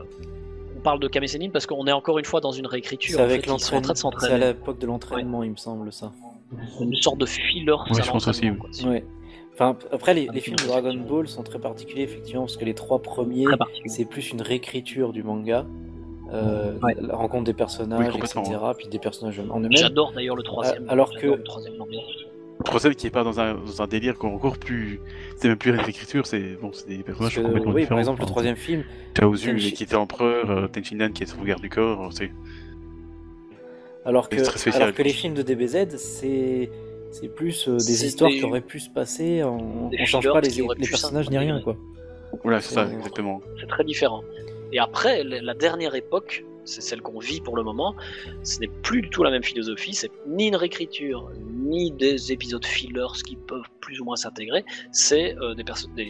[0.78, 3.16] on parle de Camésénine parce qu'on est encore une fois dans une réécriture.
[3.16, 4.12] C'est en avec fait, ils sont en train l'entraînement.
[4.12, 6.12] de C'est à l'époque de l'entraînement, il me semble, ça.
[6.80, 7.70] Une sorte de filler.
[7.72, 8.90] Ouais, je pense aussi, l'entraînement, quoi.
[8.92, 9.04] Ouais.
[9.54, 10.94] Enfin, après, les, films de Dragon.
[10.96, 13.46] Ball sont très particuliers, effectivement, parce que les trois premiers,
[13.86, 15.66] c'est plus une réécriture du manga.
[16.32, 16.96] Euh, Ouais.
[17.00, 18.42] La rencontre des personnages, Oui, etc.
[18.78, 19.72] Puis des personnages en eux-mêmes.
[19.78, 20.90] J'adore d'ailleurs le troisième.
[20.90, 22.06] alors que- le troisième ambiance.
[22.60, 25.00] Le troisième qui est pas dans un, dans un délire encore plus.
[25.38, 27.90] C'est même plus réécriture, c'est bon, c'est des Parce personnages que, complètement oui, différents.
[27.90, 28.84] par exemple, le troisième film,
[29.16, 32.32] Chaozu Tenchi- qui était empereur, euh, Tenchinan qui est sauvegarde du corps, c'est
[34.06, 34.82] alors que, spécial.
[34.84, 36.70] alors que les films de DBZ, c'est
[37.12, 39.44] c'est plus euh, des histoires des- qui auraient pu se passer.
[39.44, 41.78] On, on change pas les, les personnages ni rien, quoi.
[42.44, 43.42] voilà, c'est ça, exactement.
[43.60, 44.24] C'est très différent.
[44.72, 47.94] Et après, la dernière époque, c'est celle qu'on vit pour le moment,
[48.44, 51.30] ce n'est plus du tout la même philosophie, c'est ni une réécriture,
[51.62, 55.64] ni des épisodes fillers qui peuvent plus ou moins s'intégrer, c'est euh, des,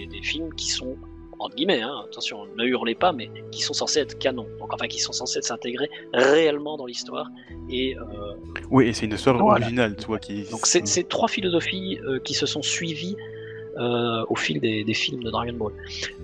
[0.06, 0.95] des films qui sont,
[1.44, 4.88] entre guillemets, hein, attention, ne hurlez pas, mais qui sont censés être canon, donc enfin
[4.88, 7.30] qui sont censés s'intégrer réellement dans l'histoire.
[7.70, 8.02] Et euh,
[8.72, 9.65] Oui, et c'est une histoire Voilà.
[9.65, 10.44] originale, tu vois, qui.
[10.49, 13.18] donc c'est c'est trois philosophies euh, qui se sont suivies
[13.78, 15.74] euh, au fil des, des films de Dragon Ball.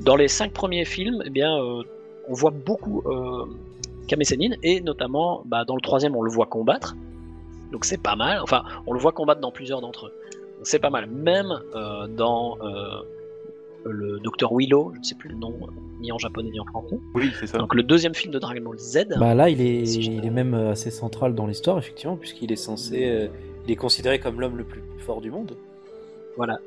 [0.02, 3.46] Dans les cinq premiers films, eh bien, on voit beaucoup euh,
[4.08, 6.96] Kame Sennin, et notamment bah, dans le troisième, on le voit combattre.
[7.72, 8.40] Donc c'est pas mal.
[8.42, 10.14] Enfin, on le voit combattre dans plusieurs d'entre eux.
[10.64, 11.08] C'est pas mal.
[11.08, 11.52] Même
[12.18, 12.58] dans
[13.86, 15.54] le Docteur Willow, je ne sais plus le nom,
[16.02, 16.98] ni en japonais ni en français.
[17.14, 17.58] Oui, c'est ça.
[17.58, 19.06] Donc le deuxième film de Dragon Ball Z.
[19.18, 22.56] Bah là, il est, Si il est même assez central dans l'histoire, effectivement, puisqu'il est
[22.58, 23.06] censé.
[23.06, 23.28] euh,
[23.66, 25.56] il est considéré comme l'homme le plus fort du monde.
[26.38, 26.58] Voilà,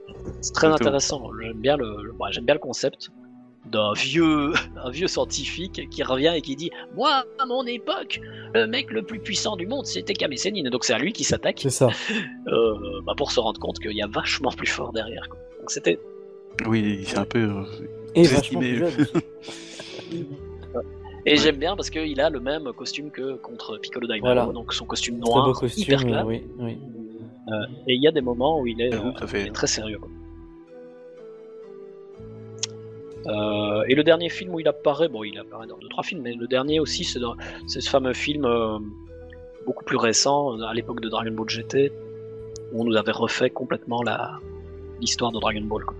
[0.40, 1.30] c'est très intéressant.
[1.40, 3.10] J'aime bien le, le- bah, j'aime bien le concept
[3.70, 4.52] d'un vieux,
[4.84, 8.20] un vieux scientifique qui revient et qui dit Moi, à mon époque,
[8.54, 10.68] le mec le plus puissant du monde, c'était Kame Sennin.
[10.70, 11.88] Donc c'est à lui qui s'attaque C'est ça.
[12.48, 12.74] euh,
[13.06, 15.28] bah, pour se rendre compte qu'il y a vachement plus fort derrière.
[15.28, 15.38] quoi.
[15.60, 15.98] Donc c'était.
[16.66, 17.38] Oui, c'est un peu.
[17.38, 17.64] euh,
[18.14, 18.90] Et Très vachement plus estimé.
[20.12, 20.22] jeune.
[21.24, 24.46] Et j'aime bien parce qu'il a le même costume que contre Piccolo Daimao, Voilà.
[24.46, 25.82] donc son costume Très noir, beau costume.
[25.82, 26.26] hyper euh, clair.
[26.26, 26.78] oui, oui.
[27.86, 29.98] Et il y a des moments où il est, J'avoue, euh, il est très sérieux.
[29.98, 30.08] quoi.
[33.26, 36.22] Euh, et le dernier film où il apparaît, bon, il apparaît dans deux trois films,
[36.22, 37.20] mais le dernier aussi, c'est
[37.80, 38.78] ce fameux film euh,
[39.64, 41.92] beaucoup plus récent, euh, à l'époque de Dragon Ball GT,
[42.72, 44.38] où on nous avait refait complètement la
[45.00, 45.84] l'histoire de Dragon Ball.
[45.84, 45.94] quoi.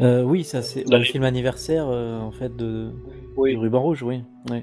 [0.00, 2.90] Euh, oui, ça c'est le film anniversaire euh, en fait de
[3.36, 4.22] Oui, du ruban rouge, oui.
[4.50, 4.62] oui.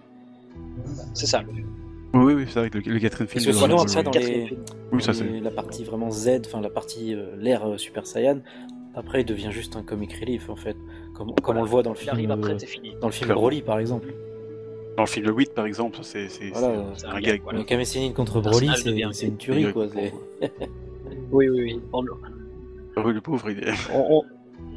[1.13, 1.41] c'est ça.
[1.41, 3.43] le- Oui, oui, c'est avec le, le quatrième film.
[3.43, 4.55] Parce que sinon après dans les.
[4.91, 5.39] Oui, ça les- c'est.
[5.39, 8.39] la partie vraiment Z, enfin la partie euh, l'ère euh, Super Saiyan,
[8.93, 10.77] après il devient juste un comic relief en fait,
[11.15, 12.93] comme, comme on le voit dans le Il film arrive après, euh, fini.
[13.01, 13.41] dans le film Clairement.
[13.41, 14.13] Broly par exemple.
[14.95, 17.41] Dans le film 8, par exemple, c'est Voilà, un gag.
[17.41, 17.57] voilà.
[17.57, 19.03] Mais Kame Sennin contre Le Broly, c'est une
[19.33, 19.87] un tuerie quoi.
[21.31, 21.79] Oui, oui, oui.
[22.97, 23.71] Oui, le pauvre, il est...
[23.91, 24.23] on- on-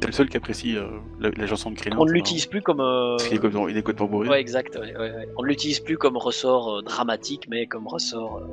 [0.01, 0.85] c'est le seul qui apprécie euh,
[1.19, 1.97] la, la chanson de Krillin.
[1.99, 2.79] on ne l'utilise plus comme.
[2.81, 4.29] euh, Parce qu'il est complètement, il est complètement bourré.
[4.29, 4.75] Ouais, exact.
[4.75, 5.27] ouais, ouais, ouais.
[5.37, 8.47] On ne l'utilise plus comme ressort euh, dramatique, mais comme ressort euh,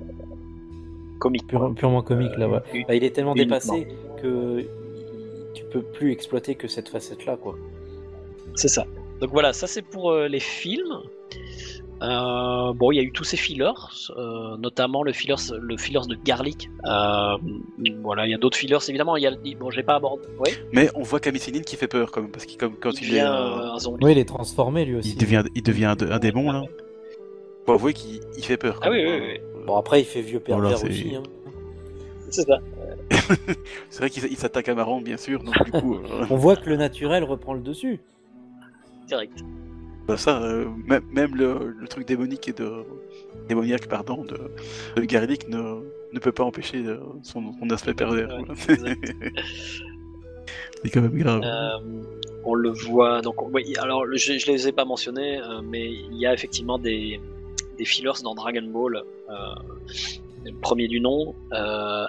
[1.18, 1.46] comique.
[1.46, 2.48] Pure- purement comique là.
[2.48, 2.84] ouais.
[2.88, 3.56] Bah, il est tellement Uniquement.
[3.56, 3.88] dépassé
[4.22, 4.64] que
[5.54, 7.56] tu peux plus exploiter que cette facette là quoi.
[8.54, 8.84] C'est ça.
[9.20, 10.98] Donc voilà, ça c'est pour euh, les films.
[12.04, 13.70] Euh, bon, il y a eu tous ces fillers,
[14.16, 16.68] euh, notamment le fillers, le fillers de Garlic.
[16.84, 17.36] Euh,
[18.02, 19.16] voilà, il y a d'autres fillers évidemment.
[19.16, 20.22] Il y a, bon, j'ai pas abordé.
[20.38, 23.08] Ouais, Mais on voit Kamisinin qui fait peur, quand même, parce qu'il comme quand il
[23.08, 23.20] il, est, devient
[23.72, 24.04] un zombie.
[24.04, 25.10] Oui, il est transformé lui aussi.
[25.10, 26.62] il devient, il devient un, un démon là.
[27.64, 28.78] Faut avouer qu'il il fait peur.
[28.82, 29.40] Ah quand oui, oui, oui.
[29.66, 31.14] Bon après il fait vieux pervers Voilà, c'est- aussi.
[31.16, 31.22] Hein.
[32.30, 32.58] C'est ça.
[33.90, 35.42] C'est vrai qu'il il s'attaque à Marron, bien sûr.
[35.42, 38.00] Donc du coup, euh, On voit que le naturel reprend le dessus.
[39.06, 39.38] Direct.
[40.06, 40.66] Bah, ça, euh,
[41.12, 42.84] même, le, le truc démonique et de
[43.48, 44.36] démoniaque, pardon, de,
[44.96, 45.80] de Garlic ne,
[46.12, 48.28] ne peut pas empêcher euh, son, son aspect pervers.
[48.38, 48.44] Ouais.
[50.82, 51.40] C'est quand même grave.
[51.44, 51.78] Euh,
[52.44, 53.22] on le voit.
[53.22, 56.34] Donc, on- oui, alors je, je les ai pas mentionnés, euh, mais il y a
[56.34, 57.20] effectivement des,
[57.78, 61.34] des fillers dans Dragon Ball, euh, premier du nom,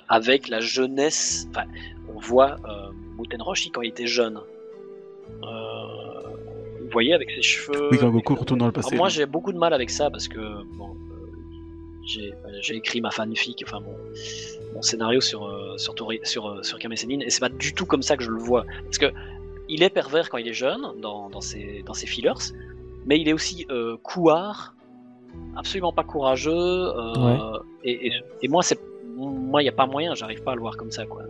[0.09, 1.47] avec la jeunesse.
[1.51, 1.63] Enfin,
[2.13, 2.57] on voit
[3.17, 4.39] Muten Roshi quand il était jeune.
[5.43, 5.74] Euh,
[6.99, 7.89] voyez avec ses cheveux.
[7.91, 8.95] Oui, quand beaucoup retournent dans le Alors passé.
[8.97, 10.43] moi, j'ai beaucoup de mal avec ça parce que
[10.79, 13.95] bon, euh, j'ai écrit ma fanfic, enfin mon,
[14.73, 17.73] mon scénario sur euh, sur Tori- sur euh, sur Kame Sennin, et c'est pas du
[17.77, 19.09] tout comme ça que je le vois, parce que
[19.73, 22.43] il est pervers quand il est jeune dans dans ses dans ses fillers,
[23.07, 24.75] mais il est aussi euh, couard,
[25.61, 28.11] absolument pas courageux, euh, et, et,
[28.43, 28.79] et moi c'est
[29.17, 31.23] moi il y a pas moyen, j'arrive pas à le voir comme ça quoi.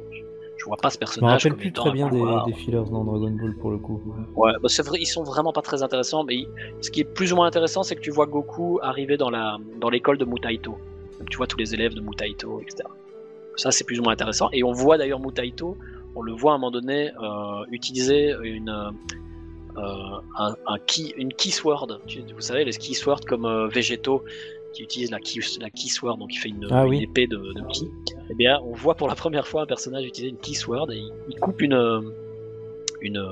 [0.65, 1.43] Je, vois pas ce Je me personnage.
[1.43, 4.01] rappelle plus très bien des, des fillers dans Dragon Ball pour le coup.
[4.35, 6.47] Ouais, bah c'est vrai, ils sont vraiment pas très intéressants, mais ils-
[6.81, 9.57] ce qui est plus ou moins intéressant, c'est que tu vois Goku arriver dans la
[9.79, 10.77] dans l'école de Mutaito.
[11.19, 12.89] Donc, tu vois tous les élèves de Mutaito, etc.
[13.55, 14.49] Ça, c'est plus ou moins intéressant.
[14.51, 15.77] Et on voit d'ailleurs Mutaito,
[16.15, 18.69] on le voit à un moment donné euh, utiliser une
[19.77, 19.81] euh,
[20.37, 21.29] un, un key, une
[22.33, 24.23] Vous savez, les key swords comme euh, Végétaux
[24.75, 27.03] qui utilisent la key, la key sword, donc il fait une, Ah une oui.
[27.03, 27.89] épée de, de ki.
[28.29, 30.97] Eh bien, on voit pour la première fois un personnage utiliser une key sword et
[30.97, 31.79] il, il coupe une
[33.01, 33.23] une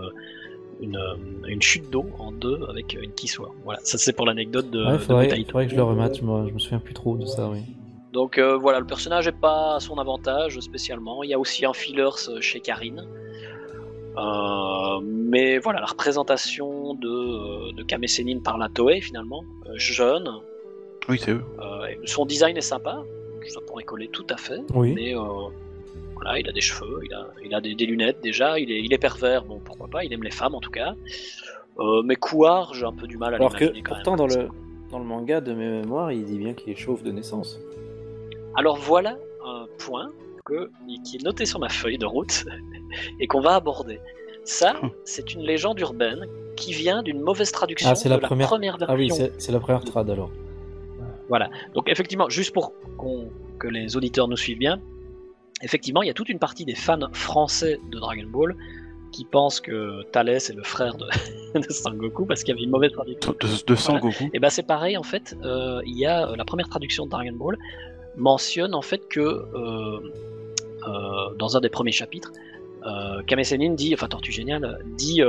[0.82, 1.00] une,
[1.48, 3.54] une chute d'eau en deux avec une key sword.
[3.64, 5.52] Voilà, ça c'est pour l'anecdote de, ouais, de faudrait, Mutaito.
[5.52, 7.60] faudrait que je le remette, je me, je me souviens plus trop de ça, oui.
[8.12, 11.24] Donc euh, voilà, le personnage n'est pas à son avantage spécialement.
[11.24, 13.04] Il y a aussi un fillers euh, chez Karine.
[14.18, 19.44] Euh, mais voilà, la représentation de, de Kame Sennin par la Toei finalement,
[19.76, 20.30] jeune,
[21.10, 21.44] Oui, c'est eux.
[21.60, 23.04] euh, son design est sympa,
[23.48, 24.94] ça pourrait coller tout à fait, Oui.
[24.94, 25.22] mais euh,
[26.16, 28.80] voilà, il a des cheveux, il a, il a des, des lunettes déjà, il est,
[28.80, 30.94] il est pervers, bon pourquoi pas, il aime les femmes en tout cas.
[31.80, 34.18] Euh, mais Couard, j'ai un peu du mal à Alors que pourtant même.
[34.20, 34.48] dans le,
[34.92, 37.60] dans le manga de mes mémoires, il dit bien qu'il est chauve de naissance.
[38.56, 40.12] Alors voilà un point
[40.46, 40.70] que,
[41.04, 42.46] qui est noté sur ma feuille de route
[43.20, 44.00] et qu'on va aborder.
[44.46, 44.76] Ça,
[45.06, 46.28] c'est une légende urbaine
[46.58, 48.86] qui vient d'une mauvaise traduction Ah, c'est la première- version.
[48.88, 50.30] Ah oui, c'est la première trad alors.
[51.74, 53.30] Donc effectivement, juste pour qu'on-
[53.60, 54.80] que les auditeurs nous suivent bien,
[55.62, 58.56] effectivement, il y a toute une partie des fans français de Dragon Ball
[59.12, 61.06] qui pensent que Thalès est le frère de,
[61.60, 63.34] de Sangoku parce qu'il y avait une mauvaise traduction.
[63.40, 64.02] De, de sang Voilà.
[64.18, 64.30] Goku.
[64.34, 65.36] Et ben c'est pareil en fait.
[65.44, 67.58] euh, il y a euh, la première traduction de Dragon Ball
[68.18, 70.00] mentionne en fait que euh,
[70.88, 72.32] euh, dans un des premiers chapitres,
[73.28, 75.22] Kame Sennin dit, enfin Tortue Géniale dit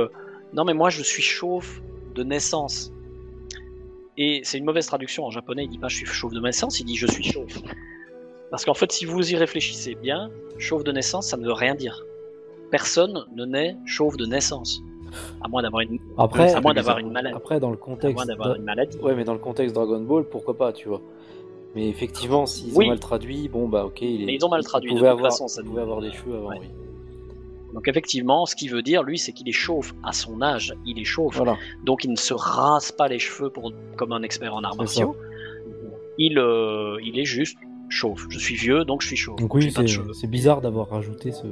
[0.53, 1.79] non mais moi je suis chauve
[2.13, 2.91] de naissance.
[4.17, 5.63] Et c'est une mauvaise traduction en japonais.
[5.65, 7.47] Il dit pas je suis chauve de naissance, il dit je suis chauve.
[8.51, 11.75] Parce qu'en fait, si vous y réfléchissez bien, chauve de naissance, ça ne veut rien
[11.75, 12.05] dire.
[12.71, 14.81] Personne ne naît chauve de naissance,
[15.43, 16.99] à moins d'avoir une, Après, à moins c'est d'avoir bizarre.
[16.99, 17.35] une maladie.
[17.35, 18.15] après dans le À contexte.
[18.15, 18.97] moins d'avoir une maladie.
[18.99, 21.01] Ouais, mais dans le contexte Dragon Ball, pourquoi pas, tu vois.
[21.75, 22.85] Mais effectivement, s'ils Oui.
[22.85, 24.25] ont mal traduit, bon bah ok, il est.
[24.25, 26.35] Mais ils ont mal traduit, Il de toute avoir, façon, ça pouvait avoir des cheveux
[26.37, 26.57] avant, Ouais.
[26.61, 26.67] oui.
[27.75, 30.73] Donc effectivement, ce qu'il veut dire, lui, c'est qu'il est chauve à son âge.
[30.85, 31.57] Il est chauve, Voilà.
[31.83, 35.15] donc il ne se rase pas les cheveux pour, comme un expert en arts martiaux.
[36.17, 37.57] Il, euh, il est juste
[37.89, 38.27] chauve.
[38.29, 39.37] Je suis vieux, donc je suis chauve.
[39.37, 39.71] Donc oui,
[40.13, 41.45] c'est bizarre d'avoir rajouté ce,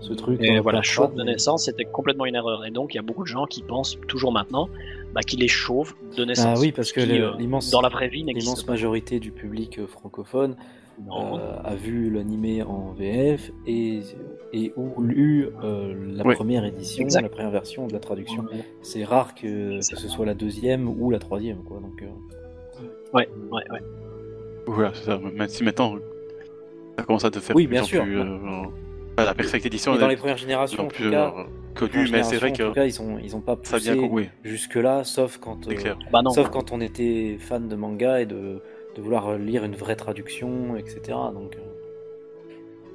[0.00, 0.40] ce truc.
[0.42, 2.64] Et voilà, chauve de naissance, c'était complètement une erreur.
[2.64, 4.70] Et donc il y a beaucoup de gens qui pensent toujours maintenant
[5.14, 6.58] bah, qu'il est chauve de naissance.
[6.58, 9.78] Ah oui, parce que qui, euh, l'immense dans la vraie vie l'immense majorité du public
[9.78, 10.56] euh, francophone.
[11.10, 14.00] Euh, a vu l'animé en VF et,
[14.52, 16.34] et ou lu euh, la Oui.
[16.34, 17.22] première édition, Exact.
[17.22, 18.44] la première version de la traduction.
[18.82, 21.80] C'est rare que, que ce soit la deuxième ou la troisième, quoi.
[21.80, 22.06] Donc, euh,
[23.12, 23.80] Ouais, ouais, ouais.
[24.66, 25.18] Voilà, c'est ça.
[25.18, 25.96] Même si maintenant,
[26.98, 28.02] ça commence à te faire Oui, bien en sûr.
[28.04, 28.24] plus, euh,
[29.18, 31.74] la perfecte édition mais dans les premières générations, en en plus tout cas, euh, les
[31.74, 33.58] connue, premières mais c'est vrai générations, en tout que cas, ils ont ils ont pas
[33.62, 34.08] ça poussé vient.
[34.10, 35.94] Oui, jusque là, sauf quand euh.
[36.10, 36.30] Bah non.
[36.30, 38.62] sauf quand on était fan de manga et de,
[38.94, 41.00] de vouloir lire une vraie traduction, etc.
[41.34, 41.72] Donc euh,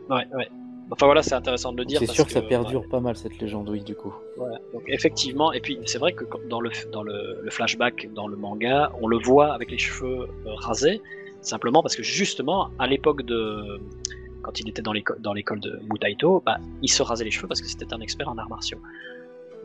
[0.10, 0.48] Ouais, ouais.
[0.90, 1.99] Enfin voilà, c'est intéressant de le dire.
[1.99, 2.48] c'est sûr que ça ouais.
[2.48, 4.14] perdure pas mal cette légende, oui, du coup.
[4.38, 4.60] Voilà.
[4.74, 8.38] Donc effectivement, et puis c'est vrai que dans le dans le, le flashback dans le
[8.38, 11.02] manga, on le voit avec les cheveux euh, rasés,
[11.41, 13.82] simplement parce que justement à l'époque de
[14.44, 17.48] quand il était dans l'école dans l'école de Mutaito, bah, il se rasait les cheveux
[17.48, 18.80] parce que c'était un expert en arts martiaux.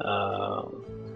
[0.01, 0.63] Euh,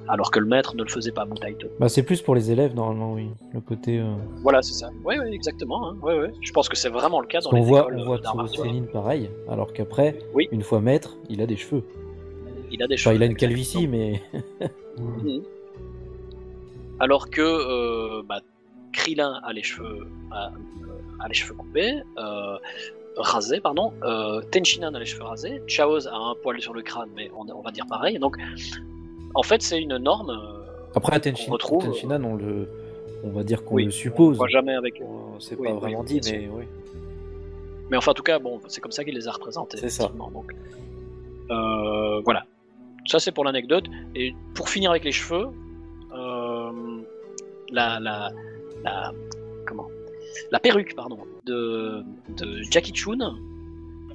[0.09, 1.69] alors que le maître ne le faisait pas, Mutaito.
[1.81, 3.29] Bah, c'est plus pour les élèves normalement, oui.
[3.53, 3.99] Le côté.
[4.01, 4.91] euh, Voilà, c'est ça.
[5.05, 5.89] Oui, oui, exactement.
[5.89, 5.97] hein.
[6.03, 6.33] Ouais, ouais.
[6.41, 8.49] Je pense que c'est vraiment le cas dans les voit, écoles on euh, voit.
[8.49, 10.49] Céline pareil, alors qu'après, Oui.
[10.53, 11.83] une fois maître, il a des cheveux.
[12.71, 13.17] Il a des Enfin, cheveux.
[13.17, 14.23] il a une calvitie, mais.
[14.99, 15.43] Mhm.
[16.99, 18.41] Alors que euh, bah,
[18.93, 20.51] Krillin a les cheveux, a, euh,
[21.21, 22.57] a les cheveux coupés, euh,
[23.19, 23.93] rasés, pardon.
[24.03, 25.61] Euh, Tenchinan a les cheveux rasés.
[25.67, 28.19] Chaoz a un poil sur le crâne, mais on, on va dire pareil.
[28.19, 28.37] Donc,
[29.37, 30.31] en fait, c'est une norme.
[30.31, 30.65] euh,
[30.95, 31.85] Après, Tenshin, retrouve.
[31.85, 32.69] Tenshinhan, on le.
[33.25, 34.37] On va dire qu'on Oui, le On suppose.
[34.37, 35.01] voit jamais avec.
[35.01, 35.05] Euh,
[35.39, 36.65] C'est Oui, pas oui, vraiment dit, mais oui.
[37.91, 39.79] Mais enfin, en tout cas, bon, c'est comme ça qu'il les a représentés.
[39.79, 40.11] C'est ça.
[40.19, 40.53] Donc,
[41.51, 42.45] euh, voilà.
[43.07, 43.85] Ça, c'est pour l'anecdote.
[44.15, 45.47] Et pour finir avec les cheveux,
[46.15, 46.71] euh,
[47.71, 48.31] la, la,
[48.85, 49.13] la,
[49.67, 49.87] comment?
[50.51, 52.03] La perruque, pardon, de,
[52.37, 53.37] de Jackie Chun,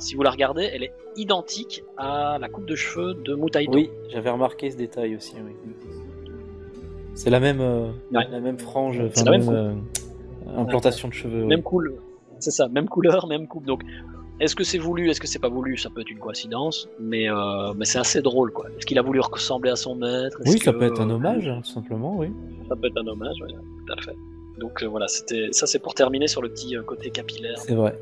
[0.01, 3.71] si vous la regardez, elle est identique à la coupe de cheveux de Mutaito.
[3.73, 5.53] Oui, j'avais remarqué ce détail aussi, oui.
[7.13, 8.25] C'est la même, euh, Ouais.
[8.31, 9.73] la même frange, enfin, C'est la même euh,
[10.57, 11.45] Implantation de cheveux.
[11.45, 11.99] Même couleur.
[12.39, 13.65] C'est ça, même couleur, même coupe.
[13.65, 13.83] Donc,
[14.39, 15.77] est-ce que c'est voulu, est-ce que c'est pas voulu?
[15.77, 18.65] Ça peut être une coïncidence, mais, euh, mais c'est assez drôle, quoi.
[18.77, 20.39] Est-ce qu'il a voulu ressembler à son maître?
[20.45, 22.31] Oui, ça que- peut être un hommage, hein, tout simplement, oui.
[22.69, 24.15] Ça peut être un hommage, oui, tout à fait.
[24.57, 27.95] Donc voilà, c'était ça, c'est pour terminer sur le petit côté capillaire, C'est vrai.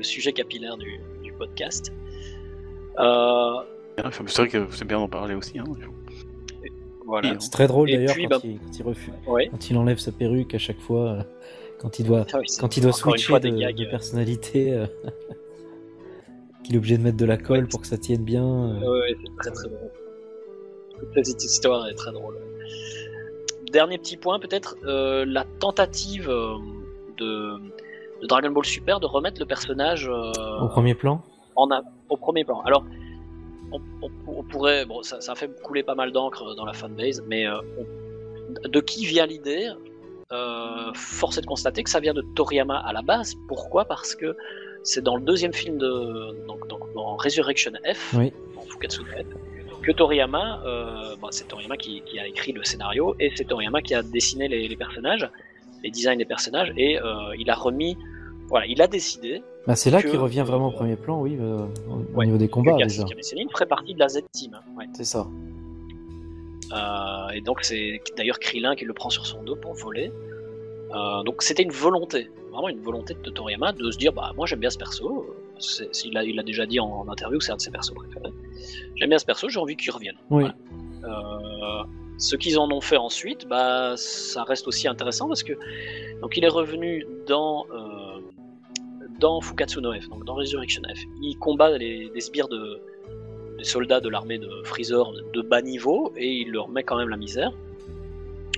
[0.00, 1.92] Le sujet capillaire du, du podcast.
[2.98, 3.52] Euh,
[4.10, 5.58] C'est vrai que c'est bien d'en parler aussi.
[5.58, 5.64] Hein.
[7.04, 7.36] voilà.
[7.38, 9.48] C'est très drôle d'ailleurs quand, bah- il, quand il refuse, Ouais.
[9.50, 11.22] quand il enlève sa perruque à chaque fois, euh,
[11.78, 13.76] quand il doit, Ah oui, quand il doit switcher fois de, des gags.
[13.76, 14.86] de personnalité, euh,
[16.64, 17.66] qu'il est obligé de mettre de la colle Ouais.
[17.68, 18.78] pour que ça tienne bien.
[18.80, 19.90] Ouais, c'est très très drôle.
[21.14, 22.36] Toute cette histoire est très drôle.
[23.70, 26.54] Dernier petit point, peut-être euh, la tentative euh,
[27.18, 27.52] de,
[28.22, 31.22] de Dragon Ball Super de remettre le personnage euh, Au premier plan
[31.56, 32.60] en a- au premier plan.
[32.62, 32.84] Alors,
[33.72, 36.72] on, on- on pourrait, bon, ça, ça a fait couler pas mal d'encre dans la
[36.72, 39.68] fanbase, mais euh, on- de qui vient l'idée
[40.32, 43.34] Euh, Force est de constater que ça vient de Toriyama à la base.
[43.48, 43.84] Pourquoi?
[43.86, 44.36] Parce que
[44.84, 48.32] c'est dans le deuxième film de, donc, donc, dans Resurrection F, Oui.
[48.56, 49.26] en Fukatsu F,
[49.82, 53.82] que Toriyama, euh, bon, c'est Toriyama qui, qui a écrit le scénario et c'est Toriyama
[53.82, 55.28] qui a dessiné les, les personnages,
[55.82, 57.96] les designs des personnages et euh, il a remis,
[58.48, 61.36] voilà, il a décidé Bah, c'est là que- qu'il revient vraiment au premier plan, oui,
[61.40, 63.04] euh, au Ouais, niveau des combats que déjà.
[63.22, 64.54] Sennin ferait partie de la Z-Team.
[64.54, 64.86] hein, ouais.
[64.94, 65.26] C'est ça.
[66.72, 70.12] Euh, et donc c'est d'ailleurs Krillin qui le prend sur son dos pour voler.
[70.94, 74.46] Euh, donc c'était une volonté, vraiment une volonté de Toriyama de se dire bah moi
[74.46, 75.34] j'aime bien ce perso.
[75.58, 77.92] C'est- Il a, il a déjà dit en, en interview c'est un de ses persos
[77.94, 78.32] préférés.
[78.96, 80.16] J'aime bien ce perso, j'ai envie qu'il revienne.
[80.30, 80.44] Oui.
[81.04, 81.82] Euh,
[82.20, 85.54] ce qu'ils en ont fait ensuite, bah ça reste aussi intéressant parce que
[86.20, 88.20] donc il est revenu dans euh,
[89.18, 91.00] dans Fukatsu no F, donc dans Resurrection F.
[91.22, 92.80] Il combat les, des sbires de
[93.58, 97.08] des soldats de l'armée de Freezer de, bas niveau et il leur met quand même
[97.08, 97.52] la misère.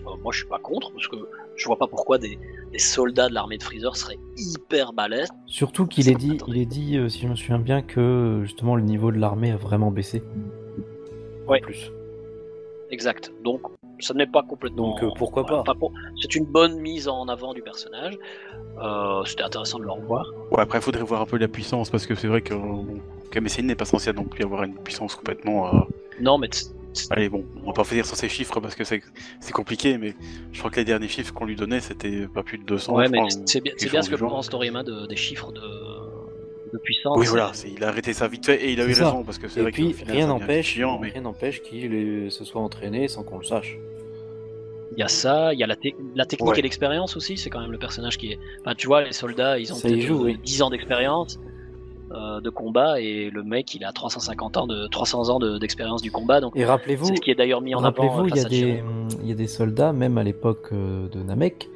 [0.06, 1.16] Euh, moi je suis pas contre parce que
[1.54, 2.38] je vois pas pourquoi des,
[2.72, 5.28] des soldats de l'armée de Freezer seraient hyper balèzes.
[5.46, 8.74] Surtout qu'il est dit, il est dit, euh, si je me souviens bien, que justement
[8.74, 10.22] le niveau de l'armée a vraiment baissé.
[11.46, 11.58] Ouais.
[11.58, 11.92] En plus.
[12.92, 13.32] Exact.
[13.42, 13.62] Donc
[13.98, 14.90] ça n'est pas complètement.
[14.90, 15.74] Donc, euh, pourquoi voilà, pas.
[15.74, 18.16] pour- C'est une bonne mise en avant du personnage.
[18.82, 20.26] Euh, C'était intéressant de le revoir.
[20.50, 22.86] Ouais, après, il faudrait voir un peu la puissance parce que c'est vrai que bon,
[23.30, 25.74] Kame Sennin n'est pas censé non plus avoir une puissance complètement.
[25.74, 25.78] euh,
[26.20, 26.48] Non, mais
[27.08, 29.00] Allez, bon, on va pas finir sur ces chiffres parce que c'est
[29.54, 30.14] compliqué, mais
[30.52, 32.94] je crois que les derniers chiffres qu'on lui donnait c'était pas plus de 200.
[32.94, 35.62] ouais, mais c'est bien, ce que pense Toriyama de, des chiffres de,
[36.72, 37.16] de puissance.
[37.18, 39.06] Oui, voilà, il a arrêté ça vite fait et il a eu ça.
[39.06, 41.10] raison parce que c'est vrai puis final, rien n'empêche, mais...
[41.10, 43.78] rien n'empêche qu'il est- se soit entraîné sans qu'on le sache.
[44.94, 46.58] Il y a ça, il y a la, te- la technique Ouais.
[46.58, 47.36] et l'expérience aussi.
[47.38, 48.38] C'est quand même le personnage qui est.
[48.60, 50.38] Enfin, tu vois, les soldats, ils ont joue, euh, oui.
[50.44, 51.38] 10 ans d'expérience
[52.12, 56.02] euh, de combat et le mec, il a 350 ans de 300 ans de- d'expérience
[56.02, 56.40] du combat.
[56.42, 57.86] Donc, Et rappelez-vous, c'est ce qui est d'ailleurs mis en avant.
[57.86, 58.82] rappelez-vous, euh, il y a des,
[59.22, 61.70] il y a des soldats, même à l'époque euh, de Namek,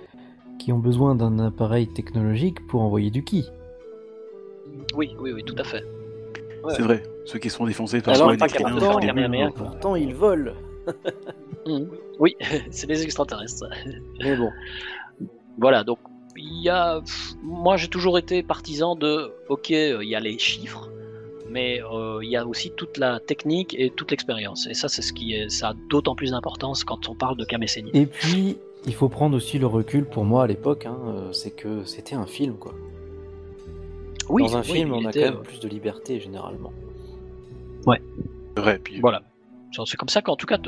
[0.59, 3.47] qui ont besoin d'un appareil technologique pour envoyer du ki.
[4.97, 5.85] Oui, oui, oui, tout à fait.
[6.65, 6.75] Ouais.
[6.75, 9.67] C'est vrai, ceux qui sont défoncés par Alors, pas capable de faire Kamehameha, quoi.
[9.67, 10.53] Pourtant, ils volent.
[11.67, 11.89] Mhm.
[12.21, 12.37] Oui,
[12.71, 13.65] c'est des extraterrestres.
[14.23, 14.51] Mais bon,
[15.59, 15.99] Voilà, donc
[16.37, 17.01] il y a.
[17.01, 19.33] pff, Moi, j'ai toujours été partisan de.
[19.49, 20.89] Ok, euh, il y a les chiffres,
[21.51, 24.69] mais euh, il y a aussi toute la technique et toute l'expérience.
[24.69, 25.49] Et ça, c'est ce qui est.
[25.49, 27.91] Ça a d'autant plus d'importance quand on parle de Kame Sennin.
[27.95, 31.51] Et puis, il faut prendre aussi le recul pour moi à l'époque, hein, euh, c'est
[31.51, 32.75] que c'était un film quoi.
[34.29, 36.19] Oui, Dans un oui, film, il on a était, quand même euh, plus de liberté
[36.21, 36.73] généralement.
[38.57, 39.23] C'est vrai, puis Voilà.
[39.85, 40.59] C'est comme ça qu'en tout cas.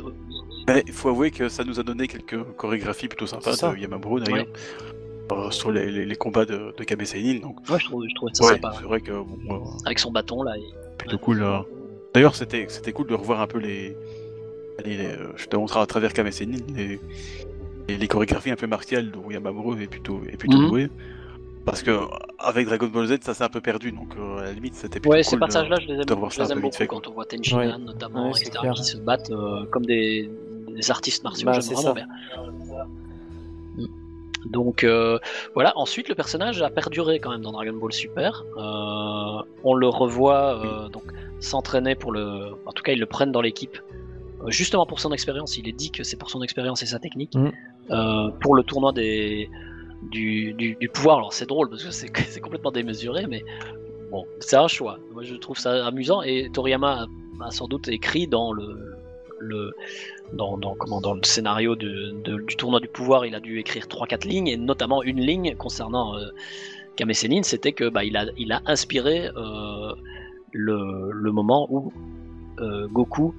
[0.87, 4.47] il faut avouer que ça nous a donné quelques chorégraphies plutôt sympas de Yamamuro d'ailleurs.
[5.33, 8.73] euh, sur les, les- les combats de, de donc Ouais, je, trouvais ça ouais, sympa.
[8.77, 10.57] c'est vrai que bon, euh, Avec son bâton là.
[10.59, 10.63] et-
[10.99, 11.43] plutôt cool.
[11.43, 11.59] euh.
[12.15, 13.97] D'ailleurs, c'était c'était cool de revoir un peu les.
[14.85, 16.99] les- les, euh, je te montrerai à travers Kame Sennin les,
[17.89, 20.69] les, les chorégraphies un peu martiales dont Yamamuro est plutôt, est plutôt Mhm.
[20.69, 20.89] doué.
[21.71, 21.99] Parce que
[22.39, 25.01] avec Dragon Ball Z, ça s'est un peu perdu, donc euh, à la limite, c'était
[25.01, 27.13] plutôt Ouais, ces cool passages-là, je les aime, je les aime beaucoup fait, quand on
[27.13, 27.79] voit Tenshinhan Ouais.
[27.79, 28.75] notamment, Ouais, c'est etc., clair.
[28.75, 30.31] qui se battent euh, comme des,
[30.69, 31.47] des artistes martiaux.
[31.47, 31.95] Bah, J'aime c'est vraiment ça.
[31.95, 32.07] bien.
[34.47, 35.19] Donc euh,
[35.55, 38.45] voilà, ensuite le personnage a perduré quand même dans Dragon Ball Super.
[38.57, 41.03] Euh, on le revoit euh, donc
[41.41, 42.53] s'entraîner pour le.
[42.65, 43.79] En tout cas, ils le prennent dans l'équipe
[44.47, 45.57] justement pour son expérience.
[45.59, 47.35] Il est dit que c'est pour son expérience et sa technique.
[47.91, 49.51] Euh, pour le tournoi des
[50.03, 51.19] du, du, pouvoir.
[51.19, 51.91] Alors c'est drôle parce que
[52.29, 53.45] c'est complètement démesuré, mais
[54.11, 54.99] bon, c'est un choix.
[55.13, 57.07] Moi je trouve ça amusant et Toriyama
[57.41, 58.95] a, sans doute écrit dans le
[59.41, 59.73] le
[60.33, 62.13] dans, dans, comment, dans le scénario de-
[62.47, 66.17] du tournoi du pouvoir, il a dû écrire 3-4 lignes, et notamment une ligne concernant
[66.17, 66.27] euh,
[66.97, 69.93] Kame Sennin, c'était que bah, il, a, il a inspiré euh,
[70.53, 71.93] le, le moment où
[72.61, 73.35] euh, Goku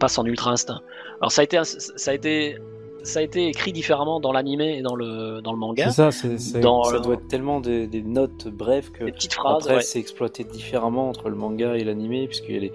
[0.00, 0.80] passe en Ultra Instinct.
[1.20, 2.56] Alors ça a été, ça a été
[3.02, 5.84] ça a été écrit différemment dans l'animé et dans le, dans le manga.
[5.86, 9.12] C'est ça, c'est, c'est- Dans ça doit être tellement des, des notes brèves que Des
[9.12, 9.82] petites phrases, après ouais.
[9.82, 12.72] c'est exploité différemment entre le manga et l'animé, puisqu'il y a, les-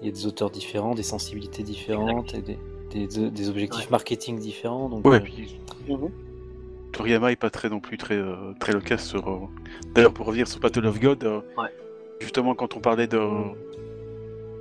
[0.00, 2.58] il y a des auteurs différents, des sensibilités différentes et des,
[3.06, 3.90] des, des objectifs Ouais.
[3.92, 4.88] marketing différents.
[4.88, 5.56] Donc, Ouais, euh, puis
[5.88, 6.10] Mhm.
[6.92, 9.26] Toriyama est pas très non plus très euh, très loquace sur.
[9.28, 9.38] euh,
[9.94, 11.68] D'ailleurs, pour revenir sur Battle of God, euh, Ouais.
[12.20, 13.71] justement quand on parlait de de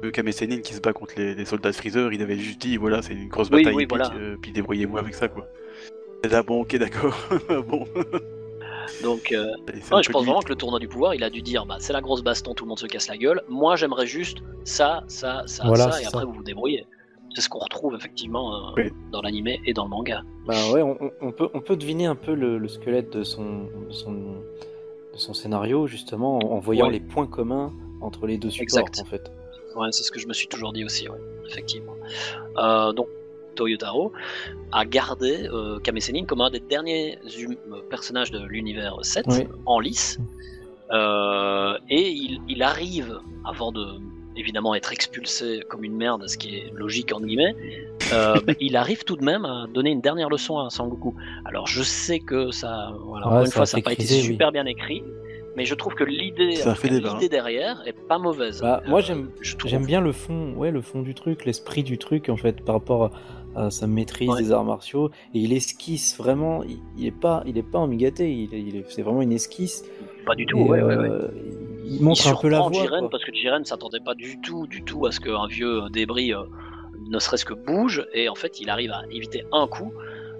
[0.10, 0.30] Kame
[0.61, 3.14] qui se bat contre les, les soldats de Freezer, il avait juste dit voilà c'est
[3.14, 4.11] une grosse bataille oui, voilà.
[4.15, 5.48] euh, puis débrouillez-vous avec ça quoi.
[6.23, 7.15] Et là bon ok d'accord
[7.68, 7.86] bon.
[9.03, 10.11] Donc, euh, ouais, je pense limite.
[10.26, 12.53] vraiment que le tournoi du pouvoir, il a dû dire bah, c'est la grosse baston,
[12.53, 13.41] tout le monde se casse la gueule.
[13.48, 16.26] Moi, j'aimerais juste ça, ça, ça, Voilà, ça, c'est et après ça.
[16.26, 16.86] vous vous débrouillez.
[17.34, 18.84] C'est ce qu'on retrouve effectivement euh, Oui.
[19.11, 20.23] dans l'animé et dans le manga.
[20.45, 23.23] Bah ouais, on, on- on peut, on peut deviner un peu le, le squelette de
[23.23, 26.94] son, de son, de son scénario, justement, en, en voyant Ouais.
[26.94, 27.72] les points communs
[28.02, 28.99] entre les deux supports, Exact.
[29.02, 29.32] en fait.
[29.76, 31.95] Ouais, c'est ce que je me suis toujours dit aussi, ouais, effectivement.
[32.57, 33.07] Euh, donc,
[33.56, 34.14] Toyotaro
[34.72, 39.48] a gardé euh, Kame Sennin comme un des derniers hum- personnages de l'univers 7 Oui.
[39.65, 40.19] en lice.
[40.91, 43.85] Euh, et il, il arrive, avant de
[44.38, 47.56] évidemment être expulsé comme une merde, ce qui est logique en guillemets,
[48.14, 51.14] euh, bah, il arrive tout de même à donner une dernière leçon à Sangoku.
[51.45, 54.22] Alors je sais que ça, voilà, Ouais, encore une fois, ça n'a pas été oui.
[54.22, 55.03] super bien écrit,
[55.56, 56.56] mais je trouve que l'idée,
[57.14, 58.61] l'idée derrière est pas mauvaise.
[58.61, 59.30] Bah, moi, Euh, j'aime-.
[59.65, 62.76] J'aime bien le fond, ouais, le fond du truc, l'esprit du truc, en fait, par
[62.76, 63.11] rapport
[63.56, 64.41] à, à sa maîtrise Ouais.
[64.41, 65.10] des arts martiaux.
[65.34, 68.76] Et il esquisse vraiment, il, il est pas, il est pas emmigâté, il, est- il
[68.78, 69.84] est, c'est vraiment une esquisse.
[70.26, 71.10] Pas du tout, Et, ouais, ouais, ouais.
[71.10, 71.28] euh,
[71.86, 72.72] Il montre il un peu la voie.
[72.72, 76.34] Jiren parce que Jiren s'attendait pas du tout, du tout à ce qu'un vieux débris
[76.34, 76.44] euh,
[77.10, 79.91] ne serait-ce que bouge et en fait il arrive à éviter un coup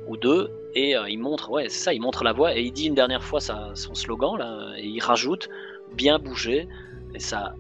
[0.08, 2.72] ou deux et euh, il montre, ouais, c'est ça, il montre la voie et il
[2.72, 5.50] dit une dernière fois sa, son slogan là et il rajoute
[5.94, 6.68] bien bouger
[7.14, 7.54] et ça.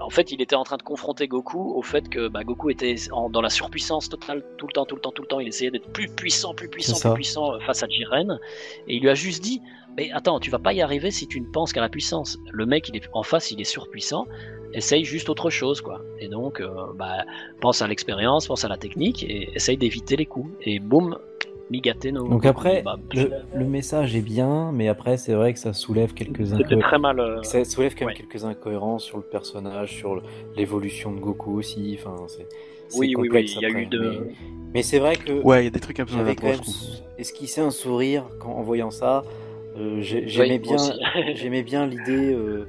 [0.00, 2.96] En fait, il était en train de confronter Goku au fait que bah, Goku était
[3.12, 5.38] en- dans la surpuissance totale tout le temps, tout le temps, tout le temps.
[5.38, 8.40] Il essayait d'être plus puissant, plus puissant, plus puissant euh, face à Jiren.
[8.88, 9.60] Et il lui a juste dit
[9.96, 12.38] Mais attends, tu vas pas y arriver si tu ne penses qu'à la puissance.
[12.50, 14.26] Le mec, il est en face, il est surpuissant.
[14.72, 16.00] Essaye juste autre chose, quoi.
[16.18, 17.24] Et donc, euh, bah,
[17.60, 20.50] pense à l'expérience, pense à la technique et essaye d'éviter les coups.
[20.62, 21.16] Et boum,
[21.70, 22.28] migaté nos.
[22.28, 26.14] Donc après, bah, le, le message est bien, mais après, c'est vrai que ça soulève
[26.14, 27.20] quelques c'était inco- très mal.
[27.20, 28.14] euh, Ça soulève quand même Ouais.
[28.14, 30.22] quelques incohérences sur le personnage, sur
[30.56, 31.98] l'évolution de Goku aussi.
[32.00, 32.46] Enfin, c'est
[32.98, 33.98] Oui, oui, oui, il y a eu de.
[33.98, 34.34] Mais,
[34.74, 36.12] mais c'est vrai que Ouais, il y a des trucs un peu
[37.18, 39.24] esquissé un sourire quand, en voyant ça.
[39.76, 40.76] Euh, j'ai- J'aimais Oui, bien,
[41.34, 42.66] j'aimais bien l'idée, euh,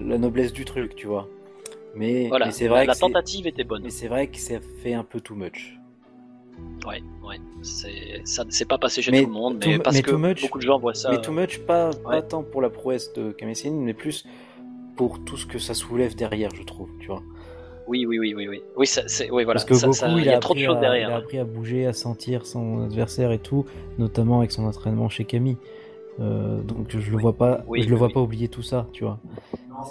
[0.00, 1.28] la- noblesse du truc, tu vois.
[1.94, 3.82] Mais, Voilà, mais c'est vrai la que tentative était bonne.
[3.82, 5.77] mais c'est vrai que ça fait un peu too much.
[6.86, 7.36] Ouais, ouais.
[7.62, 10.40] C'est ça, c'est pas passé chez Mais tout le monde, mais parce mais que much-
[10.42, 11.10] beaucoup de gens voient ça.
[11.10, 12.22] mais too much, pas, pas ouais.
[12.22, 14.24] tant pour la prouesse de Kamessin, mais plus
[14.96, 17.22] pour tout ce que ça soulève derrière, je trouve, tu vois.
[17.86, 18.62] Oui, oui, oui, oui, oui.
[18.76, 19.52] Oui, ça, oui, voilà.
[19.54, 21.08] Parce que ça, Goku, ça- il, y a a trop de choses derrière.
[21.08, 23.64] il a appris à bouger, à sentir son adversaire et tout,
[23.98, 25.56] notamment avec son entraînement chez Camille.
[26.20, 28.12] Euh, donc je le vois pas, Oui, je le oui, vois oui.
[28.14, 29.18] pas oublier tout ça, tu vois.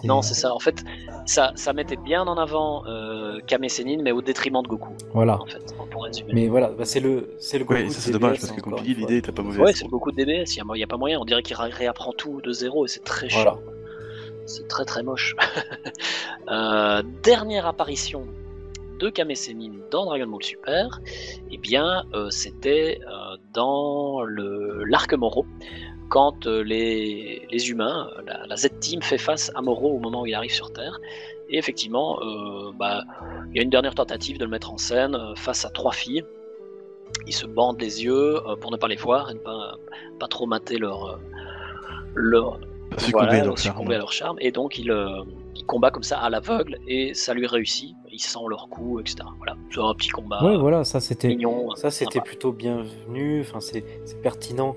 [0.04, 0.54] Non, c'est ça.
[0.54, 0.84] En fait,
[1.26, 5.42] ça, ça mettait bien en avant euh, Kame Sennin, mais au détriment de Goku, Voilà.
[5.42, 6.32] en fait, pour résumer.
[6.34, 7.76] Mais voilà, bah, c'est le, c'est le Goku.
[7.80, 9.60] Ouais, de ça c'est dommage parce que comme tu dis, l'idée était pas mauvaise.
[9.62, 11.20] Ouais, c'est le Goku de DBS, il n'y a, pas moyen.
[11.22, 13.52] On dirait qu'il ré- réapprend tout de zéro et c'est très Voilà.
[13.52, 13.60] chiant.
[14.46, 15.36] C'est très très moche.
[16.50, 18.24] Euh, dernière apparition
[19.00, 21.02] de Kame Sennin dans Dragon Ball Super,
[21.52, 25.46] eh bien, euh, c'était euh, dans le l'arc Moro,
[26.10, 30.22] quand euh, les, les humains, euh, la, la Z-Team fait face à Moro au moment
[30.22, 31.00] où il arrive sur Terre.
[31.50, 33.04] Et effectivement, euh, bah,
[33.52, 35.94] il y a une dernière tentative de le mettre en scène euh, face à trois
[35.94, 36.24] filles.
[37.26, 39.76] Ils se bandent les yeux euh, pour ne pas les voir et ne pas,
[40.20, 41.20] pas trop mater leur,
[42.16, 42.60] leur,
[42.90, 43.76] Pas succomber voilà, à leur charme.
[43.76, 44.38] succomber à leur charme.
[44.42, 45.24] Et donc il, euh,
[45.56, 47.96] il combat comme ça à l'aveugle et ça lui réussit.
[48.12, 49.18] Il sent leur coup, etc.
[49.38, 51.74] Voilà, c'est un petit combat Ouais, voilà, ça c'était, mignon.
[51.76, 52.26] ça c'était sympa.
[52.26, 53.42] plutôt bienvenu.
[53.42, 54.76] Enfin, c'est, c'est pertinent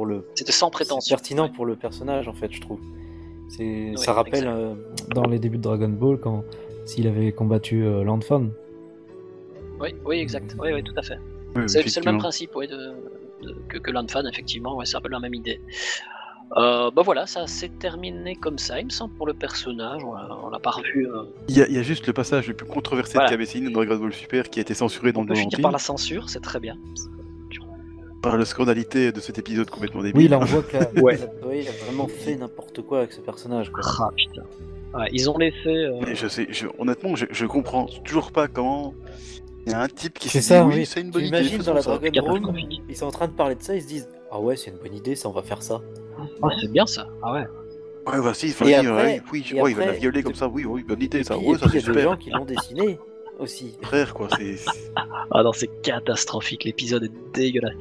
[0.00, 1.14] pour le, C'était sans c'est prétention.
[1.14, 1.52] pertinent ouais.
[1.54, 2.80] pour le personnage en fait, je trouve.
[3.50, 4.74] C'est, Oui, ça rappelle euh,
[5.14, 6.42] dans les débuts de Dragon Ball quand
[6.86, 8.46] s'il avait combattu euh, Landfan.
[9.78, 10.56] Oui, oui, exact.
[10.58, 11.18] Oui, oui, tout à fait.
[11.54, 12.76] Oui, C'est le même principe ouais, de,
[13.42, 14.74] de- que, que Landfan, effectivement.
[14.74, 15.60] Ouais, c'est un peu la même idée.
[16.56, 20.02] Euh, bah voilà, ça s'est terminé comme ça, il me semble, pour le personnage.
[20.02, 21.06] On l'a- pas revu.
[21.08, 23.36] euh, Il y, a, il y a juste le passage le plus controversé Voilà.
[23.36, 25.72] de Sennin dans Dragon Ball Super qui a été censuré dans On le peut par
[25.72, 26.78] la censure, c'est très bien.
[28.22, 30.22] Par la scandalité de cet épisode complètement débile.
[30.22, 31.16] Oui, là on voit que la, Ouais.
[31.16, 33.70] la Toei a vraiment fait n'importe quoi avec ce personnage.
[33.70, 33.82] Quoi.
[34.00, 34.42] Ah, putain.
[34.94, 35.56] Ouais, ils ont laissé.
[35.68, 38.92] euh, Mais je sais, je- honnêtement, je, je comprends toujours pas comment
[39.66, 40.86] il y a un type qui C'est s'est dit ça, oui, oui.
[40.86, 41.28] c'est une Tu bonne idée.
[41.38, 42.10] imagines faisons dans la.
[42.10, 42.56] Dragon Room,
[42.88, 44.78] ils sont en train de parler de ça, ils se disent Ah ouais, c'est une
[44.78, 45.80] bonne idée, ça, on va faire ça.
[46.42, 47.06] Ah, c'est bien ça.
[47.22, 47.46] Ah ouais.
[48.06, 50.82] Ouais, vas-y, Et vas-y, après- ouais, oui, il va la violer comme ça, oui, oui,
[50.82, 52.02] bonne idée, ça, ouais, et ça puis, il c'est y a des super.
[52.12, 52.98] gens qui l'ont dessiné.
[53.40, 53.76] Aussi.
[53.82, 54.28] frère, quoi.
[54.38, 54.56] C'est.
[55.32, 57.72] Ah non, c'est catastrophique, l'épisode est dégueulasse.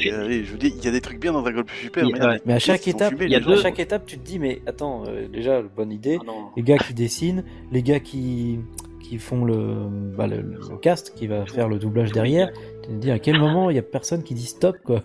[0.00, 2.06] et, allez, je vous dis, il y a des trucs bien dans Dragon Ball Super,
[2.06, 2.52] mais, ouais.
[2.52, 5.04] à chaque étape, il y a deux- à chaque étape, tu te dis, mais attends,
[5.06, 6.18] euh, déjà, bonne idée.
[6.26, 6.32] Ah.
[6.56, 8.58] Les gars qui dessinent, les gars qui,
[9.00, 9.76] qui font le,
[10.16, 12.50] bah, le, le cast, qui va faire le doublage derrière.
[12.82, 15.02] Tu te dis, à quel moment il y a personne qui dit stop, quoi.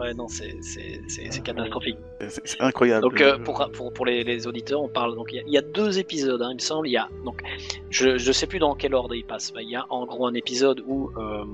[0.00, 1.98] Ouais, non, c'est c'est catastrophique.
[2.28, 3.02] C'est incroyable.
[3.02, 5.52] Donc euh, pour, pour, pour les, les auditeurs, on parle donc il y a- il
[5.52, 6.88] y, a deux épisodes, hein, il me semble.
[6.88, 7.42] Il y a donc
[7.90, 9.52] je je sais plus dans quel ordre ils passent.
[9.60, 11.44] Il y a en gros un épisode où euh,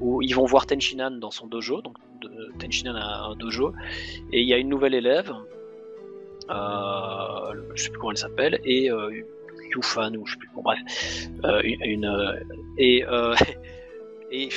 [0.00, 1.80] où ils vont voir Tenshinhan dans son dojo.
[1.82, 3.72] Donc de- Tenshinhan a un dojo
[4.32, 5.32] et il y a une nouvelle élève.
[6.50, 9.10] Euh, je sais plus comment elle s'appelle et euh,
[9.74, 10.50] Yufan ou je sais plus.
[10.54, 10.80] Bon bref,
[11.64, 12.44] une, une,
[12.78, 13.04] et
[14.32, 14.48] et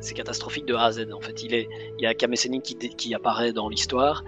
[0.00, 1.42] c'est catastrophique de A à Z en fait.
[1.44, 1.68] Il est
[1.98, 4.24] il y a Kame Sennin qui, qui apparaît dans l'histoire.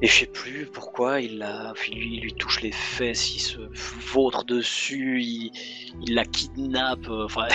[0.00, 3.58] Et je sais plus pourquoi il, la, lui, il lui touche les fesses, il se
[4.12, 5.50] vautre dessus, il,
[6.06, 7.08] il la kidnappe.
[7.10, 7.48] euh, Enfin,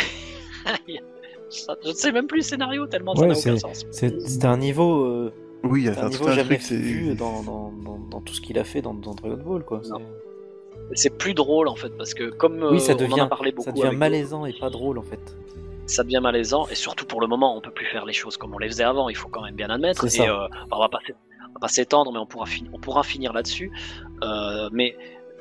[1.49, 3.85] ça- je ne sais même plus le scénario tellement ça Ouais, n'a aucun sens.
[3.91, 5.33] C'est un niveau, euh,
[5.63, 8.21] Oui, il y a c'est un niveau un jamais truc, vu dans, dans, dans, dans
[8.21, 9.81] tout ce qu'il a fait dans, dans Dragon Ball, quoi.
[10.95, 13.25] C'est- plus drôle en fait parce que comme Oui, ça euh, on en devient- a
[13.27, 15.35] parlé beaucoup, Ça devient malaisant et pas drôle, en fait.
[15.85, 18.53] Ça devient malaisant et surtout pour le moment on peut plus faire les choses comme
[18.53, 19.09] on les faisait avant.
[19.09, 20.05] Il faut quand même bien admettre.
[20.05, 20.99] Et euh, on va pas
[21.67, 23.71] s'étendre, mais on pourra, fin- on pourra finir là-dessus.
[24.23, 24.95] Euh, mais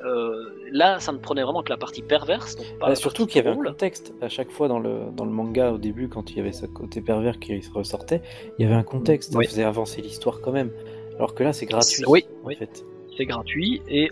[0.05, 2.55] euh, là, ça ne prenait vraiment que la partie perverse.
[2.55, 5.11] Donc pas Ah, la surtout qu'il y avait un contexte à chaque fois dans le,
[5.15, 8.21] dans le manga au début quand il y avait ce côté pervers qui ressortait,
[8.59, 9.45] il y avait un contexte, Oui.
[9.45, 10.71] ça faisait avancer l'histoire quand même.
[11.17, 12.03] Alors que là c'est gratuit.
[12.07, 12.55] Oui, en oui.
[12.55, 12.83] fait.
[13.17, 14.09] C'est gratuit et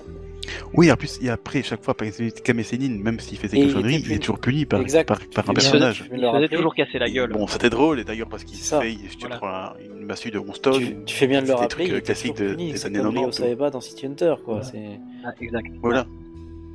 [0.73, 3.57] Oui, en plus, et après, chaque fois, par exemple, Kame Sennin, même s'il fait ses
[3.57, 5.07] Et il il est toujours puni par, Exact.
[5.07, 5.97] par, par un Il faisait- personnage.
[5.97, 6.49] tu il faisait rappeler.
[6.49, 7.31] toujours casser la gueule.
[7.31, 9.37] Bon, c'était drôle, et d'ailleurs, parce qu'il fait, je te Voilà.
[9.37, 10.71] prends un- une massue de Ronston.
[10.73, 12.85] Tu, tu fais bien de le c'est des rappeler, trucs, il classiques de- puni, des
[12.85, 13.37] années comme Ryo 90.
[13.37, 14.63] Saeba dans City Hunter quoi.
[14.63, 15.67] c'est- Ah, exact.
[15.81, 16.05] Voilà.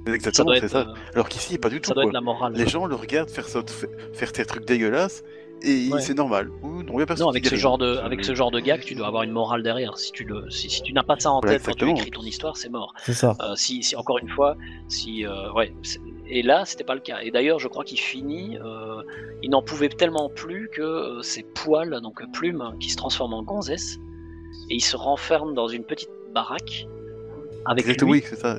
[0.07, 0.79] Exactement, c'est être, ça.
[0.83, 1.89] euh, Alors qu'ici, pas du tout.
[1.89, 2.11] ça doit quoi.
[2.11, 2.53] être la morale.
[2.55, 3.61] Les gens le regardent faire, ça,
[4.13, 5.25] faire ces trucs dégueulasses,
[5.63, 6.01] et Ouais.
[6.01, 6.51] c'est normal.
[6.63, 8.51] Ou non, il y a personne Non, qui avec ce genre de, avec ce genre
[8.51, 9.97] de gag, tu dois avoir une morale derrière.
[9.99, 12.23] Si tu le, si, si tu n'as pas ça en tête quand tu écris ton
[12.23, 12.93] histoire, c'est mort.
[12.99, 13.37] C'est ça.
[13.41, 14.57] Euh, si, si encore une fois,
[14.89, 15.73] si, euh, ouais,
[16.29, 17.19] et là, c'était pas le cas.
[17.23, 19.03] Et d'ailleurs, je crois qu'il finit, euh,
[19.43, 23.99] il n'en pouvait tellement plus que ses poils, donc plumes, qui se transforment en gonzesse,
[24.71, 26.87] et il se renferme dans une petite baraque
[27.65, 28.21] avec Exactement, lui.
[28.21, 28.57] oui, c'est ça.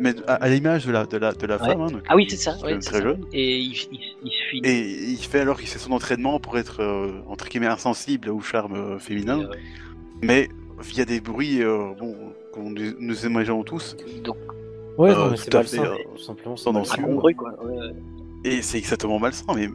[0.00, 1.68] Mais à, à l'image de la, de la, de la Ouais.
[1.68, 2.56] femme, hein, donc, Ah oui, c'est ça.
[2.62, 3.02] ouais, c'est très ça.
[3.02, 3.24] jeune.
[3.32, 4.68] Et il, il, il se finit.
[4.68, 8.40] Et il fait alors qu'il fait son entraînement pour être, euh, entre guillemets, insensible au
[8.40, 9.40] charme euh, féminin.
[9.42, 9.54] Euh,
[10.22, 10.48] Mais
[10.80, 12.16] via des bruits, euh, bon,
[12.52, 13.96] qu'on nous, imaginons tous.
[14.24, 14.36] donc,
[14.96, 16.56] Ouais, Euh, non, mais c'est malsain, fait, euh, tout simplement.
[16.56, 17.52] c'est incongru, quoi.
[17.64, 17.92] Ouais.
[18.44, 19.68] Et c'est exactement malsain, mais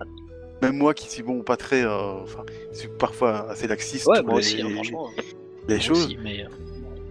[0.62, 1.84] même moi qui suis bon, pas très.
[1.84, 2.44] euh, Enfin,
[2.74, 5.10] je suis parfois assez laxiste Ouais, moi les, aussi, hein, franchement.
[5.70, 6.06] les moi choses.
[6.06, 6.48] aussi, mais, euh,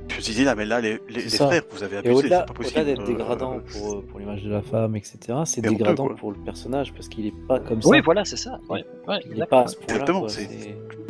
[0.09, 2.23] Je me suis dit, là, mais là, les, les, C'est les frères, vous avez abusé,
[2.23, 2.81] c'est pas possible.
[2.81, 6.09] au-delà d'être euh, dégradant pour, euh, pour l'image de la femme, etc., c'est honteux, dégradant
[6.15, 7.89] pour le personnage parce qu'il est pas comme ça.
[7.89, 8.61] Oui, voilà, c'est ça.
[8.69, 9.47] Ouais, ouais, Il est exact.
[9.51, 9.93] pas à ce point-là.
[9.95, 10.49] Exactement, c'est-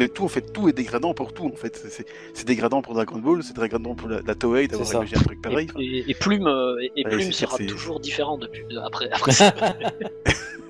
[0.06, 1.76] tout, en fait, tout est dégradant pour tout, en fait.
[2.34, 5.40] C'est- dégradant pour Dragon Ball, c'est dégradant pour la, la Toei d'avoir imaginé un truc
[5.42, 5.68] pareil.
[5.78, 9.32] Et, et- et Plume, euh, et, et Ouais, Plume sera toujours différent depuis, après, après
[9.32, 9.54] ça.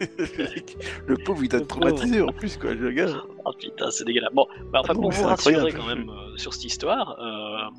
[1.06, 3.22] le pauvre, il être traumatisé en plus, quoi, le gars.
[3.44, 4.32] oh putain, c'est dégueulasse.
[4.34, 7.70] Bon, bah, enfin, Ah non, pour vous rassurer quand même euh, sur cette histoire, euh,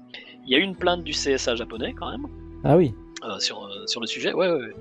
[0.45, 2.27] il y a eu une plainte du CSA japonais quand même
[2.63, 2.93] Ah oui.
[3.29, 4.33] Euh, sur, euh, sur le sujet.
[4.33, 4.73] Ouais, ouais, ouais.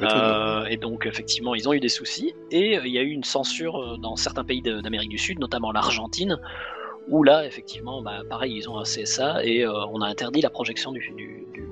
[0.00, 0.18] M'étonnes.
[0.20, 3.10] Euh, et donc effectivement, ils ont eu des soucis et euh, il y a eu
[3.10, 6.38] une censure euh, dans certains pays d'Amérique du Sud, notamment l'Argentine,
[7.08, 10.50] où là effectivement, bah, pareil, ils ont un CSA et euh, on a interdit la
[10.50, 11.68] projection du, du- du-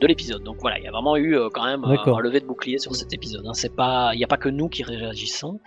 [0.00, 0.42] de l'épisode.
[0.42, 2.78] Donc voilà, il y a vraiment eu euh, quand même euh, un lever de bouclier
[2.78, 3.44] sur cet épisode.
[3.46, 3.52] hein.
[3.54, 5.60] C'est pas, il n'y a pas que nous qui réagissons.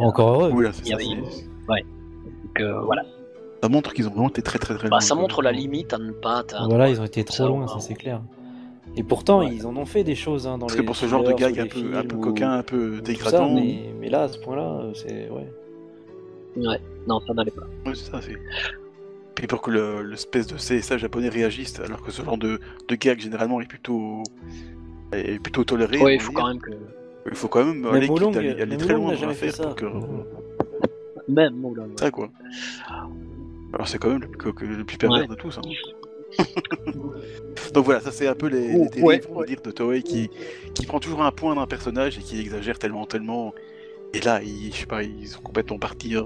[0.00, 0.50] Encore heureux.
[0.52, 0.94] Oui, là, y ça.
[0.94, 1.14] avait- c'est-
[2.44, 3.02] donc, euh, voilà.
[3.62, 5.92] Ça montre qu'ils ont vraiment été très très très Bah, loin, ça montre la limite
[5.92, 6.42] à ne pas.
[6.66, 8.22] Voilà, ils ont été trop loin, ça c'est clair.
[8.96, 9.50] Et pourtant, Ouais.
[9.54, 11.32] ils en ont fait des choses hein, dans Parce les que pour ce genre de
[11.32, 13.54] gag un peu, un peu films coquin, ou un peu tout ça, dégradant.
[13.54, 15.48] mais, mais là, à ce point-là, c'est ouais.
[16.56, 17.62] Ouais, non, ça n'allait pas.
[17.86, 18.36] Ouais, c'est ça, c'est.
[19.36, 22.58] Puis pour que le- l'espèce de CSA japonais réagisse, alors que ce genre de,
[22.88, 24.22] de gag généralement est plutôt
[25.12, 25.98] est plutôt toléré.
[25.98, 26.40] Ouais, il faut dire.
[26.40, 26.70] quand même que.
[27.30, 29.66] Il faut quand même aller, quitte à aller, aller très loin dans jamais fait l'affaire
[29.66, 29.84] pour que
[31.28, 31.84] Même, là.
[31.96, 32.28] ça quoi.
[33.72, 35.58] Alors c'est quand même le, plus- le plus pervers de tous.
[35.58, 35.62] hein.
[37.74, 39.46] Donc voilà, ça c'est un peu les, Oh, les dérives, ouais, on va ouais.
[39.46, 40.30] dire, de Toei qui,
[40.74, 43.54] qui prend toujours un point d'un personnage et qui exagère tellement, tellement.
[44.12, 46.16] Et là, ils, je sais pas, ils sont complètement partis.
[46.16, 46.22] euh,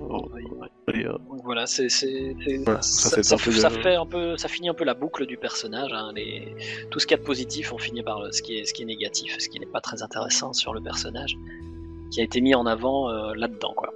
[0.89, 1.13] euh,
[1.43, 4.07] voilà, c'est, c'est, c'est- Voilà, ça, ça, c'est ça- un peu ça le- fait un
[4.07, 5.91] peu, ça finit un peu la boucle du personnage.
[5.93, 6.55] hein, les-
[6.91, 8.73] tout ce qu'il y a de positif, on finit par le- ce qui est, ce
[8.73, 11.37] qui est négatif, ce qui n'est pas très intéressant sur le personnage,
[12.11, 13.93] qui a été mis en avant euh, là-dedans, quoi.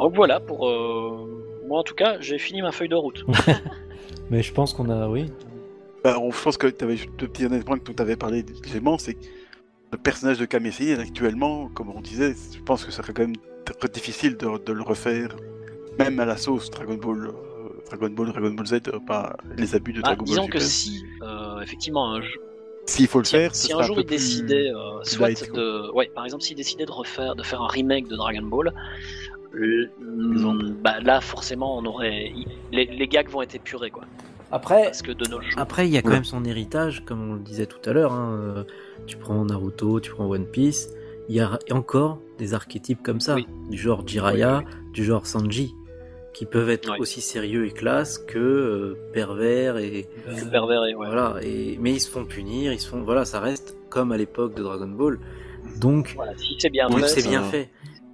[0.00, 1.27] Donc voilà pour euh,
[1.68, 3.24] moi en tout cas, j'ai fini ma feuille de route.
[4.30, 5.30] Mais je pense qu'on a, oui.
[6.04, 8.98] Bah, on- je pense que tu avais deux petits points dont tu avais parlé, Clément,
[8.98, 9.24] c'est que
[9.92, 13.22] le personnage de Kame Sennin actuellement, comme on disait, je pense que ça serait quand
[13.22, 13.36] même
[13.78, 15.34] très difficile de, de le refaire,
[15.98, 17.32] même à la sauce Dragon Ball, euh,
[17.86, 20.58] Dragon Ball, Dragon Ball Z, euh, pas les abus de Bah, Dragon Ball disons que
[20.58, 22.40] si, euh, effectivement, un, jeu-
[22.86, 25.90] S'il faut le si, faire, si un jour peu il décidait, euh, soit light, de,
[25.94, 28.72] ouais, par exemple, s'il décidait de refaire, de faire un remake de Dragon Ball,
[30.82, 32.32] bah là, forcément, on aurait,
[32.72, 34.04] les, les gags vont être épurés, quoi.
[34.50, 36.14] Après, Parce que de nos jours, Après, il y a quand Ouais.
[36.14, 38.12] même son héritage, comme on le disait tout à l'heure.
[38.12, 38.64] hein, euh,
[39.06, 40.88] Tu prends Naruto, tu prends One Piece.
[41.28, 43.46] Il y a encore des archétypes comme ça, Oui.
[43.70, 44.62] du genre Jiraiya,
[44.94, 45.74] du genre Sanji,
[46.32, 51.06] qui peuvent être aussi sérieux et classe que euh, pervers et euh, pervers et ouais.
[51.06, 51.36] voilà.
[51.42, 54.54] Et mais ils se font punir, ils se font voilà, ça reste comme à l'époque
[54.54, 55.18] de Dragon Ball.
[55.78, 57.68] Donc Voilà, si c'est bien oui, fait, c'est ça- bien fait.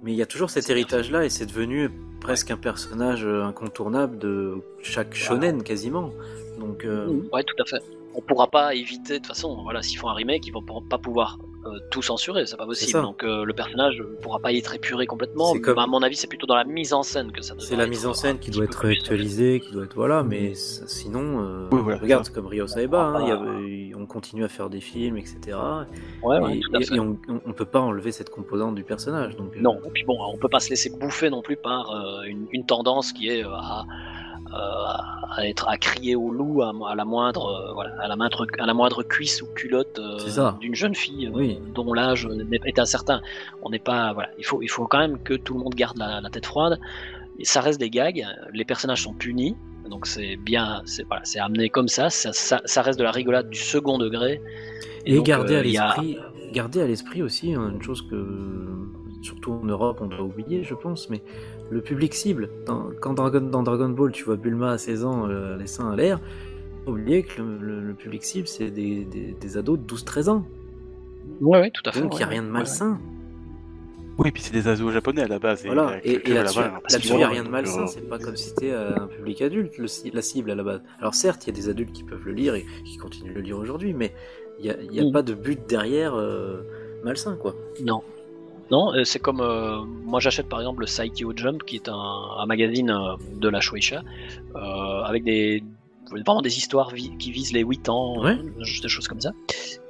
[0.05, 1.89] Mais il y a toujours cet héritage-là et c'est devenu
[2.21, 6.11] presque un personnage euh, incontournable de chaque shonen quasiment.
[6.59, 7.83] Donc euh, Ouais, tout à fait.
[8.13, 10.99] On pourra pas éviter, de toute façon, voilà, s'ils font un remake, ils vont pas
[10.99, 13.01] pouvoir euh, tout censurer, c'est pas possible.
[13.01, 15.53] Donc euh, le personnage ne pourra pas être épuré complètement.
[15.53, 17.55] C'est comme- Mais à mon avis, c'est plutôt dans la mise en scène que ça
[17.57, 20.53] C'est devrait la mise en scène qui doit être actualisée, qui doit être voilà, mais
[20.53, 24.49] ça- sinon, euh, Oui, voilà, regarde, c'est comme Rio Saeba, hein, y on continue à
[24.49, 25.57] faire des films, etc.
[26.21, 26.95] Ouais, ouais, et, tout à et- fait.
[26.95, 29.35] et on, on- peut pas enlever cette composante du personnage.
[29.37, 31.89] Donc, euh, Non, et puis bon, on peut pas se laisser bouffer non plus par
[31.91, 33.85] euh, une, une tendance qui est euh, à, euh,
[34.51, 38.45] à être à crier au loup à, à la moindre euh, voilà, à la moindre
[38.59, 41.59] à la moindre cuisse ou culotte euh, d'une jeune fille euh, Oui.
[41.73, 42.27] dont l'âge
[42.65, 43.21] est incertain.
[43.63, 45.97] On n'est pas voilà, il faut il faut quand même que tout le monde garde
[45.97, 46.79] la, la tête froide.
[47.37, 49.57] Et ça reste des gags, les personnages sont punis,
[49.89, 53.11] donc c'est bien, c'est voilà, c'est amené comme ça, ça, ça, ça reste de la
[53.11, 54.41] rigolade du second degré.
[55.05, 56.17] Et, garder euh, à a- l'esprit,
[56.53, 58.15] garder à l'esprit aussi hein, une chose que
[59.21, 61.21] surtout en Europe on doit oublier, je pense, mais
[61.71, 62.49] le public cible.
[62.65, 65.91] Dans, quand Dragon, dans Dragon Ball, tu vois Bulma à 16 ans, euh, les seins
[65.91, 66.19] à l'air.
[66.19, 69.83] faut pas Oublier que le, le- le public cible, c'est des, des- des ados de
[69.85, 70.45] 12-13 ans.
[71.41, 72.01] Ouais, ouais, tout à fait.
[72.01, 72.99] Donc il n'y a rien de ouais, malsain.
[74.17, 75.65] Oui, puis c'est des asos japonais à la base.
[75.65, 78.37] Voilà, et, et culture là-dessus, il n'y a rien de malsain, euh, c'est pas comme
[78.37, 80.81] si c'était euh, un public adulte, le la cible à la base.
[80.99, 83.35] Alors certes, il y a des adultes qui peuvent le lire et qui continuent de
[83.35, 84.13] le lire aujourd'hui, mais
[84.59, 85.11] il n'y a, y a Mm.
[85.11, 86.61] pas de but derrière euh,
[87.03, 87.55] malsain, quoi.
[87.83, 88.03] Non.
[88.71, 91.93] Non, euh, c'est comme euh, moi j'achète par exemple le Saikyo Jump qui est un,
[92.39, 94.01] un magazine euh, de la Shueisha
[94.55, 94.59] euh,
[95.03, 95.63] avec des
[96.09, 98.33] vraiment des histoires vi- qui visent les 8 ans, Ouais.
[98.37, 99.31] euh, juste des choses comme ça.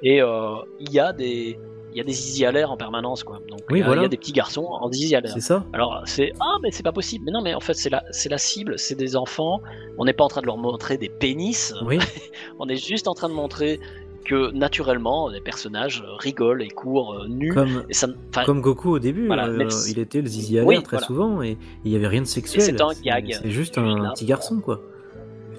[0.01, 1.57] Et euh, il y a des
[1.91, 3.37] il y a des easy à l'air en permanence quoi.
[3.49, 4.01] Donc Oui, il y a- voilà.
[4.01, 5.31] il y a des petits garçons en easy à l'air.
[5.33, 7.23] C'est ça Alors c'est ah mais c'est pas possible.
[7.25, 9.61] Mais non mais en fait c'est la c'est la cible, c'est des enfants.
[9.97, 11.73] On n'est pas en train de leur montrer des pénis.
[11.85, 11.97] Oui,
[12.59, 13.79] On est juste en train de montrer
[14.25, 17.53] que naturellement les personnages euh, rigolent et courent euh, nus.
[17.53, 20.59] comme, Et ça, enfin, comme Goku au début, Voilà, euh, si- il était le zizi
[20.61, 21.05] Oui, très voilà.
[21.07, 22.61] souvent et il n'y avait rien de sexuel.
[22.63, 23.37] c'est un gag.
[23.41, 24.11] C'est juste un là.
[24.13, 24.81] petit garçon, quoi.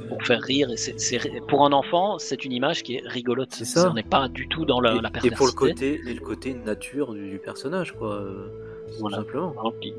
[0.09, 0.71] pour faire rire.
[0.71, 1.19] Et c'est, c'est-
[1.49, 3.49] pour un enfant, c'est une image qui est rigolote.
[3.51, 3.91] C'est ça.
[3.91, 6.21] On n'est pas du tout dans la, et, la et pour le côté, et le
[6.21, 8.15] côté nature du, du personnage, quoi.
[8.15, 8.47] euh,
[9.01, 9.17] Voilà.
[9.17, 9.55] Tout simplement.
[9.65, 9.95] Donc, il-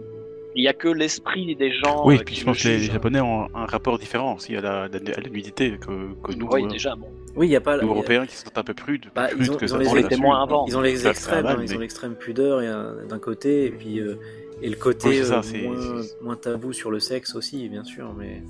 [0.55, 2.03] n'y a que l'esprit des gens.
[2.07, 2.79] Oui, euh, puis qui je pense que les.
[2.79, 5.85] Japonais ont un rapport différent aussi à la, à la- à la nudité que,
[6.23, 7.07] que nous, Oui, euh, déjà, bon.
[7.37, 7.77] Oui, il n'y a pas.
[7.77, 9.73] y a- Européens, qui sont un peu prudes, plus Bah, prudes ils ont, que ils
[9.75, 10.03] ont les,
[10.33, 10.65] avant.
[10.67, 12.61] ils ont les extrêmes, hein, ils ont l'extrême pudeur
[13.07, 14.15] d'un côté, et puis euh,
[14.61, 17.69] et le côté Oui, c'est ça, euh, c'est- moins, moins tabou sur le sexe aussi,
[17.69, 18.13] bien sûr.
[18.17, 18.41] Mais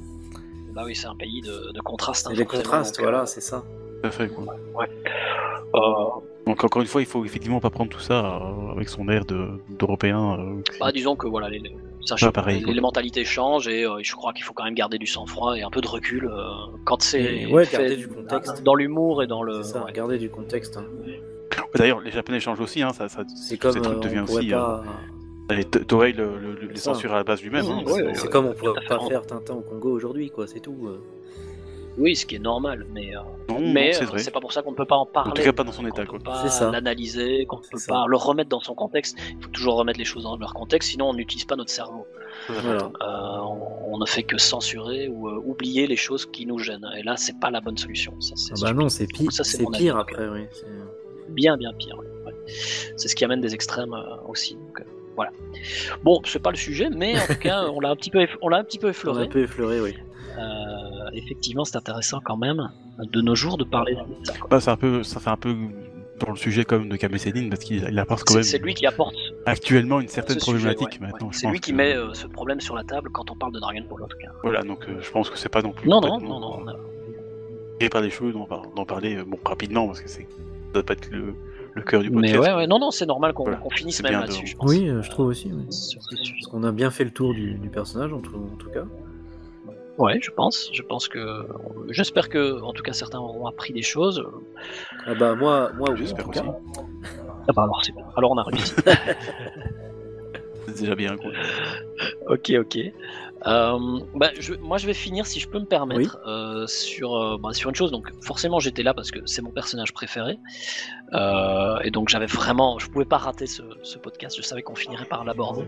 [0.74, 2.28] Bah oui, c'est un pays de, de contraste.
[2.28, 3.64] hein, les contrastes, euh, voilà, c'est ça.
[4.02, 4.46] Tout à fait, quoi.
[5.76, 6.27] euh,
[6.58, 9.26] Donc encore une fois, il faut effectivement pas prendre tout ça euh, avec son air
[9.26, 10.40] de- d'Européen.
[10.40, 11.76] euh, bah, disons que voilà, les, les-
[12.34, 15.56] pareil, les, mentalités changent et euh, je crois qu'il faut quand même garder du sang-froid
[15.56, 16.48] et un peu de recul euh,
[16.84, 18.64] quand c'est Et ouais, fait du contexte.
[18.64, 19.62] dans l'humour et dans le.
[19.62, 19.92] C'est ça, ouais.
[19.92, 20.78] garder du contexte.
[20.78, 20.86] hein.
[21.76, 24.50] D'ailleurs, les Japonais changent aussi, hein, ça, ça, C'est comme ces trucs pourrait aussi.
[24.50, 24.84] pas.
[25.52, 26.28] euh, et Toei le,
[26.74, 27.66] censure à la base lui-même.
[27.66, 30.48] Mmh, hein, ouais, c'est- comme on pourrait pas faire Tintin au Congo aujourd'hui, quoi.
[30.48, 30.90] C'est tout.
[31.98, 33.20] Oui, ce qui est normal, mais euh,
[33.50, 34.20] Non, mais non, c'est euh, vrai.
[34.20, 35.32] c'est pas pour ça qu'on ne peut pas en parler.
[35.32, 36.20] En tout cas, pas dans son qu'on état, peut quoi.
[36.20, 36.70] pas C'est ça.
[36.72, 39.18] l'analyser, qu'on ne peut pas le remettre dans son contexte.
[39.32, 42.06] Il faut toujours remettre les choses dans leur contexte, sinon on n'utilise pas notre cerveau.
[42.50, 42.92] Voilà.
[43.02, 46.88] Euh, on, on ne fait que censurer ou euh, oublier les choses qui nous gênent.
[46.98, 48.14] Et là, c'est pas la bonne solution.
[48.22, 49.32] Ça, c'est Ah bah non, c'est pire.
[49.32, 50.46] Ça, c'est pire après, oui.
[50.52, 50.66] c'est-
[51.30, 51.98] bien, bien pire.
[51.98, 52.06] ouais.
[52.96, 54.54] C'est ce qui amène des extrêmes euh, aussi.
[54.56, 54.84] donc, euh,
[55.16, 55.32] voilà.
[56.04, 58.50] Bon, c'est pas le sujet, mais en tout cas, on l'a un petit peu, on
[58.50, 59.30] l'a un petit peu On a un effleuré.
[59.30, 59.96] peu effleuré, oui.
[60.38, 62.70] Euh, effectivement, c'est intéressant quand même
[63.00, 64.34] de nos jours de parler de ça.
[64.50, 65.56] Bah, c'est un peu, ça fait un peu
[66.20, 68.74] dans le sujet comme de Kame Sennin parce qu'il il apporte quand même c'est lui
[68.74, 69.16] qui apporte
[69.46, 71.28] actuellement une certaine ce sujet, problématique ouais, maintenant.
[71.28, 71.34] ouais.
[71.34, 73.60] C'est lui qui que- met euh, ce problème sur la table quand on parle de
[73.60, 74.30] Dragon Ball en tout cas.
[74.44, 75.88] Voilà, donc euh, je pense que c'est pas non plus.
[75.90, 76.66] Non, non, non, non.
[77.80, 80.74] tiré par les cheveux d'en par- d'en parler euh, bon rapidement parce que c'est ça
[80.74, 81.36] doit pas être le,
[81.76, 82.34] le cœur du podcast.
[82.34, 83.60] Mais ouais, ouais, non, non, c'est normal qu'on Voilà.
[83.76, 84.56] finisse même de- là-dessus.
[84.62, 85.52] Oui, je trouve aussi.
[85.54, 85.72] oui.
[85.72, 86.34] Sur ce sujet.
[86.42, 88.84] Parce qu'on a bien fait le tour du, du personnage, en tout, en tout cas.
[89.98, 90.70] Ouais, je pense.
[90.74, 91.48] Je pense que.
[91.90, 94.24] J'espère que, en tout cas, certains auront appris des choses.
[95.06, 96.40] Ah bah moi, moi oui, J'espère aussi.
[97.48, 98.04] Ah bah alors c'est bon.
[98.16, 98.76] Alors on a réussi.
[100.68, 101.32] C'est déjà bien, quoi.
[102.28, 102.78] ok, ok.
[103.48, 107.38] Euh, bah, je, moi, je vais finir, si je peux me permettre, euh, sur, euh,
[107.38, 107.92] bah, sur une chose.
[107.92, 110.38] Donc, forcément, j'étais là parce que c'est mon personnage préféré.
[111.14, 112.78] Euh, et donc, j'avais vraiment.
[112.80, 114.36] Je pouvais pas rater ce, ce podcast.
[114.38, 115.64] Je savais qu'on finirait par l'aborder.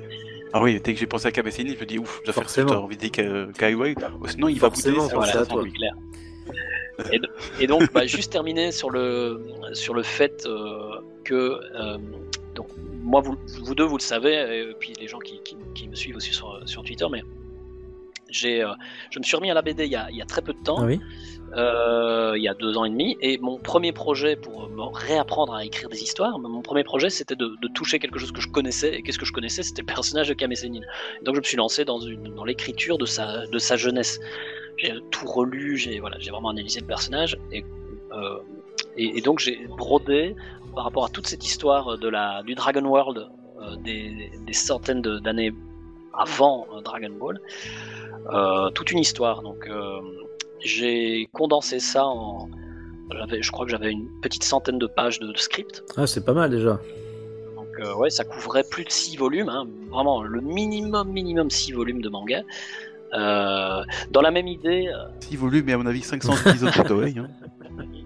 [0.53, 2.49] Ah oui, dès que j'ai pensé à Cabessini, je me dis ouf, je dois faire
[2.49, 2.69] ça, Forcément.
[2.69, 3.95] j'ai envie de dire Kaiway,
[4.27, 4.81] sinon il va bouder.
[4.93, 5.63] Forcément, ça, pense ça à sent toi.
[5.63, 5.71] lui.
[5.73, 5.93] clair.
[7.13, 7.21] Et,
[7.63, 9.41] et donc, bah, juste terminer sur le,
[9.73, 11.33] sur le fait euh, que,
[11.75, 11.97] euh,
[12.55, 12.67] donc,
[13.01, 14.33] moi, vous, vous deux, vous le savez,
[14.69, 17.23] et puis les gens qui, qui- qui me suivent aussi sur, sur Twitter, mais
[18.31, 18.73] j'ai, euh,
[19.11, 20.53] je me suis remis à la BD il y a, il y a très peu
[20.53, 20.99] de temps, Ah oui.
[21.57, 25.55] Euh, il y a deux ans et demi, et mon premier projet pour me réapprendre
[25.55, 28.49] à écrire des histoires, mon premier projet c'était de, de toucher quelque chose que je
[28.49, 29.63] connaissais, et qu'est-ce que je connaissais?
[29.63, 30.81] C'était le personnage de Kame Sennin.
[31.23, 34.19] Donc je me suis lancé dans, une, dans l'écriture de sa, de sa jeunesse.
[34.77, 37.65] J'ai tout relu, j'ai voilà, j'ai vraiment analysé le personnage, et,
[38.11, 38.37] euh,
[38.95, 40.35] et, et donc j'ai brodé
[40.75, 43.27] par rapport à toute cette histoire de la, du Dragon World
[43.83, 45.51] des, des centaines de- d'années
[46.19, 47.41] avant euh, Dragon Ball,
[48.31, 49.41] euh, toute une histoire.
[49.41, 49.99] Donc euh,
[50.59, 52.49] j'ai condensé ça en.
[53.41, 55.83] Je crois que j'avais une petite centaine de pages de, de script.
[55.97, 56.79] Ah, c'est pas mal déjà.
[57.55, 61.71] Donc euh, ouais, ça couvrait plus de 6 volumes, hein, vraiment le minimum, minimum 6
[61.71, 62.43] volumes de manga.
[63.13, 66.87] Euh, dans la même idée, euh, 6 volumes, mais à mon avis 500 épisodes de
[66.87, 67.15] Toei.
[67.17, 67.27] Hein.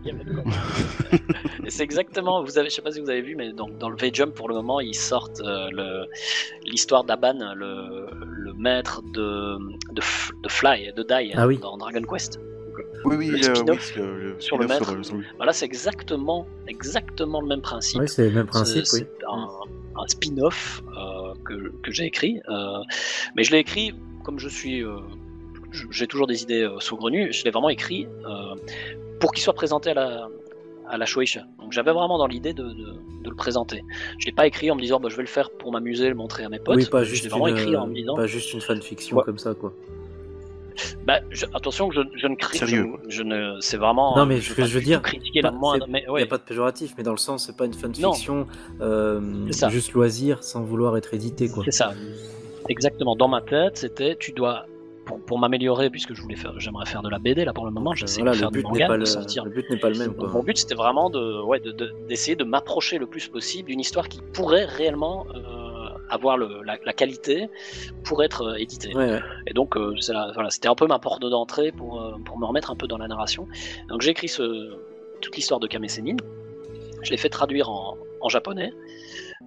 [0.04, 0.52] Il y avait de quoi.
[1.66, 3.90] Et c'est exactement, vous avez, je sais pas si vous avez vu, mais dans, dans
[3.90, 6.06] le V-Jump pour le moment, ils sortent euh,
[6.66, 9.58] l'histoire d'Aban, le, le maître de,
[9.94, 11.58] de, F- de Fly, de Dai Ah oui.
[11.58, 12.40] dans Dragon Quest.
[13.06, 15.04] Oui, oui, Le le, spin-off oui, le, le sur le maître.
[15.06, 15.18] sur.
[15.38, 18.00] Voilà, c'est exactement, exactement le même principe.
[18.02, 19.08] Oui, c'est le même principe, C'est- oui.
[19.32, 19.48] un,
[20.02, 22.42] un spin-off euh, que, que j'ai écrit.
[22.50, 22.80] euh,
[23.36, 23.94] mais je l'ai écrit
[24.24, 24.84] comme je suis.
[24.84, 24.98] euh,
[25.92, 27.32] j'ai toujours des idées euh, saugrenues.
[27.34, 28.56] Je l'ai vraiment écrit euh,
[29.24, 30.28] pour qu'il soit présenté à la,
[30.90, 31.44] à la Shueisha.
[31.62, 33.82] Donc j'avais vraiment dans l'idée de, de- de le présenter.
[34.20, 36.16] Je l'ai pas écrit en me disant bah, je vais le faire pour m'amuser, le
[36.16, 36.76] montrer à mes potes.
[36.76, 39.24] Oui, pas juste, vraiment une, écrit en me disant pas juste une fanfiction Ouais.
[39.24, 39.72] comme ça, quoi.
[41.08, 42.58] bah, je- attention que je, je ne crie.
[42.58, 42.88] Sérieux.
[43.08, 43.62] Je, je ne.
[43.62, 44.18] C'est vraiment.
[44.18, 45.86] Non, mais ce que je veux dire, Critiquer Pas- la moindre.
[45.86, 46.20] c'est- Mais Il ouais.
[46.22, 48.46] n'y a pas de péjoratif, mais dans le sens, c'est pas une fanfiction
[48.82, 49.22] euh,
[49.52, 49.70] C'est ça.
[49.70, 51.64] juste loisir sans vouloir être édité, quoi.
[51.64, 51.94] C'est ça.
[52.68, 53.16] Exactement.
[53.16, 54.66] Dans ma tête, c'était tu dois
[55.06, 57.72] pour, pour m'améliorer puisque je voulais faire j'aimerais faire de la BD là pour le
[57.72, 59.44] moment, j'essaie voilà, de faire du manga, pas le, sortir.
[59.46, 60.30] le but n'est pas le même, quoi.
[60.30, 63.80] Mon but c'était vraiment de ouais de- de- d'essayer de, m'approcher le plus possible d'une
[63.80, 67.50] histoire qui pourrait réellement euh, avoir le, la, la qualité
[68.04, 68.96] pour être euh, éditée.
[68.96, 69.22] Ouais, ouais.
[69.48, 72.46] Et donc euh, la- voilà, c'était un peu ma porte d'entrée pour, euh, pour me
[72.46, 73.48] remettre un peu dans la narration.
[73.90, 74.78] Donc j'ai écrit ce,
[75.22, 76.18] toute l'histoire de Kame Sennin.
[77.02, 78.72] Je l'ai fait traduire en, en japonais.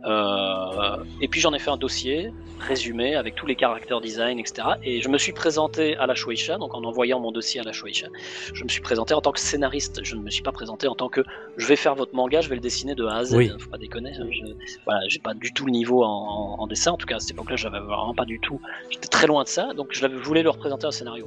[0.04, 4.68] Euh, et puis j'en ai fait un dossier résumé avec tous les caractères design, etc.
[4.82, 7.72] Et je me suis présenté à la Shueisha, donc en envoyant mon dossier à la
[7.72, 8.08] Shueisha,
[8.52, 10.00] je me suis présenté en tant que scénariste.
[10.04, 11.22] Je ne me suis pas présenté en tant que
[11.56, 13.34] je vais faire votre manga, je vais le dessiner de A à Z.
[13.34, 13.50] Oui.
[13.58, 14.12] Faut pas déconner.
[14.14, 14.52] Je,
[14.84, 16.92] voilà, j'ai pas du tout le niveau en, dessin.
[16.92, 18.60] En tout cas, à cette époque-là, j'avais vraiment pas du tout.
[18.90, 21.26] J'étais très loin de ça, donc je, voulais le représenter un scénario.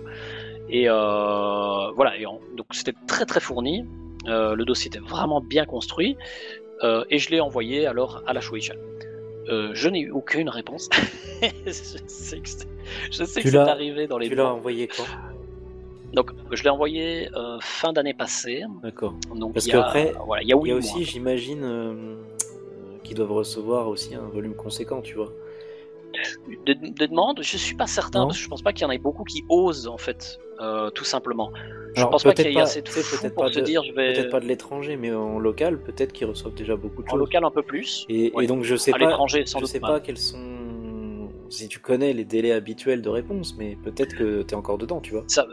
[0.70, 3.86] Et euh, voilà, et donc c'était très très fourni.
[4.28, 6.18] Euh, le dossier était vraiment bien construit.
[6.84, 8.74] Euh, et je l'ai envoyé alors à la Shueisha.
[9.50, 10.90] Euh, je n'ai eu aucune réponse.
[11.66, 12.68] je sais que c'est,
[13.12, 15.04] je sais Tu que c'est l'as- arrivé dans les Tu l'as envoyé quand?
[16.14, 18.64] Donc je l'ai envoyé euh, fin d'année passée.
[18.82, 19.14] D'accord.
[19.36, 22.16] Donc Parce qu'après, voilà, il y a y a aussi, j'imagine, euh,
[23.04, 25.32] qu'ils doivent recevoir aussi un volume conséquent, tu vois.
[26.66, 28.26] Des, des demandes, je suis pas certain Non.
[28.28, 30.90] parce que je pense pas qu'il y en ait beaucoup qui osent en fait, euh,
[30.90, 31.52] tout simplement.
[31.96, 33.94] Je Alors, pense pas qu'il y ait assez de peut-être pour pas de- dire je
[33.94, 37.12] vais Peut-être pas de l'étranger, mais en local, peut-être qu'ils reçoivent déjà beaucoup de en
[37.12, 37.20] choses.
[37.20, 38.06] local un peu plus.
[38.10, 38.44] Et, Ouais.
[38.44, 39.88] et donc je sais à pas, je sais pas.
[39.88, 40.38] pas quels sont,
[41.50, 45.00] si tu connais les délais habituels de réponse, mais peut-être que tu es encore dedans,
[45.02, 45.24] tu vois.
[45.28, 45.46] Ça-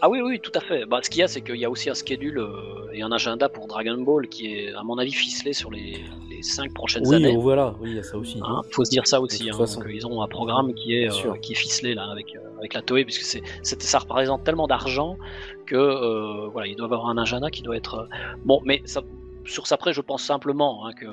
[0.00, 0.84] Ah oui, oui, tout à fait.
[0.86, 3.12] Bah, ce qu'il y a, c'est qu'il y a aussi un schedule euh, et un
[3.12, 7.06] agenda pour Dragon Ball qui est, à mon avis, ficelé sur les, les cinq prochaines
[7.06, 7.34] Oui, années.
[7.36, 8.40] oh, voilà, oui, il y a ça aussi.
[8.42, 9.48] Hein, faut se dire ça aussi.
[9.50, 12.40] Hein, donc, ils ont un programme qui est, euh, qui est ficelé là avec, euh,
[12.58, 15.16] avec la Toei, puisque c'est, ça représente tellement d'argent
[15.66, 18.08] que euh, voilà, ils doivent avoir un agenda qui doit être
[18.44, 18.60] bon.
[18.64, 19.02] Mais ça,
[19.44, 21.06] sur ça, après, je pense simplement hein, que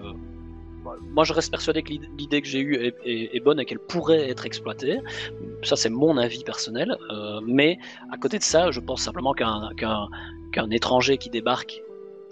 [1.11, 3.65] moi, je reste persuadé que l'id- l'idée que j'ai eue est, est- est bonne et
[3.65, 4.99] qu'elle pourrait être exploitée.
[5.63, 6.95] Ça, c'est mon avis personnel.
[7.11, 7.77] euh, mais
[8.11, 11.81] à côté de ça, je pense simplement qu'un étranger qui débarque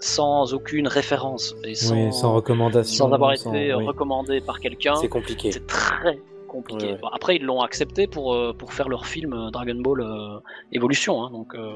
[0.00, 3.06] sans aucune référence et sans, Oui, sans recommandation.
[3.08, 3.84] sans avoir sans- été oui.
[3.86, 5.50] recommandé par quelqu'un, C'est compliqué.
[5.52, 6.86] c'est très compliqué.
[6.86, 6.98] Ouais.
[7.00, 10.38] Bon, après, ils l'ont accepté pour, euh, pour faire leur film euh, Dragon Ball euh,
[10.72, 11.22] Evolution.
[11.22, 11.74] hein, donc, euh,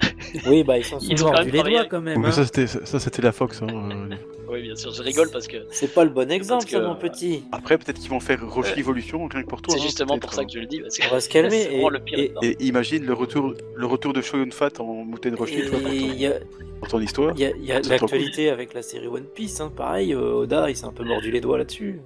[0.46, 2.20] Oui, bah ils s'en Ils sont ont quand mordus même les doigts quand même.
[2.20, 2.32] Mais hein.
[2.32, 3.62] ça, c'était ça, c'était la Fox.
[3.62, 4.14] hein, euh.
[4.50, 6.96] oui, bien sûr, je rigole parce que C'est pas le bon exemple, que- ça, mon
[6.96, 7.44] petit.
[7.52, 9.74] Après, peut-être qu'ils vont faire Roche Evolution rien que pour toi.
[9.74, 10.80] c'est hein, justement pour ça que je le dis.
[10.80, 11.62] Parce On que va se calmer.
[11.70, 12.18] et- le pire.
[12.18, 12.46] et- exemple.
[12.46, 15.88] Et imagine le retour, le retour de Shogun Fat en Muten Roshi, tu vois, pour,
[15.92, 16.32] et ton- il y a,
[16.80, 17.34] pour ton histoire.
[17.36, 19.70] il y a- l'actualité avec la série One Piece, hein.
[19.76, 22.00] pareil, euh, Oda il s'est un peu mordu les doigts là-dessus.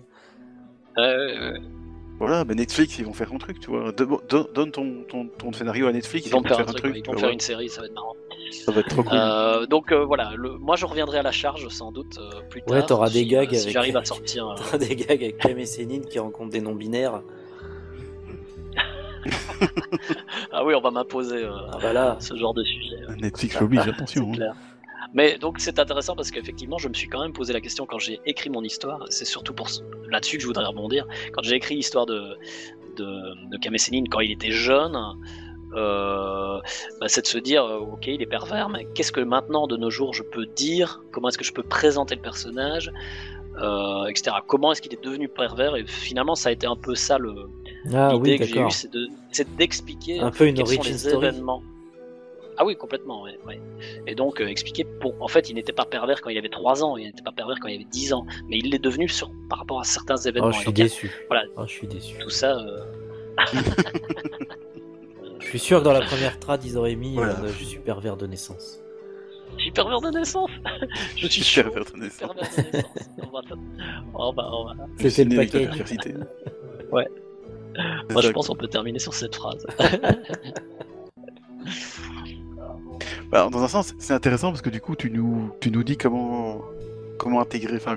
[0.98, 1.56] Euh,
[2.20, 3.90] Voilà, mais Netflix, ils vont faire un truc, tu vois.
[3.92, 6.94] De- don- donne ton, ton, ton scénario à Netflix, ils vont faire un faire truc,
[6.96, 8.14] ils vont tu faire une série, ça va être marrant.
[8.52, 9.16] Ça va être trop cool.
[9.18, 12.60] Euh, donc euh, voilà, le- moi je reviendrai à la charge sans doute euh, plus
[12.62, 12.76] tard.
[12.76, 14.48] Ouais, t'auras des gags euh, si avec- j'arrive à sortir.
[14.50, 17.22] euh, T'as des gags avec Clem et Céline qui rencontrent des non-binaires.
[20.52, 22.96] Ah oui, on va m'imposer euh, Ah bah là, ce genre de sujet.
[23.20, 24.24] Netflix l'oblige, attention.
[24.34, 24.52] C'est hein.
[24.52, 24.54] clair.
[25.12, 27.98] Mais donc c'est intéressant parce qu'effectivement je me suis quand même posé la question quand
[27.98, 29.68] j'ai écrit mon histoire, c'est surtout pour
[30.08, 32.36] là-dessus que je voudrais rebondir, quand j'ai écrit l'histoire de,
[32.96, 34.96] de, de quand il était jeune,
[35.76, 36.58] euh,
[37.00, 39.76] bah, c'est de se dire euh, ok il est pervers, mais qu'est-ce que maintenant de
[39.76, 42.92] nos jours je peux dire, comment est-ce que je peux présenter le personnage,
[43.60, 44.36] euh, etc.
[44.46, 45.76] Comment est-ce qu'il est devenu pervers?
[45.76, 47.34] Et finalement ça a été un peu ça le,
[47.92, 49.08] ah l'idée oui, que j'ai eue, c'est de-
[49.56, 51.26] d'expliquer Un en peu une quels sont les story.
[51.26, 51.62] événements.
[52.62, 53.58] Ah oui, complètement, ouais, ouais.
[54.06, 55.14] Et donc euh, expliquer pour.
[55.22, 57.56] En fait, il n'était pas pervers quand il avait 3 ans, il n'était pas pervers
[57.58, 60.48] quand il avait 10 ans, mais il l'est devenu sur, par rapport à certains événements.
[60.48, 61.10] Oh, je suis donc, déçu.
[61.28, 61.44] voilà.
[61.56, 62.18] Oh, je suis déçu.
[62.18, 62.58] Tout ça.
[62.58, 62.84] euh,
[65.38, 67.32] Je suis sûr que dans la première trad, ils auraient mis Voilà.
[67.40, 68.82] euh, Je suis pervers de naissance.
[69.56, 70.50] Je suis pervers de naissance
[71.16, 72.18] Je suis pervers de naissance.
[72.18, 73.10] pervers de naissance.
[73.22, 73.40] On va,
[74.14, 76.14] on va, on va- C'était le ciné avec la paquet.
[76.92, 77.06] Ouais.
[78.10, 79.64] Moi, je pense qu'on peut terminer sur cette phrase.
[83.30, 85.96] Bah, dans un sens, c'est intéressant parce que du coup, tu nous, tu nous dis
[85.96, 86.62] comment,
[87.18, 87.96] comment intégrer, enfin,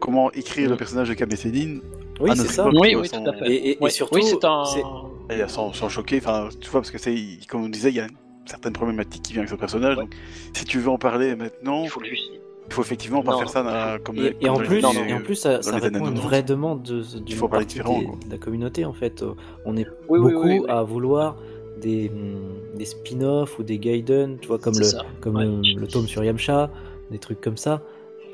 [0.00, 1.80] comment écrire le personnage de Sennin
[2.20, 2.62] Oui, c'est ça.
[2.68, 3.50] époque, oui, sans- tout à fait.
[3.50, 3.90] Et, et- et Ouais.
[3.90, 4.64] surtout, oui, c'est un.
[4.64, 4.82] c'est-
[5.34, 7.16] et sans, sans choquer, enfin, tu vois, parce que c'est,
[7.48, 8.10] comme on disait, il y a une
[8.46, 9.96] certaine problématique qui vient avec ce personnage.
[9.96, 10.02] Ouais.
[10.04, 10.14] Donc,
[10.54, 14.16] si tu veux en parler maintenant, Il faut il effectivement pas faire ça dans- comme
[14.18, 15.92] Et, comme et en plus, Non, années- non, et en plus, ça, répond à une
[16.14, 16.20] 90.
[16.20, 19.24] vraie demande de, d'une faut parler des- de la communauté en fait.
[19.64, 20.66] On est Oui, beaucoup oui, oui.
[20.68, 21.36] à vouloir
[21.80, 25.04] des, hum, des spin-offs ou des Gaiden, tu vois, comme le, ça.
[25.20, 25.44] comme Ouais.
[25.44, 26.70] le, le tome sur Yamcha,
[27.10, 27.82] des trucs comme ça.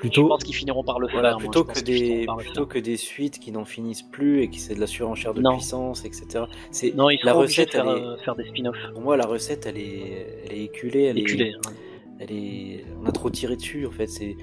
[0.05, 1.15] Je Plutôt, pense qu'ils finiront par le faire.
[1.21, 3.39] voilà, moi, plutôt, je que pense qu'ils finiront des, par le plutôt que des suites
[3.39, 5.53] qui n'en finissent plus et qui c'est de la surenchère de Non.
[5.53, 6.47] puissance, etc.
[6.73, 8.77] C'est, Non, ils la de faire, elle est- euh, faire des spin-offs.
[8.95, 11.73] pour moi, la recette, elle est, elle est éculée, elle Éculés, est, hein.
[12.19, 14.09] elle est, on a trop tiré dessus en fait.
[14.09, 14.37] C'est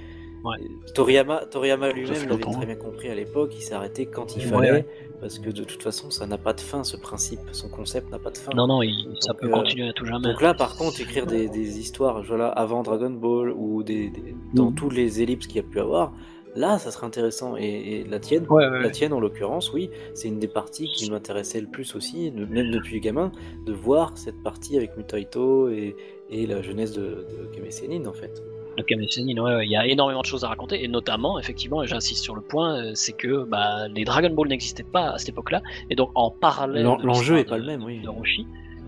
[0.44, 0.58] Ouais.
[0.94, 2.66] Toriyama, Toriyama lui-même l'avait très hein.
[2.66, 3.52] bien compris à l'époque.
[3.56, 4.86] Il s'est arrêté quand il fallait, ouais.
[5.20, 6.84] parce que de toute façon, ça n'a pas de fin.
[6.84, 8.52] Ce principe, son concept n'a pas de fin.
[8.56, 10.24] Non, non, il- ça peut euh, continuer à tout jamais.
[10.32, 14.36] Donc là, par contre, écrire des, des histoires, voilà, avant Dragon Ball ou des, des-
[14.54, 14.76] dans Mhm.
[14.76, 16.14] tous les ellipses qu'il y a pu avoir,
[16.56, 17.58] là, ça serait intéressant.
[17.58, 17.64] Et,
[18.00, 18.92] et la tienne, Ouais, ouais, la ouais.
[18.92, 22.72] tienne en l'occurrence, oui, c'est une des parties qui m'intéressait le plus aussi, de- même
[22.72, 23.32] depuis gamin,
[23.66, 25.96] de voir cette partie avec Mutaito et,
[26.30, 28.42] et la jeunesse de, de Kame Sennin, en fait.
[28.84, 32.24] Ouais, ouais, il y a énormément de choses à raconter, et notamment, effectivement, et j'insiste
[32.24, 35.62] sur le point, euh, c'est que bah, les Dragon Ball n'existaient pas à cette époque-là,
[35.90, 36.84] et donc en parallèle.
[36.84, 38.00] L'en- de L'enjeu l'histoire est pas de- le même, oui.
[38.00, 38.46] de Roshi.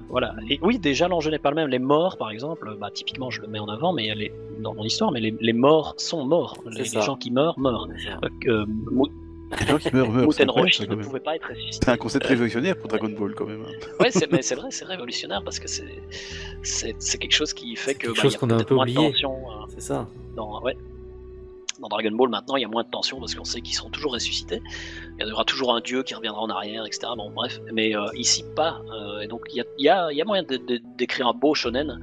[0.10, 0.36] Voilà.
[0.50, 1.70] Et oui, déjà l'enjeu n'est pas le même.
[1.70, 4.84] Les morts, par exemple, bah, typiquement, je le mets en avant, mais les, dans mon
[4.84, 6.58] histoire, mais les, les morts sont morts.
[6.70, 7.88] Les, gens qui meurent meurent.
[8.48, 8.66] Euh,
[9.68, 10.28] gens qui meurent, meurent.
[10.50, 11.86] Roshi ne pouvait pas être ressuscité.
[11.86, 13.62] C'est un concept révolutionnaire pour Dragon Ball quand même.
[13.68, 13.72] hein.
[14.00, 16.02] Ouais, c'est, mais c'est vrai, c'est révolutionnaire parce que c'est,
[16.64, 18.54] c'est, c'est quelque chose qui fait que quelque bah, chose il y a qu'on a
[18.54, 19.12] un peut-être peu moins de oublié.
[19.12, 20.08] tension, euh, C'est ça.
[20.36, 20.76] dans, ouais.
[21.80, 23.90] dans Dragon Ball maintenant, il y a moins de tension parce qu'on sait qu'ils seront
[23.90, 24.62] toujours ressuscités.
[25.20, 27.08] Il y aura toujours un dieu qui reviendra en arrière, etc.
[27.18, 28.82] Bon, bref, mais euh, ici pas.
[28.94, 30.82] Euh, et donc il y a, il y, a, il y a moyen de- de-
[30.98, 32.00] d'écrire un beau shonen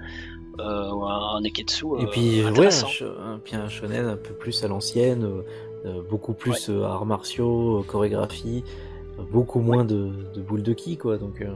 [0.60, 1.86] euh, ou un, un neketsu.
[2.00, 2.88] Et euh, puis, ouais, un, intéressant.
[2.88, 5.24] sh- un- puis un shonen un peu plus à l'ancienne,
[6.08, 8.64] beaucoup plus euh, arts martiaux, euh, chorégraphie,
[9.18, 11.18] euh, beaucoup moins de, de boules de ki, quoi.
[11.18, 11.46] Donc, euh,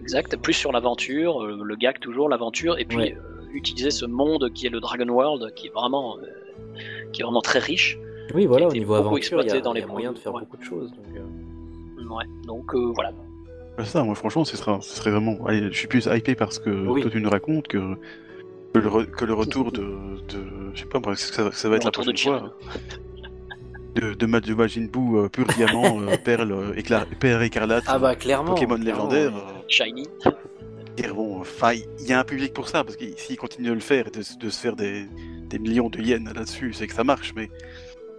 [0.00, 3.16] Exact, plus sur l'aventure, euh, le gag toujours l'aventure, et puis Ouais.
[3.16, 6.22] euh, utiliser ce monde qui est le Dragon World, qui est vraiment, euh,
[7.12, 7.98] qui est vraiment très riche.
[8.34, 9.92] oui, voilà, au niveau beaucoup aventure, il y a, exploité dans il y a les
[9.92, 10.40] moyen de faire ouais.
[10.40, 10.90] beaucoup de choses.
[10.90, 11.20] Donc, euh,
[12.14, 13.12] Ouais, donc euh, voilà.
[13.84, 15.38] Ça, moi franchement, ce serait, ce serait vraiment.
[15.46, 17.02] Allez, je suis plus hypé parce que Oui.
[17.02, 17.78] toi tu nous racontes que,
[18.74, 19.80] que, le, re- que le retour de,
[20.28, 20.42] de.
[20.74, 22.56] Je sais pas, ça, ça va être Le la retour de prochaine fois.
[23.94, 27.98] De, de, de Majin Buu, euh, pur diamant, euh, perle, euh, écla- perle écarlate, Ah
[27.98, 28.54] bah clairement.
[28.54, 29.36] Pokémon clairement, légendaire.
[29.36, 30.06] euh, Shiny.
[31.14, 31.42] bon,
[32.00, 34.10] il y a un public pour ça, parce que s'il continue de le faire et
[34.10, 35.06] de, se faire des,
[35.48, 37.50] des millions de yens là-dessus, c'est que ça marche, mais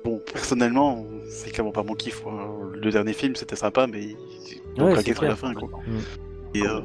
[0.04, 2.20] bon, personnellement, c'est clairement pas mon kiff.
[2.22, 2.50] quoi.
[2.74, 4.18] Le dernier film, c'était sympa, mais il
[4.84, 5.70] Ouais, craqué c'est sur la fin, quoi.
[5.88, 6.58] Mm.
[6.58, 6.82] Et, euh,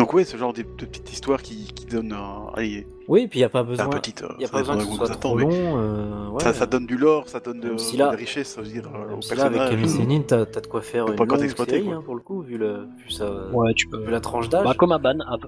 [0.00, 3.38] Donc ouais, ce genre de, de petites histoires qui, qui donnent un, allez, Oui, puis
[3.38, 3.86] il n'y a pas besoin.
[3.86, 3.98] euh,
[4.38, 5.78] n'y a ça pas besoin que dépend ce de soit vous trop attend, mais long.
[5.78, 6.40] euh, ouais.
[6.42, 8.88] ça, ça donne du lore, ça donne de, Même si là- de la richesse, dire,
[8.94, 9.70] euh, au si là, avec.
[9.70, 12.20] Camille Sénine, t'as t'as de quoi faire une pas longue t'exploiter, série, hein, pour le
[12.20, 13.98] coup, vu, le, vu, sa, Ouais, tu peux.
[14.04, 14.64] vu la tranche d'âge.
[14.64, 15.38] Bah, comme à Van, à-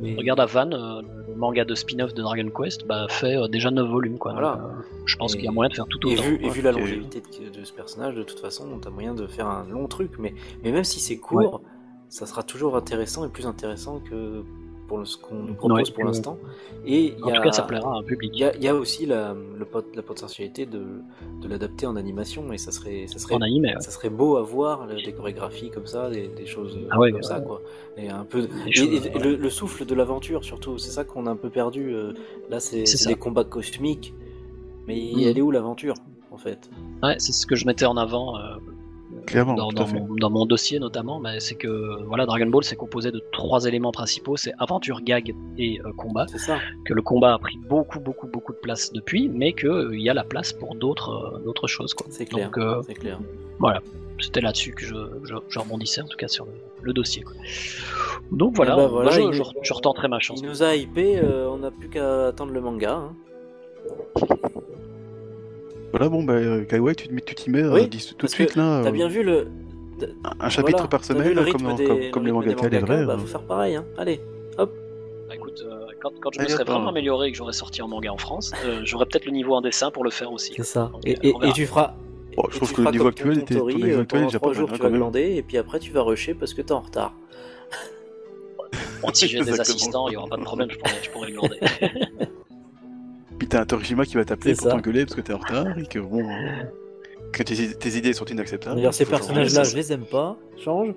[0.00, 3.46] mais- regarde à Van, euh, le manga de spin-off de Dragon Quest, bah, fait euh,
[3.48, 4.18] déjà 9 volumes.
[4.18, 4.32] Quoi.
[4.32, 4.54] Voilà.
[4.60, 6.22] Euh, je pense Et- qu'il y a moyen de faire tout Et autant.
[6.24, 9.26] vu, et vu la longévité de, de ce personnage, de toute façon, t'as moyen de
[9.28, 10.12] faire un long truc.
[10.18, 11.62] Mais, mais même si c'est court,
[12.14, 14.44] ça sera toujours intéressant et plus intéressant que
[14.86, 16.38] pour ce qu'on nous propose Ouais, pour l'instant.
[16.86, 18.30] Et En y a, tout cas, ça plaira à un public.
[18.34, 20.82] Il y a, il y a aussi la, le pot- la potentialité de,
[21.42, 23.80] de l'adapter en animation et ça serait, ça serait, En animé, ouais.
[23.80, 27.20] ça serait beau à voir des chorégraphies comme ça, des, des choses Ah ouais, comme
[27.22, 27.26] ouais.
[27.26, 27.62] ça quoi.
[27.96, 29.24] Et un peu Des et- choses, et- et ouais.
[29.24, 31.92] le, le souffle de l'aventure surtout, c'est ça qu'on a un peu perdu.
[31.94, 32.12] euh,
[32.48, 34.14] Là, c'est des combats cosmiques,
[34.86, 35.20] mais Mhm.
[35.22, 35.94] elle est où l'aventure
[36.30, 36.70] en fait?
[37.02, 38.56] Ouais, c'est ce que je mettais en avant euh,
[39.26, 41.18] Clairement, dans, mon, dans mon dossier notamment.
[41.20, 45.34] Mais c'est que voilà, Dragon Ball c'est composé de trois éléments principaux c'est aventure, gag
[45.58, 46.26] et euh, combat.
[46.28, 46.58] C'est ça.
[46.84, 50.14] Que le combat a pris beaucoup, beaucoup, beaucoup de place depuis, mais qu'il y a
[50.14, 51.94] la place pour d'autres, euh, d'autres choses.
[51.94, 52.06] Quoi.
[52.10, 52.46] C'est clair.
[52.46, 53.18] Donc euh, C'est clair.
[53.58, 53.80] voilà,
[54.20, 54.94] c'était là-dessus que je,
[55.24, 56.52] je, je rebondissais en tout cas sur le,
[56.82, 57.22] le dossier.
[57.22, 57.34] Quoi.
[58.32, 60.40] Donc voilà, ben on- voilà, je, il- je, je retenterai ma chance.
[60.42, 62.92] Il nous a hypé, euh, on n'a plus qu'à attendre le manga.
[62.94, 63.12] hein.
[65.94, 68.56] Voilà, bon, bah, euh, Kaiwai, tu tu t'y mets, euh, Oui, dis tout de suite,
[68.56, 68.80] là.
[68.82, 69.46] T'as euh, bien vu le.
[70.40, 72.32] Un chapitre Voilà, par t'as vu semaine, le rythme comme, des- comme, le comme les
[72.32, 73.06] mangaka, les vrais.
[73.06, 73.84] Bah, faut faire pareil, hein.
[73.96, 74.20] Allez.
[74.58, 74.66] Bah,
[75.32, 77.86] écoute, euh, quand, quand je me serais hop, vraiment amélioré et que j'aurais sorti en
[77.86, 80.54] manga en France, euh, j'aurais peut-être le niveau en dessin pour le faire aussi.
[80.56, 80.90] C'est ça.
[80.92, 81.94] Donc, Et, et- tu feras.
[82.36, 83.54] Bon, je trouve que le niveau actuel était.
[83.54, 85.00] Ton Tori, niveau actuel déjà trois pas jours, mal, tu vas quand même.
[85.00, 87.14] glander, et puis après tu vas rusher parce que t'es en retard.
[89.00, 91.30] Bon, si j'ai des assistants, il n'y aura pas de problème, je pourrais, je pourrais
[91.30, 91.60] le glander.
[93.38, 95.86] Puis t'as un Torishima qui va t'appeler pour t'engueuler parce que t'es en retard et
[95.86, 96.20] que bon.
[96.28, 96.64] euh,
[97.32, 98.76] Que tes, tes idées sont inacceptables.
[98.76, 100.36] D'ailleurs, ces personnages-là, je les aime pas.
[100.64, 100.94] Change.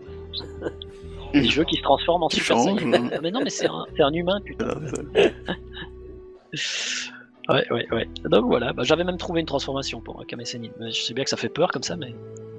[1.33, 2.79] Des jeux qui se transforment en Super change.
[2.79, 3.09] Saiyan.
[3.13, 4.69] Ah, mais non, mais c'est un, c'est un humain, putain.
[4.87, 5.01] Ça.
[7.49, 8.09] Ouais, ouais, ouais.
[8.25, 10.67] Donc voilà, bah, j'avais même trouvé une transformation pour euh, Kame Sennin.
[10.81, 12.13] Mais Je sais bien que ça fait peur comme ça, mais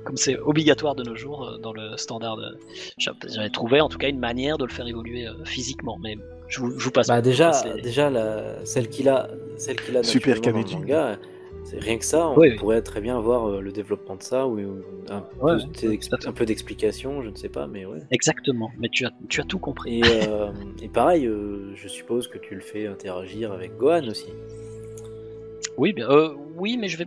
[0.04, 2.58] comme c'est obligatoire de nos jours euh, dans le standard, de...
[2.96, 5.98] j'a- j'avais trouvé en tout cas une manière de le faire évoluer euh, physiquement.
[6.02, 6.16] Mais
[6.48, 7.06] je vous, je vous passe.
[7.08, 7.52] Bah déjà,
[7.82, 11.18] déjà la, celle qu'il a, celle qu'il a Super dans le manga,
[11.64, 12.28] c'est rien que ça.
[12.28, 12.56] On Oui, oui.
[12.56, 14.58] pourrait très bien voir euh, le développement de ça ou,
[15.10, 17.98] un, Ouais, peu, peu d'explication, je ne sais pas, mais ouais.
[18.10, 20.00] Exactement, mais tu as, tu as tout compris.
[20.00, 20.48] Et, euh,
[20.82, 24.32] et pareil, euh, je suppose que tu le fais interagir avec Gohan aussi.
[25.76, 27.06] Oui, bien, euh, oui, mais je vais.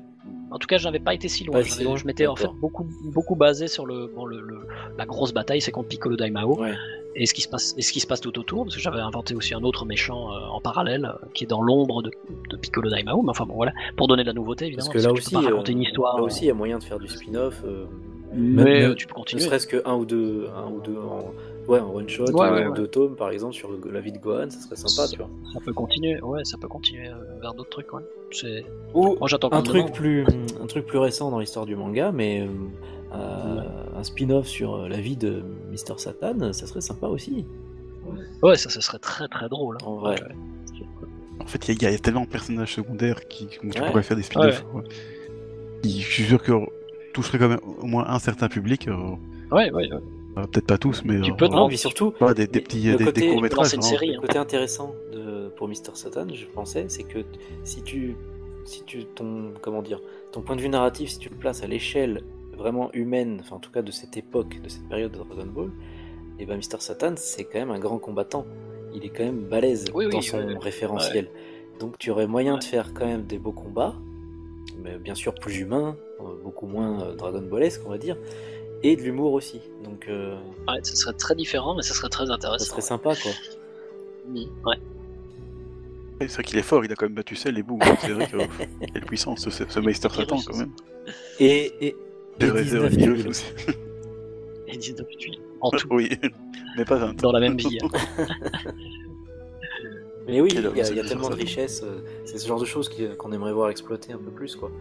[0.51, 1.61] En tout cas, je n'avais pas été si loin.
[1.61, 5.61] Je m'étais en fait beaucoup, beaucoup basé sur le, bon, le, le- la grosse bataille,
[5.61, 6.59] c'est contre Piccolo Daimao.
[6.59, 6.73] Ouais.
[7.15, 8.99] Et ce qui se passe et ce qui se passe tout autour parce que j'avais
[8.99, 12.11] inventé aussi un autre méchant euh, en parallèle euh, qui est dans l'ombre de,
[12.49, 15.07] de Piccolo Daimao mais enfin bon voilà pour donner de la nouveauté évidemment Parce que
[15.07, 16.83] là aussi, peux pas raconter euh, une histoire là aussi, il y a moyen de
[16.83, 17.61] faire du spin-off.
[17.65, 17.85] euh,
[18.33, 20.95] mais même- euh, tu peux ne continuer serait-ce que un ou deux, un ou deux
[20.97, 21.33] en,
[21.69, 22.75] ouais, en one shot Ouais, ou ouais, en ouais.
[22.77, 25.29] deux tomes par exemple sur la vie de Gohan, ça serait sympa, tu vois.
[25.53, 28.03] ça peut continuer ouais ça peut continuer euh, vers d'autres trucs ouais
[28.93, 30.25] Ou moi j'attends un truc plus,
[30.61, 32.47] un truc plus récent dans l'histoire du manga, mais euh, euh,
[33.13, 37.45] un spin-off sur euh, la vie de Mister Satan, ça serait sympa aussi.
[38.41, 39.85] ouais ça ce serait très très drôle hein.
[39.85, 40.21] En vrai.
[40.21, 40.35] Ouais.
[41.39, 43.87] En fait, il y, a- il y a tellement de personnages secondaires qui, tu Ouais.
[43.87, 44.63] pourrais faire des spin-offs.
[44.73, 44.83] ouais.
[45.81, 46.51] Qui, je suis sûr que
[47.13, 48.87] toucherait quand même au moins un certain public.
[48.87, 48.95] euh,
[49.51, 49.89] ouais, ouais, ouais.
[50.37, 51.19] euh, Peut-être pas tous, mais.
[51.21, 53.73] Tu euh, peux te Non, mais surtout, ouais, des, des petits des, côté- courts métrages.
[53.73, 54.21] une série, le hein.
[54.21, 57.19] côté intéressant de, pour Mister Satan, je pensais, c'est que
[57.63, 58.15] si tu,
[58.63, 59.99] si tu, ton, comment dire,
[60.31, 62.21] ton point de vue narratif, si tu le places à l'échelle
[62.61, 65.69] vraiment humaine, enfin en tout cas de cette époque, de cette période de Dragon Ball,
[66.39, 68.45] et ben Mister Satan, c'est quand même un grand combattant.
[68.93, 70.57] Il est quand même balèze Oui, oui, dans son ouais.
[70.59, 71.29] référentiel.
[71.79, 72.59] Donc tu aurais moyen Ouais.
[72.59, 73.95] de faire quand même des beaux combats,
[74.83, 78.17] mais bien sûr plus humains, euh, beaucoup moins euh, Dragon Ballesque, on va dire,
[78.83, 79.61] et de l'humour aussi.
[79.83, 80.35] Donc euh,
[80.67, 83.31] Ouais, ça serait très différent mais ça serait très ça intéressant serait sympa quoi.
[84.33, 84.47] ouais.
[84.65, 84.77] Ouais.
[86.21, 87.79] C'est vrai qu'il est fort, il a quand même battu Cell et Boo.
[88.01, 88.45] C'est vrai qu'il a
[88.99, 90.71] une puissance, ce, ce Meister Satan quand même.
[91.39, 91.95] Et,
[92.39, 93.31] et vrai, c'est 19 vrai, tuiles.
[94.67, 96.09] et 19 tuiles en tout Oui,
[96.77, 97.21] mais pas 20.
[97.21, 97.77] dans la même vie
[100.27, 101.81] Mais oui, il y a, y tellement de richesses.
[101.83, 104.71] euh, C'est ce genre de choses qui- qu'on aimerait voir exploiter un peu plus, quoi.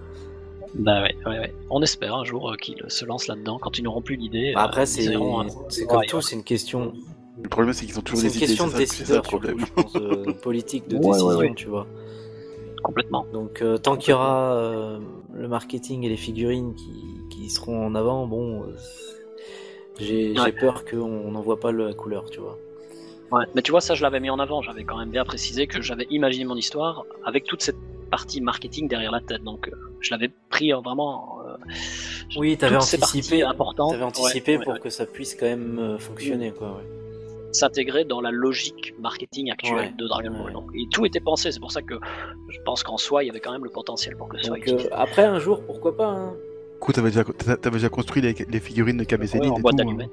[0.74, 1.54] Bah ouais, ouais, ouais.
[1.70, 4.52] On espère un jour euh, qu'ils se lancent là-dedans quand ils n'auront plus d'idées.
[4.54, 5.18] Bah, euh, après, c'est euh,
[5.88, 6.92] comme tout, c'est une question,
[7.42, 8.46] Le problème, c'est qu'ils ont toujours c'est des une idées.
[8.46, 9.58] question de c'est ça- c'est ça le décideur, problème.
[9.58, 11.52] je pense, euh, politique de Ouais, ouais, décision, ouais.
[11.56, 11.86] tu vois.
[12.82, 13.26] complètement.
[13.32, 14.98] Donc, euh, tant qu'il y aura euh,
[15.32, 18.76] le marketing et les figurines qui, qui seront en avant, bon, euh,
[19.98, 20.52] j'ai Ouais.
[20.52, 22.58] peur qu'on n'en voit pas la couleur, tu vois.
[23.30, 23.44] Ouais.
[23.54, 24.60] Mais tu vois, ça, je l'avais mis en avant.
[24.62, 27.76] J'avais quand même bien précisé que j'avais imaginé mon histoire avec toute cette
[28.10, 29.44] partie marketing derrière la tête.
[29.44, 31.38] Donc, euh, je l'avais pris euh, vraiment.
[31.46, 31.56] euh,
[32.36, 36.68] Oui, t'avais anticipé, anticipé Ouais, pour que ça puisse quand même euh, fonctionner, quoi.
[36.78, 36.99] ouais.
[37.52, 39.92] S'intégrer dans la logique marketing actuelle Ouais.
[39.98, 40.42] de Dragon Ball.
[40.46, 40.52] Ouais.
[40.52, 41.94] Donc, et tout était pensé, c'est pour ça que
[42.48, 44.58] je pense qu'en soi, il y avait quand même le potentiel pour que ce soit
[44.68, 46.34] euh, après, un jour, pourquoi pas hein.
[46.74, 49.60] Du coup, t'avais déjà, t'avais déjà construit les, les figurines de Ouais, Sennin en et
[49.60, 50.06] boîte tout, hein,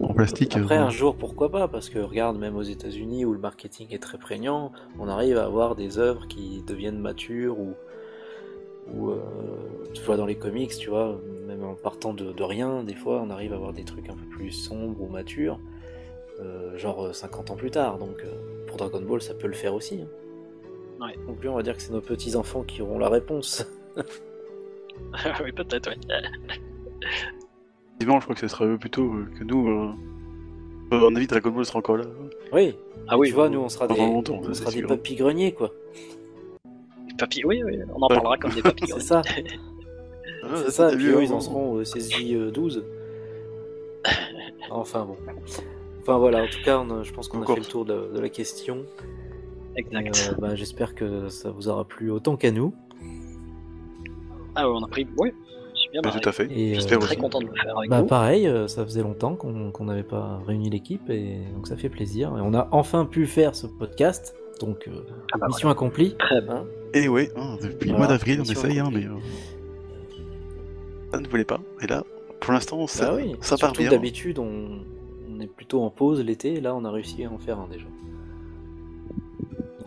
[0.00, 0.56] en plastique.
[0.56, 3.88] Après, euh, un jour, pourquoi pas Parce que regarde, même aux États-Unis où le marketing
[3.90, 4.70] est très prégnant,
[5.00, 7.74] on arrive à avoir des œuvres qui deviennent matures ou,
[8.94, 9.16] ou euh,
[9.94, 13.20] tu vois, dans les comics, tu vois, même en partant de, de rien, des fois,
[13.26, 15.58] on arrive à avoir des trucs un peu plus sombres ou matures,
[16.40, 17.98] euh, genre euh, 50 ans plus tard.
[17.98, 20.00] Donc, euh, pour Dragon Ball, ça peut le faire aussi.
[20.02, 20.08] hein.
[21.06, 21.14] Ouais.
[21.26, 23.66] Donc, lui, on va dire que c'est nos petits enfants qui auront la réponse.
[25.44, 25.96] oui, peut-être, oui.
[27.98, 29.68] Effectivement, je crois que ce serait eux plutôt euh, que nous.
[29.68, 29.90] Euh...
[30.92, 32.04] euh, à mon avis, Dragon Ball sera encore là.
[32.52, 32.76] oui.
[33.08, 35.70] Ah oui, tu vois, nous, on sera des, on sera des papis greniers, quoi.
[37.18, 38.96] papy, oui, oui, on en parlera comme des papillons.
[38.98, 39.22] C'est ça.
[40.42, 42.84] Ah, C'est ça, et puis eux, hein, ils en seront au CSJ euh, 12.
[44.70, 45.16] Enfin bon.
[46.06, 47.56] Enfin voilà, en tout cas, on a- je pense qu'on a Encore.
[47.56, 48.84] fait le tour de, de la question.
[49.74, 50.30] Exact.
[50.32, 52.72] Euh, bah, J'espère que ça vous aura plu autant qu'à nous.
[54.54, 55.06] Ah ouais, on a pris.
[55.18, 55.32] Oui,
[55.74, 56.20] je suis bien Ouais, marré.
[56.20, 56.46] tout à fait.
[56.50, 57.20] Et, J'espère euh, Très aussi.
[57.20, 58.06] content de le faire avec Bah vous.
[58.06, 62.28] pareil, euh, ça faisait longtemps qu'on n'avait pas réuni l'équipe et donc ça fait plaisir.
[62.38, 64.92] Et on a enfin pu faire ce podcast, donc euh,
[65.34, 66.14] Ah bah mission accomplie.
[66.18, 66.64] Très bien.
[66.94, 69.10] Et ouais, hein, depuis le mois d'avril, on essaye, hein, mais euh,
[71.12, 71.60] ça ne voulait pas.
[71.82, 72.04] Et là,
[72.40, 73.90] pour l'instant, ça, Bah oui, ça part bien.
[73.90, 74.78] d'habitude, on,
[75.36, 77.68] on est plutôt en pause l'été, et là on a réussi à en faire un
[77.68, 77.86] déjà.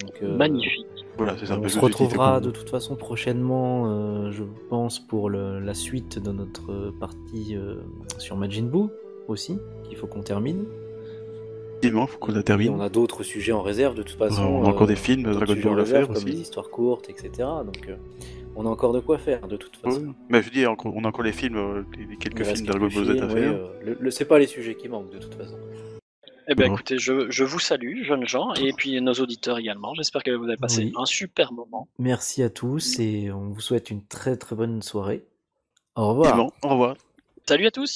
[0.01, 0.85] Donc, euh, Magnifique.
[1.17, 1.59] Voilà, c'est ça.
[1.61, 6.31] On se retrouvera de toute façon prochainement, euh, je pense, pour le- la suite de
[6.31, 7.75] notre partie euh,
[8.17, 8.87] sur Majin Buu
[9.27, 10.63] aussi, qu'il faut qu'on termine.
[11.81, 12.69] Effectivement, faut qu'on la Et termine.
[12.73, 14.43] on a d'autres sujets en réserve de toute façon.
[14.43, 16.29] on a encore euh, des films Dragon Ball à comme aussi.
[16.29, 17.29] histoires courtes, etc.
[17.65, 17.95] Donc euh,
[18.55, 20.13] on a encore de quoi faire de toute façon.
[20.29, 23.05] Mais je dis, encore- on a encore les films, euh, les, quelques films Dragon Ball
[23.05, 23.51] Z à faire.
[23.53, 25.57] euh, le- le- c'est pas les sujets qui manquent de toute façon.
[26.51, 26.73] Eh bien, Bon.
[26.73, 29.93] écoutez, je, je vous salue, jeunes gens, et puis nos auditeurs également.
[29.93, 30.93] J'espère que vous avez passé Oui.
[30.97, 31.87] un super moment.
[31.99, 35.23] Merci à tous et on vous souhaite une très très bonne soirée.
[35.95, 36.29] Au revoir.
[36.29, 36.95] Effectivement, au revoir.
[37.47, 37.87] Salut à tous!